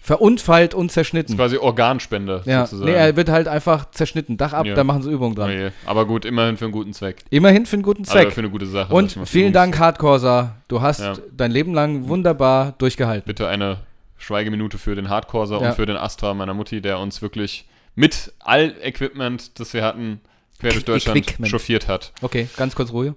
[0.01, 1.33] verunfallt und Das zerschnitten.
[1.33, 2.91] ist quasi Organspende, Ja, sozusagen.
[2.91, 4.37] nee, er wird halt einfach zerschnitten.
[4.37, 4.73] Dach ab, Ja.
[4.75, 5.51] da machen sie Übungen Oh dran.
[5.51, 5.69] je.
[5.85, 7.17] Aber gut, immerhin für einen guten Zweck.
[7.29, 8.31] Immerhin für einen guten Also Zweck.
[8.31, 8.93] für eine gute Sache.
[8.93, 9.53] und vielen.
[9.53, 10.55] Dank, Hardcore-Sar.
[10.67, 11.13] Du hast Ja.
[11.31, 13.25] dein Leben lang wunderbar durchgehalten.
[13.27, 13.79] Bitte eine
[14.17, 18.73] Schweigeminute für den Hardcorser und für den Astra meiner Mutti, der uns wirklich mit all
[18.81, 20.21] Equipment, das wir hatten,
[20.59, 21.51] quer durch Deutschland Equipment.
[21.51, 22.13] chauffiert hat.
[22.21, 23.15] Okay, ganz kurz Ruhe.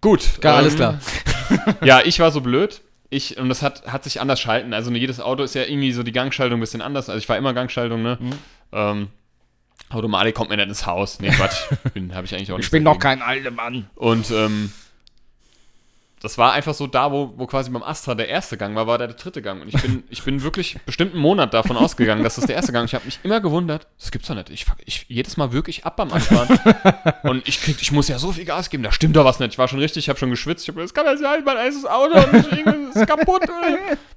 [0.00, 0.40] Gut.
[0.40, 0.98] Gar, alles ähm, klar.
[1.84, 2.80] Ja, ich war so blöd.
[3.10, 4.72] Ich, und das hat, hat sich anders schalten.
[4.72, 7.08] Also jedes Auto ist ja irgendwie so die Gangschaltung ein bisschen anders.
[7.08, 8.18] Also ich war immer Gangschaltung, ne?
[8.20, 8.32] Mhm.
[8.72, 9.08] Ähm,
[9.90, 11.18] Automatik kommt mir nicht ins Haus.
[11.18, 11.64] Nee, Quatsch.
[11.94, 12.66] Bin, habe ich eigentlich auch nicht.
[12.66, 13.90] Ich bin noch kein alter Mann.
[13.96, 14.72] Und ähm,
[16.20, 18.98] das war einfach so da, wo, wo quasi beim Astra der erste Gang war, war
[18.98, 19.62] der, der dritte Gang.
[19.62, 22.72] Und ich bin, ich bin wirklich bestimmt einen Monat davon ausgegangen, dass das der erste
[22.72, 22.90] Gang ist.
[22.90, 24.50] Ich habe mich immer gewundert, das gibt's doch nicht.
[24.50, 26.60] Ich, ich jedes Mal wirklich ab beim Anfahren.
[27.22, 29.52] und ich krieg, ich muss ja so viel Gas geben, da stimmt doch was nicht.
[29.52, 30.64] Ich war schon richtig, ich habe schon geschwitzt.
[30.64, 33.42] Ich habe das kann ja sein, mein erstes Auto ist kaputt.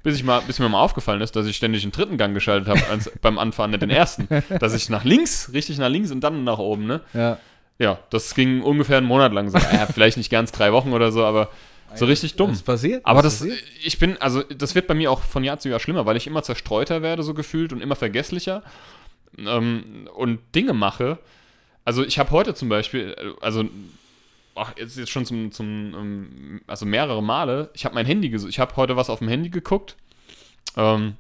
[0.04, 2.68] Bis, ich mal, bis mir mal aufgefallen ist, dass ich ständig den dritten Gang geschaltet
[2.68, 2.82] habe
[3.22, 4.28] beim Anfahren, nicht den ersten.
[4.60, 7.00] Dass ich nach links, richtig nach links und dann nach oben, ne?
[7.14, 7.38] Ja.
[7.80, 9.58] Ja, das ging ungefähr einen Monat lang so.
[9.58, 11.50] Ja, vielleicht nicht ganz drei Wochen oder so, aber
[11.96, 12.52] so richtig dumm.
[12.52, 13.06] Was ist passiert?
[13.06, 13.64] Aber das, passiert?
[13.84, 16.28] ich bin, also das wird bei mir auch von Jahr zu Jahr schlimmer, weil ich
[16.28, 18.64] immer zerstreuter werde, so gefühlt und immer vergesslicher
[19.38, 21.20] ähm, und Dinge mache.
[21.86, 23.66] Also ich habe heute zum Beispiel, äh, also
[24.56, 28.50] ach, jetzt, jetzt schon zum, zum ähm, also mehrere Male, ich habe mein Handy gesucht,
[28.50, 29.96] ich habe heute was auf dem Handy geguckt
[30.78, 31.16] ähm,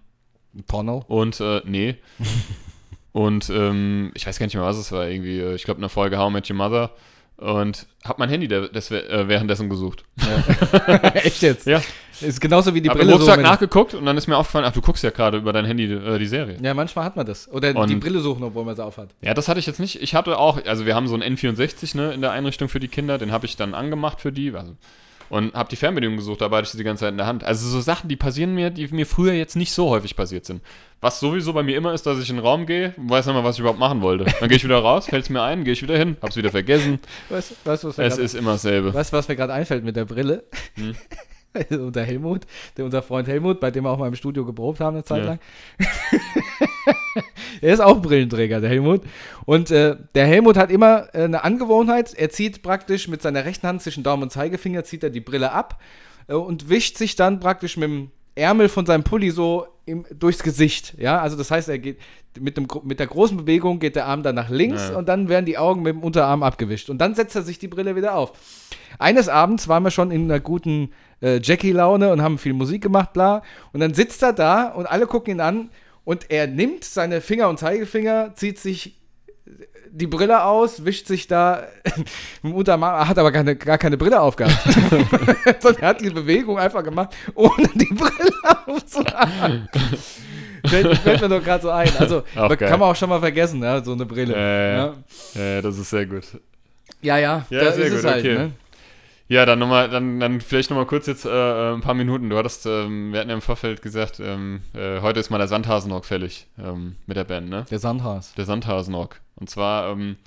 [0.67, 1.03] Porno.
[1.07, 1.95] und, äh, nee.
[3.11, 5.89] und ähm, ich weiß gar nicht mehr, was es war, irgendwie, äh, ich glaube, eine
[5.89, 6.91] Folge How I Met Your Mother.
[7.43, 10.05] Und habe mein Handy des, äh, währenddessen gesucht.
[11.13, 11.67] Echt jetzt?
[11.67, 11.81] Ja.
[12.21, 13.25] Ist genauso wie die Ich habe im Brille so.
[13.25, 15.65] Rucksack wenn- nachgeguckt und dann ist mir aufgefallen, ach, du guckst ja gerade über dein
[15.65, 16.57] Handy äh, die Serie.
[16.61, 17.51] ja, manchmal hat man das.
[17.51, 19.09] Oder die Und- Brille suchen, obwohl man sie aufhat.
[19.21, 20.01] Ja, das hatte ich jetzt nicht.
[20.01, 22.87] Ich hatte auch, also wir haben so einen N64 ne, in der Einrichtung für die
[22.87, 24.53] Kinder, den habe ich dann angemacht für die.
[24.55, 24.75] Also,
[25.29, 27.43] und habe die Fernbedienung gesucht, dabei hatte ich sie die ganze Zeit in der Hand.
[27.43, 30.61] Also so Sachen, die passieren mir, die mir früher jetzt nicht so häufig passiert sind.
[31.01, 33.35] Was sowieso bei mir immer ist, dass ich in den Raum gehe und weiß nicht
[33.35, 34.25] mal, was ich überhaupt machen wollte.
[34.39, 36.49] Dann gehe ich wieder raus, fällt es mir ein, gehe ich wieder hin, hab's wieder
[36.51, 36.99] vergessen.
[37.29, 38.93] Weißt weißt, was Es grad- ist immer dasselbe.
[38.93, 40.43] weißt du, was mir gerade einfällt mit der Brille?
[40.75, 40.95] Hm.
[41.85, 42.47] und der Helmut,
[42.77, 45.19] der, unser Freund Helmut, bei dem wir auch mal im Studio geprobt haben eine Zeit
[45.23, 45.29] Ja.
[45.31, 45.39] lang.
[47.61, 49.01] er ist auch Brillenträger, der Helmut.
[49.45, 52.13] Und äh, der Helmut hat immer äh, eine Angewohnheit.
[52.13, 55.51] Er zieht praktisch mit seiner rechten Hand zwischen Daumen und Zeigefinger, zieht er die Brille
[55.51, 55.81] ab
[56.27, 60.41] äh, und wischt sich dann praktisch mit dem Ärmel von seinem Pulli so im, durchs
[60.43, 60.95] Gesicht.
[60.97, 61.97] Ja, also das heißt, er geht
[62.39, 64.97] mit, dem, mit der großen Bewegung geht der Arm dann nach links Ja.
[64.97, 66.89] und dann werden die Augen mit dem Unterarm abgewischt.
[66.89, 68.33] Und dann setzt er sich die Brille wieder auf.
[68.97, 70.91] Eines Abends waren wir schon in einer guten
[71.21, 73.43] äh, Jackie-Laune und haben viel Musik gemacht, bla.
[73.71, 75.69] Und dann sitzt er da und alle gucken ihn an
[76.05, 78.99] und er nimmt seine Finger und Zeigefinger, zieht sich
[79.95, 81.67] die Brille aus, wischt sich da
[82.43, 84.57] Unterarm, hat aber keine, gar keine Brille aufgehabt.
[85.59, 88.31] Sondern er hat die Bewegung einfach gemacht, ohne die Brille
[88.65, 89.69] aufzuhaben.
[90.65, 91.91] fällt, fällt mir doch gerade so ein.
[91.99, 94.33] Also Auch kann man auch schon mal vergessen, ja, so eine Brille.
[94.35, 94.93] Äh, ja.
[95.35, 96.23] Ja, das ist sehr gut.
[97.01, 98.25] ja, ja, Ja, da sehr ist es gut, halt.
[98.25, 98.35] okay.
[98.35, 98.51] Ne?
[99.33, 102.29] Ja, dann nochmal, dann, dann vielleicht nochmal kurz jetzt äh, ein paar Minuten.
[102.29, 105.47] Du hattest, ähm, wir hatten ja im Vorfeld gesagt, ähm, äh, heute ist mal der
[105.47, 107.65] Sandhasenrock fällig ähm, mit der Band, ne?
[107.71, 108.35] Der Sandhas.
[108.35, 109.15] Der Sandhasenrock.
[109.35, 110.17] Und zwar ähm,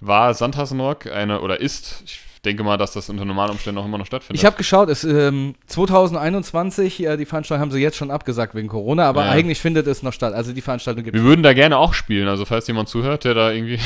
[0.00, 3.98] war Sandhasenrock eine, oder ist, ich denke mal, dass das unter normalen Umständen auch immer
[3.98, 4.40] noch stattfindet.
[4.40, 8.66] Ich habe geschaut, es, ähm, 2021, äh, die Veranstaltung haben sie jetzt schon abgesagt wegen
[8.66, 9.30] Corona, aber Ja.
[9.30, 10.34] eigentlich findet es noch statt.
[10.34, 13.34] Also die Veranstaltung gibt wir würden da gerne auch spielen, also falls jemand zuhört, der
[13.34, 13.78] da irgendwie.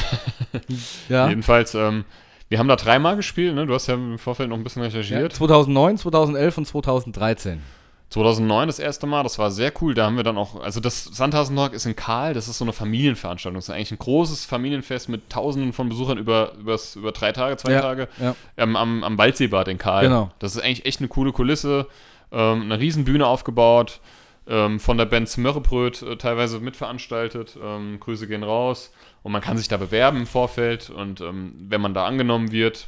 [1.11, 1.29] Ja.
[1.29, 2.07] Jedenfalls, ähm,
[2.49, 3.67] wir haben da dreimal gespielt, ne?
[3.67, 4.89] Du hast ja im Vorfeld noch ein bisschen ja.
[4.89, 5.35] recherchiert.
[5.35, 7.63] 2009, 2011 und 2013.
[8.11, 9.93] 2009 das erste Mal, das war sehr cool.
[9.93, 12.73] Da haben wir dann auch, also das Sandhasenrock ist in Karl, das ist so eine
[12.73, 13.57] Familienveranstaltung.
[13.57, 17.59] Das ist eigentlich ein großes Familienfest mit Tausenden von Besuchern über, übers, über drei Tage,
[17.59, 18.35] zwei Ja, Tage ja.
[18.57, 20.05] ähm, am, am Waldseebad in Karl.
[20.05, 20.31] Genau.
[20.39, 21.87] Das ist eigentlich echt eine coole Kulisse,
[22.33, 24.01] ähm, eine Riesenbühne aufgebaut,
[24.47, 27.59] ähm, von der Band Smörrebröt äh, teilweise mitveranstaltet.
[27.63, 28.91] Ähm, Grüße gehen raus.
[29.23, 30.91] Und man kann sich da bewerben im Vorfeld.
[30.91, 32.87] Und ähm, wenn man da angenommen wird,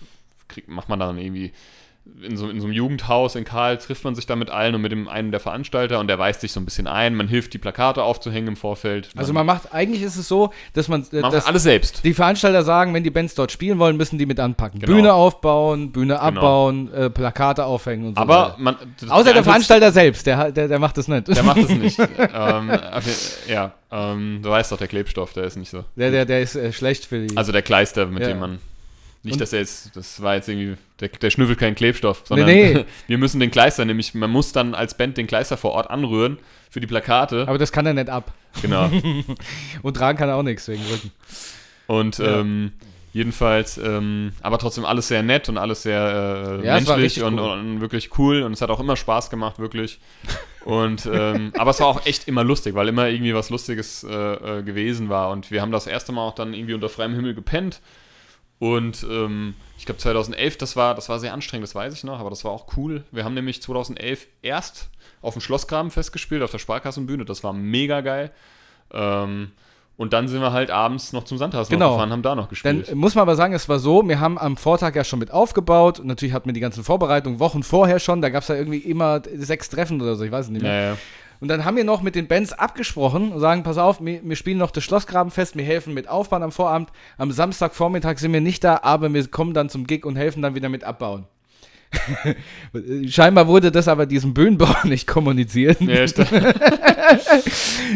[0.49, 1.53] kriegt, macht man dann irgendwie
[2.22, 4.80] in so, in so einem Jugendhaus in Karl trifft man sich da mit allen und
[4.80, 7.14] mit dem einen der Veranstalter und der weist sich so ein bisschen ein.
[7.14, 9.09] Man hilft, die Plakate aufzuhängen im Vorfeld.
[9.16, 12.05] Also man macht, eigentlich ist es so, dass man, äh, man dass alles selbst.
[12.05, 14.80] die Veranstalter sagen, wenn die Bands dort spielen wollen, müssen die mit anpacken.
[14.80, 14.92] Genau.
[14.92, 18.57] Bühne aufbauen, Bühne abbauen, äh, Plakate aufhängen und so Aber weiter.
[18.59, 18.76] man.
[19.09, 21.28] Außer der Veranstalter selbst, der, der, der macht das nicht.
[21.28, 21.98] Der macht es nicht.
[22.18, 23.14] ähm, okay,
[23.48, 25.84] ja, ähm, du weißt doch, der Klebstoff, der ist nicht so.
[25.96, 27.36] Der, der, der ist äh, schlecht für die.
[27.36, 28.28] Also der Kleister, mit Ja.
[28.28, 28.59] dem man.
[29.22, 32.46] Nicht, Und- dass er jetzt, das war jetzt irgendwie, der, der schnüffelt keinen Klebstoff, sondern
[32.48, 32.84] nee.
[33.06, 36.38] wir müssen den Kleister, nämlich man muss dann als Band den Kleister vor Ort anrühren
[36.70, 37.46] für die Plakate.
[37.48, 38.32] aber das kann er nicht ab.
[38.62, 38.90] genau.
[39.82, 41.12] Und tragen kann er auch nichts wegen Rücken.
[41.86, 42.40] Und Ja.
[42.40, 42.72] ähm,
[43.12, 47.50] jedenfalls, ähm, aber trotzdem alles sehr nett und alles sehr äh, Ja, menschlich und, cool.
[47.58, 49.98] und wirklich cool und es hat auch immer Spaß gemacht, wirklich.
[50.64, 54.14] Und ähm, aber es war auch echt immer lustig, weil immer irgendwie was Lustiges äh,
[54.58, 55.30] äh, gewesen war.
[55.30, 57.80] Und wir haben das erste Mal auch dann irgendwie unter freiem Himmel gepennt.
[58.61, 62.20] Und ähm, ich glaube 2011, das war, das war sehr anstrengend, das weiß ich noch,
[62.20, 63.02] aber das war auch cool.
[63.11, 64.90] Wir haben nämlich 2011 erst
[65.22, 67.24] auf dem Schlossgraben festgespielt, auf der Sparkassenbühne.
[67.24, 68.30] Das war mega geil.
[68.92, 69.50] Ähm,
[69.96, 71.92] und dann sind wir halt abends noch zum Sandhaus Genau.
[71.92, 72.88] gefahren, haben da noch Dann gespielt.
[72.90, 75.30] äh, muss man aber sagen, es war so, wir haben am Vortag ja schon mit
[75.30, 75.98] aufgebaut.
[76.00, 78.20] Und natürlich hatten wir die ganzen Vorbereitungen Wochen vorher schon.
[78.22, 80.72] Da gab es ja irgendwie immer sechs Treffen oder so, ich weiß es nicht mehr.
[80.74, 80.96] ja, ja.
[81.41, 84.36] Und dann haben wir noch mit den Bands abgesprochen und sagen, pass auf, wir, wir
[84.36, 86.91] spielen noch das Schlossgrabenfest, wir helfen mit Aufbauen am Vorabend.
[87.16, 90.55] Am Samstagvormittag sind wir nicht da, aber wir kommen dann zum Gig und helfen dann
[90.55, 91.26] wieder mit abbauen.
[93.09, 95.80] Scheinbar wurde das aber diesem Bühnenbau nicht kommuniziert.
[95.80, 96.05] ja.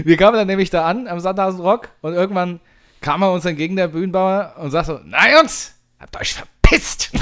[0.05, 2.59] Wir kamen dann nämlich da an am Sandhasenrock und irgendwann
[3.01, 6.53] kam er uns entgegen der Bühnenbauer und sagte so, na Jungs, habt euch verpisst.
[6.68, 7.10] Stimmt.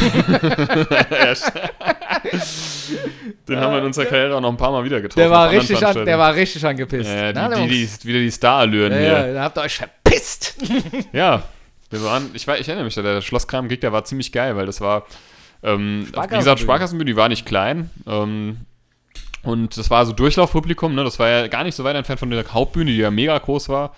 [3.49, 5.21] Den haben wir in unserer Karriere auch noch ein paar Mal wieder getroffen.
[5.21, 7.11] Der war richtig, an, der war richtig angepisst.
[7.11, 7.99] ja, Na, die, die, Jungs?
[7.99, 9.09] die, wieder die Star-Allüren ja, hier.
[9.09, 10.57] ja, da habt ihr euch verpisst.
[11.13, 11.43] Ja,
[11.91, 15.05] wir waren, ich, ich erinnere mich, der Schlosskram-Gig, der war ziemlich geil, weil das war,
[15.63, 16.39] ähm, wie Sparkassenbühne.
[16.39, 17.91] gesagt, Sparkassenbühne, die war nicht klein.
[18.07, 18.59] Ähm,
[19.43, 21.05] und das war so Durchlaufpublikum, ne?
[21.05, 23.69] Das war ja gar nicht so weit entfernt von der Hauptbühne, die ja mega groß
[23.69, 23.95] war.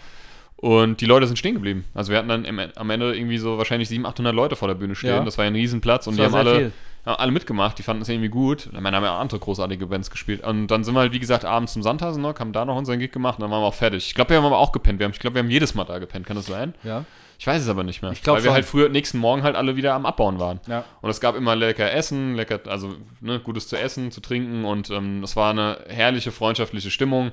[0.64, 1.84] Und die Leute sind stehen geblieben.
[1.92, 4.74] Also wir hatten dann im, am Ende irgendwie so wahrscheinlich 700, 800 Leute vor der
[4.74, 5.10] Bühne stehen.
[5.10, 5.22] Ja.
[5.22, 6.72] Das war ja ein Riesenplatz und die haben alle,
[7.04, 7.78] haben alle mitgemacht.
[7.78, 8.70] Die fanden es irgendwie gut.
[8.72, 10.42] Ich meine, haben ja andere großartige Bands gespielt.
[10.42, 13.12] Und dann sind wir halt, wie gesagt, abends zum Sandhasenrock, haben da noch unseren Gig
[13.12, 14.06] gemacht und dann waren wir auch fertig.
[14.06, 15.00] Ich glaube, wir haben aber auch gepennt.
[15.00, 16.24] Wir haben, ich glaube, wir haben jedes Mal da gepennt.
[16.24, 16.72] Kann das sein?
[16.82, 17.04] Ja.
[17.38, 18.12] Ich weiß es aber nicht mehr.
[18.12, 18.54] Ich glaub Weil wir schon.
[18.54, 20.60] halt früher nächsten Morgen halt alle wieder am Abbauen waren.
[20.66, 20.84] Ja.
[21.02, 24.88] Und es gab immer lecker Essen, lecker, also ne, Gutes zu essen, zu trinken und
[24.88, 27.32] ähm, es war eine herrliche, freundschaftliche Stimmung.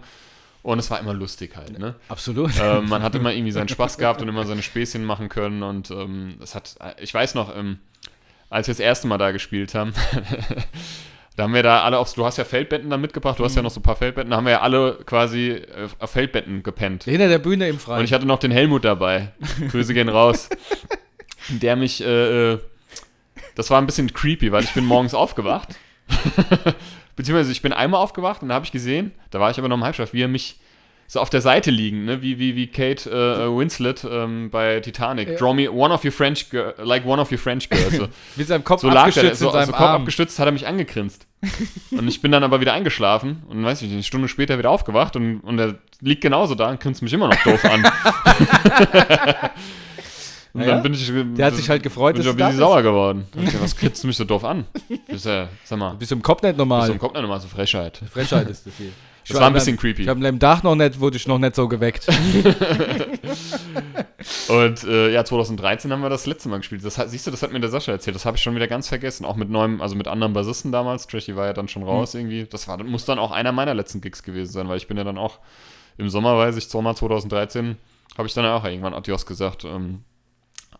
[0.63, 1.95] Und es war immer lustig halt, ne?
[2.07, 2.51] Absolut.
[2.61, 5.63] ähm, man hat immer irgendwie seinen Spaß gehabt und immer seine Späßchen machen können.
[5.63, 7.79] Und ähm, es hat, ich weiß noch, ähm,
[8.49, 9.93] als wir das erste Mal da gespielt haben,
[11.35, 13.57] da haben wir da alle aufs, du hast ja Feldbetten dann mitgebracht, du hast Mhm.
[13.57, 16.61] ja noch so ein paar Feldbetten, da haben wir ja alle quasi äh, auf Feldbetten
[16.61, 17.05] gepennt.
[17.05, 18.05] Hinter der Bühne im Und Freien.
[18.05, 19.31] ich hatte noch den Helmut dabei.
[19.69, 20.49] Grüße gehen raus.
[21.49, 22.59] Der mich, äh, äh,
[23.55, 25.69] das war ein bisschen creepy, weil ich bin morgens aufgewacht.
[27.15, 29.77] Beziehungsweise ich bin einmal aufgewacht und da habe ich gesehen, da war ich aber noch
[29.77, 30.57] im Halbschlaf, wie er mich
[31.11, 32.21] so auf der Seite liegen, ne?
[32.21, 35.27] wie, wie, wie Kate äh, Winslet ähm, bei Titanic.
[35.27, 35.35] Ja.
[35.35, 37.97] Draw me one of your French girl, like one of your French girls.
[37.97, 38.07] So,
[38.37, 40.01] Mit seinem Kopf so lag er, abgestützt so, in seinem so Kopf Arm.
[40.01, 41.27] abgestützt hat er mich angegrinst.
[41.91, 44.69] und ich bin dann aber wieder eingeschlafen und weiß ich nicht, eine Stunde später wieder
[44.69, 47.83] aufgewacht und, und er liegt genauso da und grinst mich immer noch doof an.
[50.53, 52.59] und Naja, dann bin ich, Der hat sich halt gefreut, bin ich dass bisschen bist.
[52.59, 53.25] sauer geworden.
[53.31, 54.65] Da hab ich gedacht, Was grinst du mich so doof an?
[55.07, 56.87] Bist ja, sag mal, Bist du im Kopf nicht bist normal?
[56.87, 58.01] du im Kopf nicht nochmal so Frechheit.
[58.11, 58.91] Frechheit ist das hier.
[59.27, 60.01] Das war ein bisschen creepy.
[60.01, 62.07] Ich habe im Dach noch nicht, wurde ich noch nicht so geweckt.
[64.49, 66.83] Und äh, ja, 2013 haben wir das letzte Mal gespielt.
[66.83, 68.15] Das, siehst du, das hat mir der Sascha erzählt.
[68.15, 69.25] Das habe ich schon wieder ganz vergessen.
[69.25, 71.07] Auch mit neuem, also mit anderen Bassisten damals.
[71.07, 72.45] Trashy war ja dann schon raus irgendwie.
[72.49, 75.03] Das war, muss dann auch einer meiner letzten Gigs gewesen sein, weil ich bin ja
[75.03, 75.39] dann auch
[75.97, 77.77] im Sommer, weiß ich, Sommer 2013,
[78.17, 79.65] habe ich dann auch irgendwann Adios gesagt.
[79.65, 80.03] Ähm,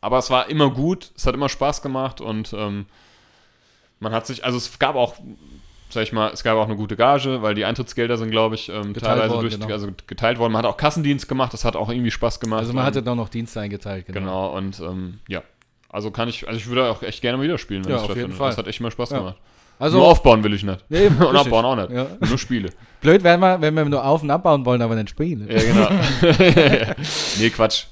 [0.01, 2.85] aber es war immer gut, es hat immer Spaß gemacht und ähm,
[3.99, 5.15] man hat sich, also es gab auch,
[5.89, 8.69] sag ich mal, es gab auch eine gute Gage, weil die Eintrittsgelder sind, glaube ich,
[8.69, 9.71] ähm, Geteilt teilweise worden, durch, genau.
[9.71, 10.53] also geteilt worden.
[10.53, 12.59] Man hat auch Kassendienst gemacht, das hat auch irgendwie Spaß gemacht.
[12.61, 14.19] Also man Ähm, hatte da noch Dienste eingeteilt, genau.
[14.19, 15.43] Genau, und ähm, ja.
[15.89, 18.09] Also kann ich, also ich würde auch echt gerne wieder spielen, wenn Ja, es auf
[18.09, 18.37] jeden stattfindet.
[18.39, 18.49] Fall.
[18.49, 19.17] Das hat echt mal Spaß Ja.
[19.19, 19.37] gemacht.
[19.77, 20.85] Also nur aufbauen will ich nicht.
[20.89, 21.39] Nee, und richtig.
[21.39, 21.91] abbauen auch nicht.
[21.91, 22.07] Ja.
[22.27, 22.69] Nur Spiele.
[23.01, 25.47] blöd wäre mal, wenn wir nur auf und abbauen wollen, aber nicht spielen.
[25.49, 25.89] Ja, genau.
[27.39, 27.85] nee, Quatsch.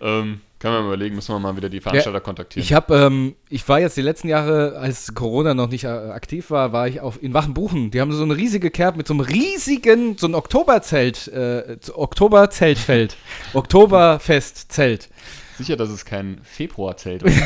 [0.00, 2.64] Ähm, können wir mal überlegen, müssen wir mal wieder die Veranstalter kontaktieren.
[2.64, 6.50] Ich habe, ähm, ich war jetzt die letzten Jahre, als Corona noch nicht äh, aktiv
[6.50, 7.90] war, war ich auf, in Wachenbuchen.
[7.90, 13.18] Die haben so eine riesige Kerb mit so einem riesigen, so ein Oktoberzelt, äh, Oktoberzeltfeld,
[13.52, 15.10] Oktoberfestzelt.
[15.58, 17.36] Sicher, dass es kein Februarzelt ist.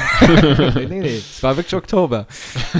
[0.77, 2.29] nee, nee, nee, es war wirklich Oktober.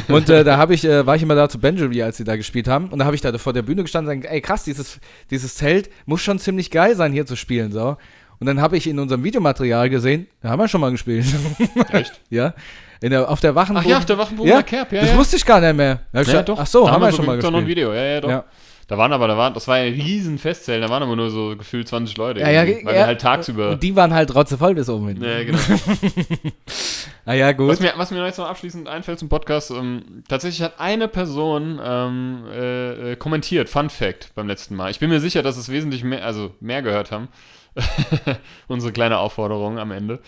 [0.07, 2.36] Und äh, da habe ich, äh, war ich immer da zu Benjury, als sie da
[2.36, 2.91] gespielt haben.
[2.91, 5.01] Und da habe ich da vor der Bühne gestanden und gesagt, ey krass, dieses,
[5.32, 7.72] dieses Zelt muss schon ziemlich geil sein, hier zu spielen.
[7.72, 7.97] So.
[8.41, 11.26] Und dann habe ich in unserem Videomaterial gesehen, da haben wir schon mal gespielt.
[11.93, 12.20] Echt?
[12.30, 12.55] ja.
[13.01, 13.86] In der, auf der Wachenbuchen.
[13.86, 15.01] Ach ja, auf der Wachenbuchener Ja, Kerb, ja.
[15.03, 15.16] das ja.
[15.16, 16.01] wusste ich gar nicht mehr.
[16.12, 17.89] Ja, gesagt, Ach so, Da haben wir so schon mal doch noch ein gespielt.
[17.89, 18.45] Video, ja, ja, doch.
[18.89, 21.55] Da waren aber, da waren, das war ein riesen Festzelt, da waren aber nur so
[21.59, 22.41] gefühlt 20 Leute.
[22.41, 22.84] Ja, ja, weil ja.
[22.86, 23.72] wir halt tagsüber.
[23.72, 25.22] Und die waren halt rotzevoll bis oben hin.
[25.22, 25.59] ja, genau.
[27.26, 27.68] Ah ja, gut.
[27.68, 31.78] Was mir, was mir jetzt noch abschließend einfällt zum Podcast, ähm, tatsächlich hat eine Person
[31.84, 34.91] ähm, äh, äh, kommentiert, Fun Fact, beim letzten Mal.
[34.91, 37.28] Ich bin mir sicher, dass es wesentlich mehr, also mehr gehört haben.
[38.68, 40.20] Unsere kleine Aufforderung am Ende.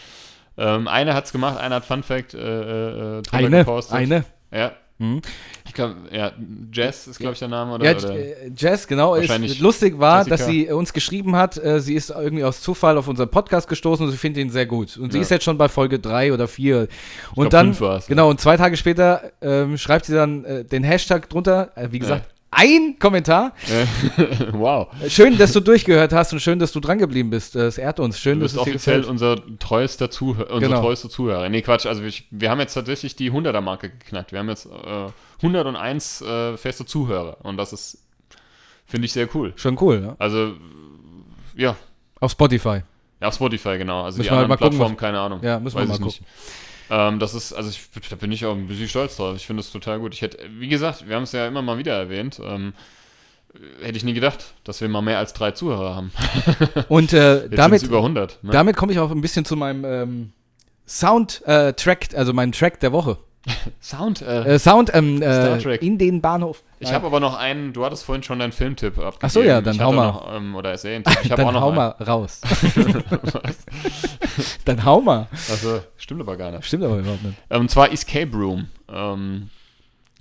[0.57, 3.97] Ähm, eine hat es gemacht, eine hat Fun Fact äh, äh, drunter eine, gepostet.
[3.97, 4.25] eine.
[4.53, 4.73] Ja.
[4.99, 5.23] Mhm.
[5.67, 6.33] Ich glaube, ja,
[6.71, 7.91] Jess ist, glaube ich, der Name, oder?
[7.91, 8.15] Ja, oder?
[8.15, 9.15] äh, Jess, genau.
[9.15, 10.37] Ist, lustig war, Jessica.
[10.37, 14.05] dass sie uns geschrieben hat, äh, sie ist irgendwie aus Zufall auf unseren Podcast gestoßen
[14.05, 14.99] und sie findet ihn sehr gut.
[14.99, 15.23] Und sie Ja.
[15.23, 16.89] ist jetzt schon bei Folge 3 oder 4.
[17.35, 17.99] Und glaub, dann, ja.
[18.07, 21.99] genau, und zwei Tage später ähm, schreibt sie dann äh, den Hashtag drunter, äh, wie
[21.99, 23.53] gesagt, ein Kommentar.
[24.53, 24.89] Wow.
[25.09, 27.55] Schön, dass du durchgehört hast und schön, dass du dran geblieben bist.
[27.57, 28.19] Es ehrt uns.
[28.19, 30.81] Schön, Du dass bist es dir offiziell unser treuester Zuhörer, unsere Genau.
[30.83, 31.49] treueste Zuhörer.
[31.49, 34.33] Nee, Quatsch, also wir, wir haben jetzt tatsächlich die 100er-Marke geknackt.
[34.33, 35.07] Wir haben jetzt äh,
[35.47, 37.99] 101 äh, feste Zuhörer und das ist,
[38.87, 39.53] finde ich, sehr cool.
[39.57, 40.17] Schon cool, ne?
[40.19, 40.55] Also,
[41.57, 41.77] ja,
[42.21, 42.83] Auf Spotify.
[43.21, 44.03] ja, auf Spotify, genau.
[44.05, 45.41] Also Müssen die wir anderen mal gucken, Plattformen, keine Ahnung.
[45.43, 46.23] Ja, müssen wir mal ich nicht.
[46.91, 49.37] Ähm, das ist, also ich, da bin ich auch ein bisschen stolz drauf.
[49.37, 50.13] Ich finde das total gut.
[50.13, 52.75] Ich hätte, wie gesagt, wir haben es ja immer mal wieder erwähnt, ähm,
[53.83, 56.13] hätte ich nie gedacht, dass wir mal mehr als drei Zuhörer haben.
[56.89, 58.43] Und äh, damit, über 100.
[58.43, 58.51] Ne?
[58.51, 60.33] damit komme ich auch ein bisschen zu meinem ähm,
[60.87, 63.19] Sound-Track, also meinem Track der Woche.
[63.81, 65.83] Sound, äh, Äh, Sound ähm, Star äh, Trek.
[65.83, 66.63] in den Bahnhof.
[66.79, 69.19] Ich habe aber noch einen, du hattest vorhin schon deinen Filmtipp abgegeben.
[69.23, 70.09] Ach so, ja, dann ich hau mal.
[70.09, 71.19] Noch, ähm, oder Serientipp.
[71.25, 71.77] Ich habe Dann auch noch hau einen.
[71.77, 72.41] mal raus.
[72.43, 73.57] Was?
[74.65, 75.27] Dann hau mal.
[75.51, 76.65] Also, stimmt aber gar nicht.
[76.67, 77.37] Stimmt aber überhaupt nicht.
[77.49, 78.69] Ähm, und zwar Escape Room.
[78.93, 79.49] Ähm,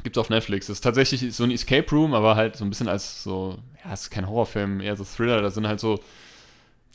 [0.03, 0.67] gibt's auf Netflix.
[0.67, 3.93] Das ist tatsächlich so ein Escape Room, aber halt so ein bisschen als so, ja,
[3.93, 5.41] es ist kein Horrorfilm, eher so Thriller.
[5.41, 5.99] Da sind halt so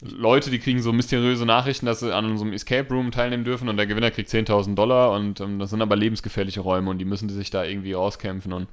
[0.01, 3.69] Leute, die kriegen so mysteriöse Nachrichten, dass sie an so einem Escape Room teilnehmen dürfen
[3.69, 7.05] und der Gewinner kriegt 10.000 Dollar und ähm, das sind aber lebensgefährliche Räume und die
[7.05, 8.69] müssen sich da irgendwie rauskämpfen und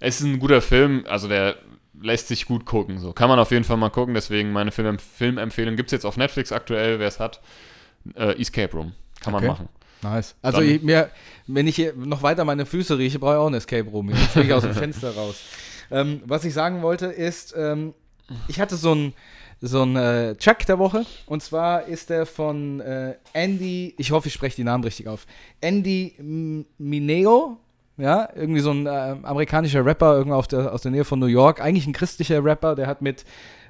[0.00, 1.56] es ist ein guter Film, also der
[2.00, 4.98] lässt sich gut gucken, so kann man auf jeden Fall mal gucken, deswegen meine Film
[4.98, 7.40] Filmempfehlung gibt es jetzt auf Netflix aktuell, wer es hat,
[8.14, 9.52] äh, Escape Room, kann man Okay.
[9.52, 9.68] machen.
[10.02, 10.34] Nice.
[10.40, 11.10] Also ich, mir,
[11.46, 14.08] wenn ich hier noch weiter meine Füße rieche, brauche ich auch einen Escape Room.
[14.08, 15.42] Jetzt fliege ich aus dem Fenster raus.
[15.90, 17.92] Ähm, was ich sagen wollte ist, ähm,
[18.48, 19.12] ich hatte so einen
[19.60, 24.28] so ein, äh, Track der Woche und zwar ist der von äh, Andy, ich hoffe,
[24.28, 25.26] ich spreche die Namen richtig auf,
[25.60, 27.58] Andy M- Mineo,
[27.98, 31.26] ja, irgendwie so ein äh, amerikanischer Rapper irgendwo auf der, aus der Nähe von New
[31.26, 33.24] York, eigentlich ein christlicher Rapper, der hat mit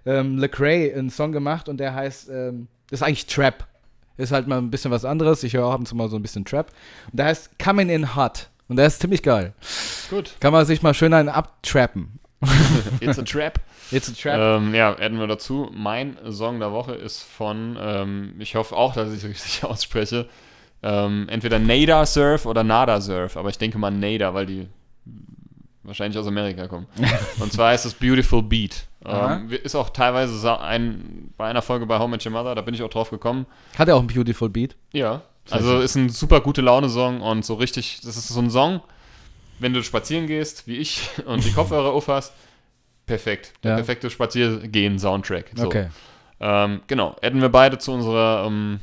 [0.06, 3.66] ähm, Lecrae einen Song gemacht und der heißt, ähm, das ist eigentlich Trap.
[4.16, 5.42] Ist halt mal ein bisschen was anderes.
[5.44, 6.70] Ich höre auch ab und zu mal so ein bisschen Trap.
[7.10, 8.50] Und der heißt Coming in Hot.
[8.68, 9.54] Und der ist ziemlich geil.
[10.10, 12.18] Gut, Kann man sich mal schön einen abtrappen.
[13.00, 13.60] it's a trap.
[13.90, 14.62] Jetzt ein Trap.
[14.62, 15.70] Ähm, ja, adden wir dazu.
[15.74, 20.28] Mein Song der Woche ist von, ähm, ich hoffe auch, dass ich es richtig ausspreche,
[20.82, 24.68] ähm, entweder Nada Surf oder Nada Surf, aber ich denke mal Nada, weil die
[25.82, 26.86] wahrscheinlich aus Amerika kommen.
[27.40, 28.86] Und zwar ist es Beautiful Beat.
[29.04, 32.74] Ähm, ist auch teilweise ein, bei einer Folge bei How Met Your Mother, da bin
[32.74, 33.46] ich auch drauf gekommen.
[33.76, 34.76] Hat er auch einen Beautiful Beat?
[34.92, 35.22] Ja.
[35.50, 38.82] Also ist ein super gute Laune-Song und so richtig, das ist so ein Song,
[39.60, 42.32] wenn du spazieren gehst, wie ich, und die Kopfhörer aufhast,
[43.06, 43.52] perfekt.
[43.62, 43.76] Der Ja.
[43.76, 45.46] perfekte Spaziergehen-Soundtrack.
[45.54, 45.66] So.
[45.66, 45.88] Okay.
[46.40, 48.80] Ähm, genau, adden wir beide zu unserer ähm,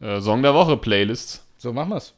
[0.00, 1.42] äh, Song der Woche Playlist.
[1.56, 2.12] So machen wir's.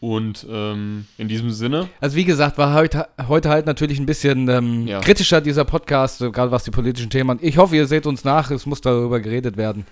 [0.00, 4.48] Und ähm, in diesem Sinne, Also wie gesagt, war heute, heute halt natürlich ein bisschen
[4.48, 5.00] ähm, Ja.
[5.00, 7.46] kritischer dieser Podcast, so gerade was die politischen Themen angeht.
[7.48, 9.84] Ich hoffe, ihr seht uns nach, es muss darüber geredet werden.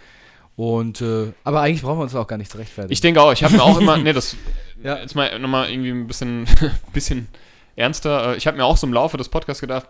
[0.56, 2.92] Und äh, aber eigentlich brauchen wir uns auch gar nicht zu rechtfertigen.
[2.92, 4.34] ich denke auch, ich habe mir auch immer, nee, das
[4.82, 4.98] Ja.
[4.98, 6.46] jetzt mal nochmal irgendwie ein bisschen,
[6.92, 7.28] bisschen
[7.76, 8.32] ernster.
[8.32, 9.86] Äh, Ich habe mir auch so im Laufe des Podcasts gedacht,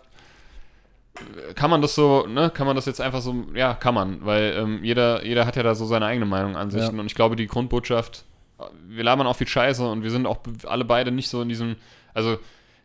[1.15, 4.25] äh, kann man das so, ne, kann man das jetzt einfach so, ja, kann man,
[4.25, 7.35] weil ähm, jeder, jeder hat ja da so seine eigene Meinung, Ansichten und ich glaube,
[7.35, 8.23] die Grundbotschaft,
[8.59, 11.49] äh, wir labern auch viel Scheiße und wir sind auch alle beide nicht so in
[11.49, 11.75] diesem,
[12.13, 12.37] also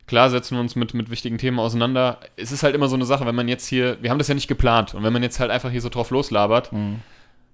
[0.06, 2.18] Klar setzen wir uns mit, mit wichtigen Themen auseinander.
[2.36, 4.34] Es ist halt immer so eine Sache, wenn man jetzt hier, wir haben das ja
[4.34, 7.00] nicht geplant und wenn man jetzt halt einfach hier so drauf loslabert, Mhm.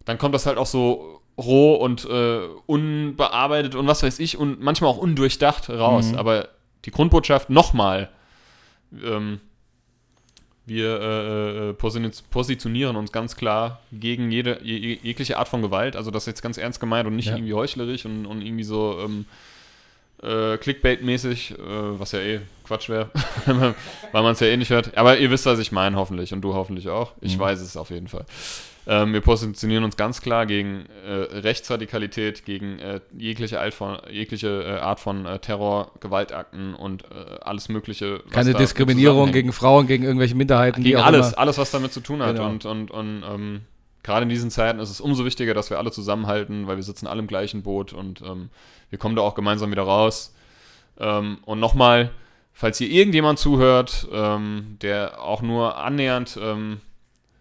[0.04, 4.60] dann kommt das halt auch so roh und äh, unbearbeitet und was weiß ich und
[4.60, 6.12] manchmal auch undurchdacht raus.
[6.12, 6.18] Mhm.
[6.18, 6.48] Aber
[6.84, 8.08] die Grundbotschaft nochmal,
[9.04, 9.40] ähm,
[10.66, 15.96] wir äh, äh, posi- positionieren uns ganz klar gegen jede je, jegliche Art von Gewalt.
[15.96, 17.34] Also das ist jetzt ganz ernst gemeint und nicht Ja.
[17.36, 19.24] irgendwie heuchlerisch und, und irgendwie so ähm,
[20.22, 23.10] äh, Clickbait-mäßig, äh, was ja eh Quatsch wäre,
[23.46, 24.96] weil man es ja eh nicht hört.
[24.96, 26.32] Aber ihr wisst, was ich meine, hoffentlich.
[26.32, 27.12] Und du hoffentlich auch.
[27.20, 27.40] Ich Mhm.
[27.40, 28.24] weiß es auf jeden Fall.
[28.90, 34.64] Ähm, wir positionieren uns ganz klar gegen äh, Rechtsradikalität, gegen äh, jegliche, Art von, jegliche
[34.64, 38.20] äh, Art von äh, Terror, Gewaltakten und äh, alles Mögliche.
[38.30, 40.82] Keine Diskriminierung gegen Frauen, gegen irgendwelche Minderheiten.
[40.82, 41.38] Gegen alles, Immer.
[41.38, 42.34] alles, was damit zu tun hat.
[42.34, 42.48] Genau.
[42.48, 43.60] Und, und, und ähm,
[44.02, 47.06] gerade in diesen Zeiten ist es umso wichtiger, dass wir alle zusammenhalten, weil wir sitzen
[47.06, 48.50] alle im gleichen Boot und ähm,
[48.88, 50.34] wir kommen da auch gemeinsam wieder raus.
[50.98, 52.10] Ähm, und nochmal,
[52.52, 56.80] falls hier irgendjemand zuhört, ähm, der auch nur annähernd ähm,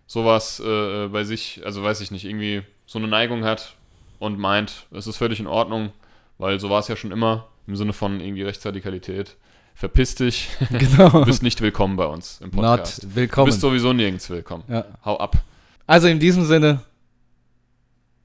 [0.10, 3.76] sowas äh, bei sich, also weiß ich nicht, irgendwie so eine Neigung hat
[4.18, 5.92] und meint, es ist völlig in Ordnung,
[6.40, 9.36] weil so war es ja schon immer, im Sinne von irgendwie Rechtsradikalität.
[9.76, 11.10] Verpiss dich, Genau.
[11.10, 13.04] du bist nicht willkommen bei uns im Podcast.
[13.04, 13.46] Not Du willkommen.
[13.46, 14.64] bist sowieso nirgends willkommen.
[14.68, 14.84] ja.
[15.06, 15.38] Hau ab.
[15.86, 16.82] Also in diesem Sinne,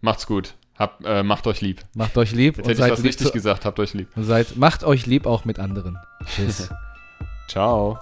[0.01, 0.55] Macht's gut.
[0.78, 1.82] Hab, äh, macht euch lieb.
[1.94, 3.65] macht euch lieb Jetzt und hätte ich seid was lieb richtig gesagt.
[3.66, 4.09] Habt euch lieb.
[4.16, 5.97] und seid, macht euch lieb auch mit anderen.
[6.35, 6.70] Tschüss.
[7.48, 7.98] Ciao.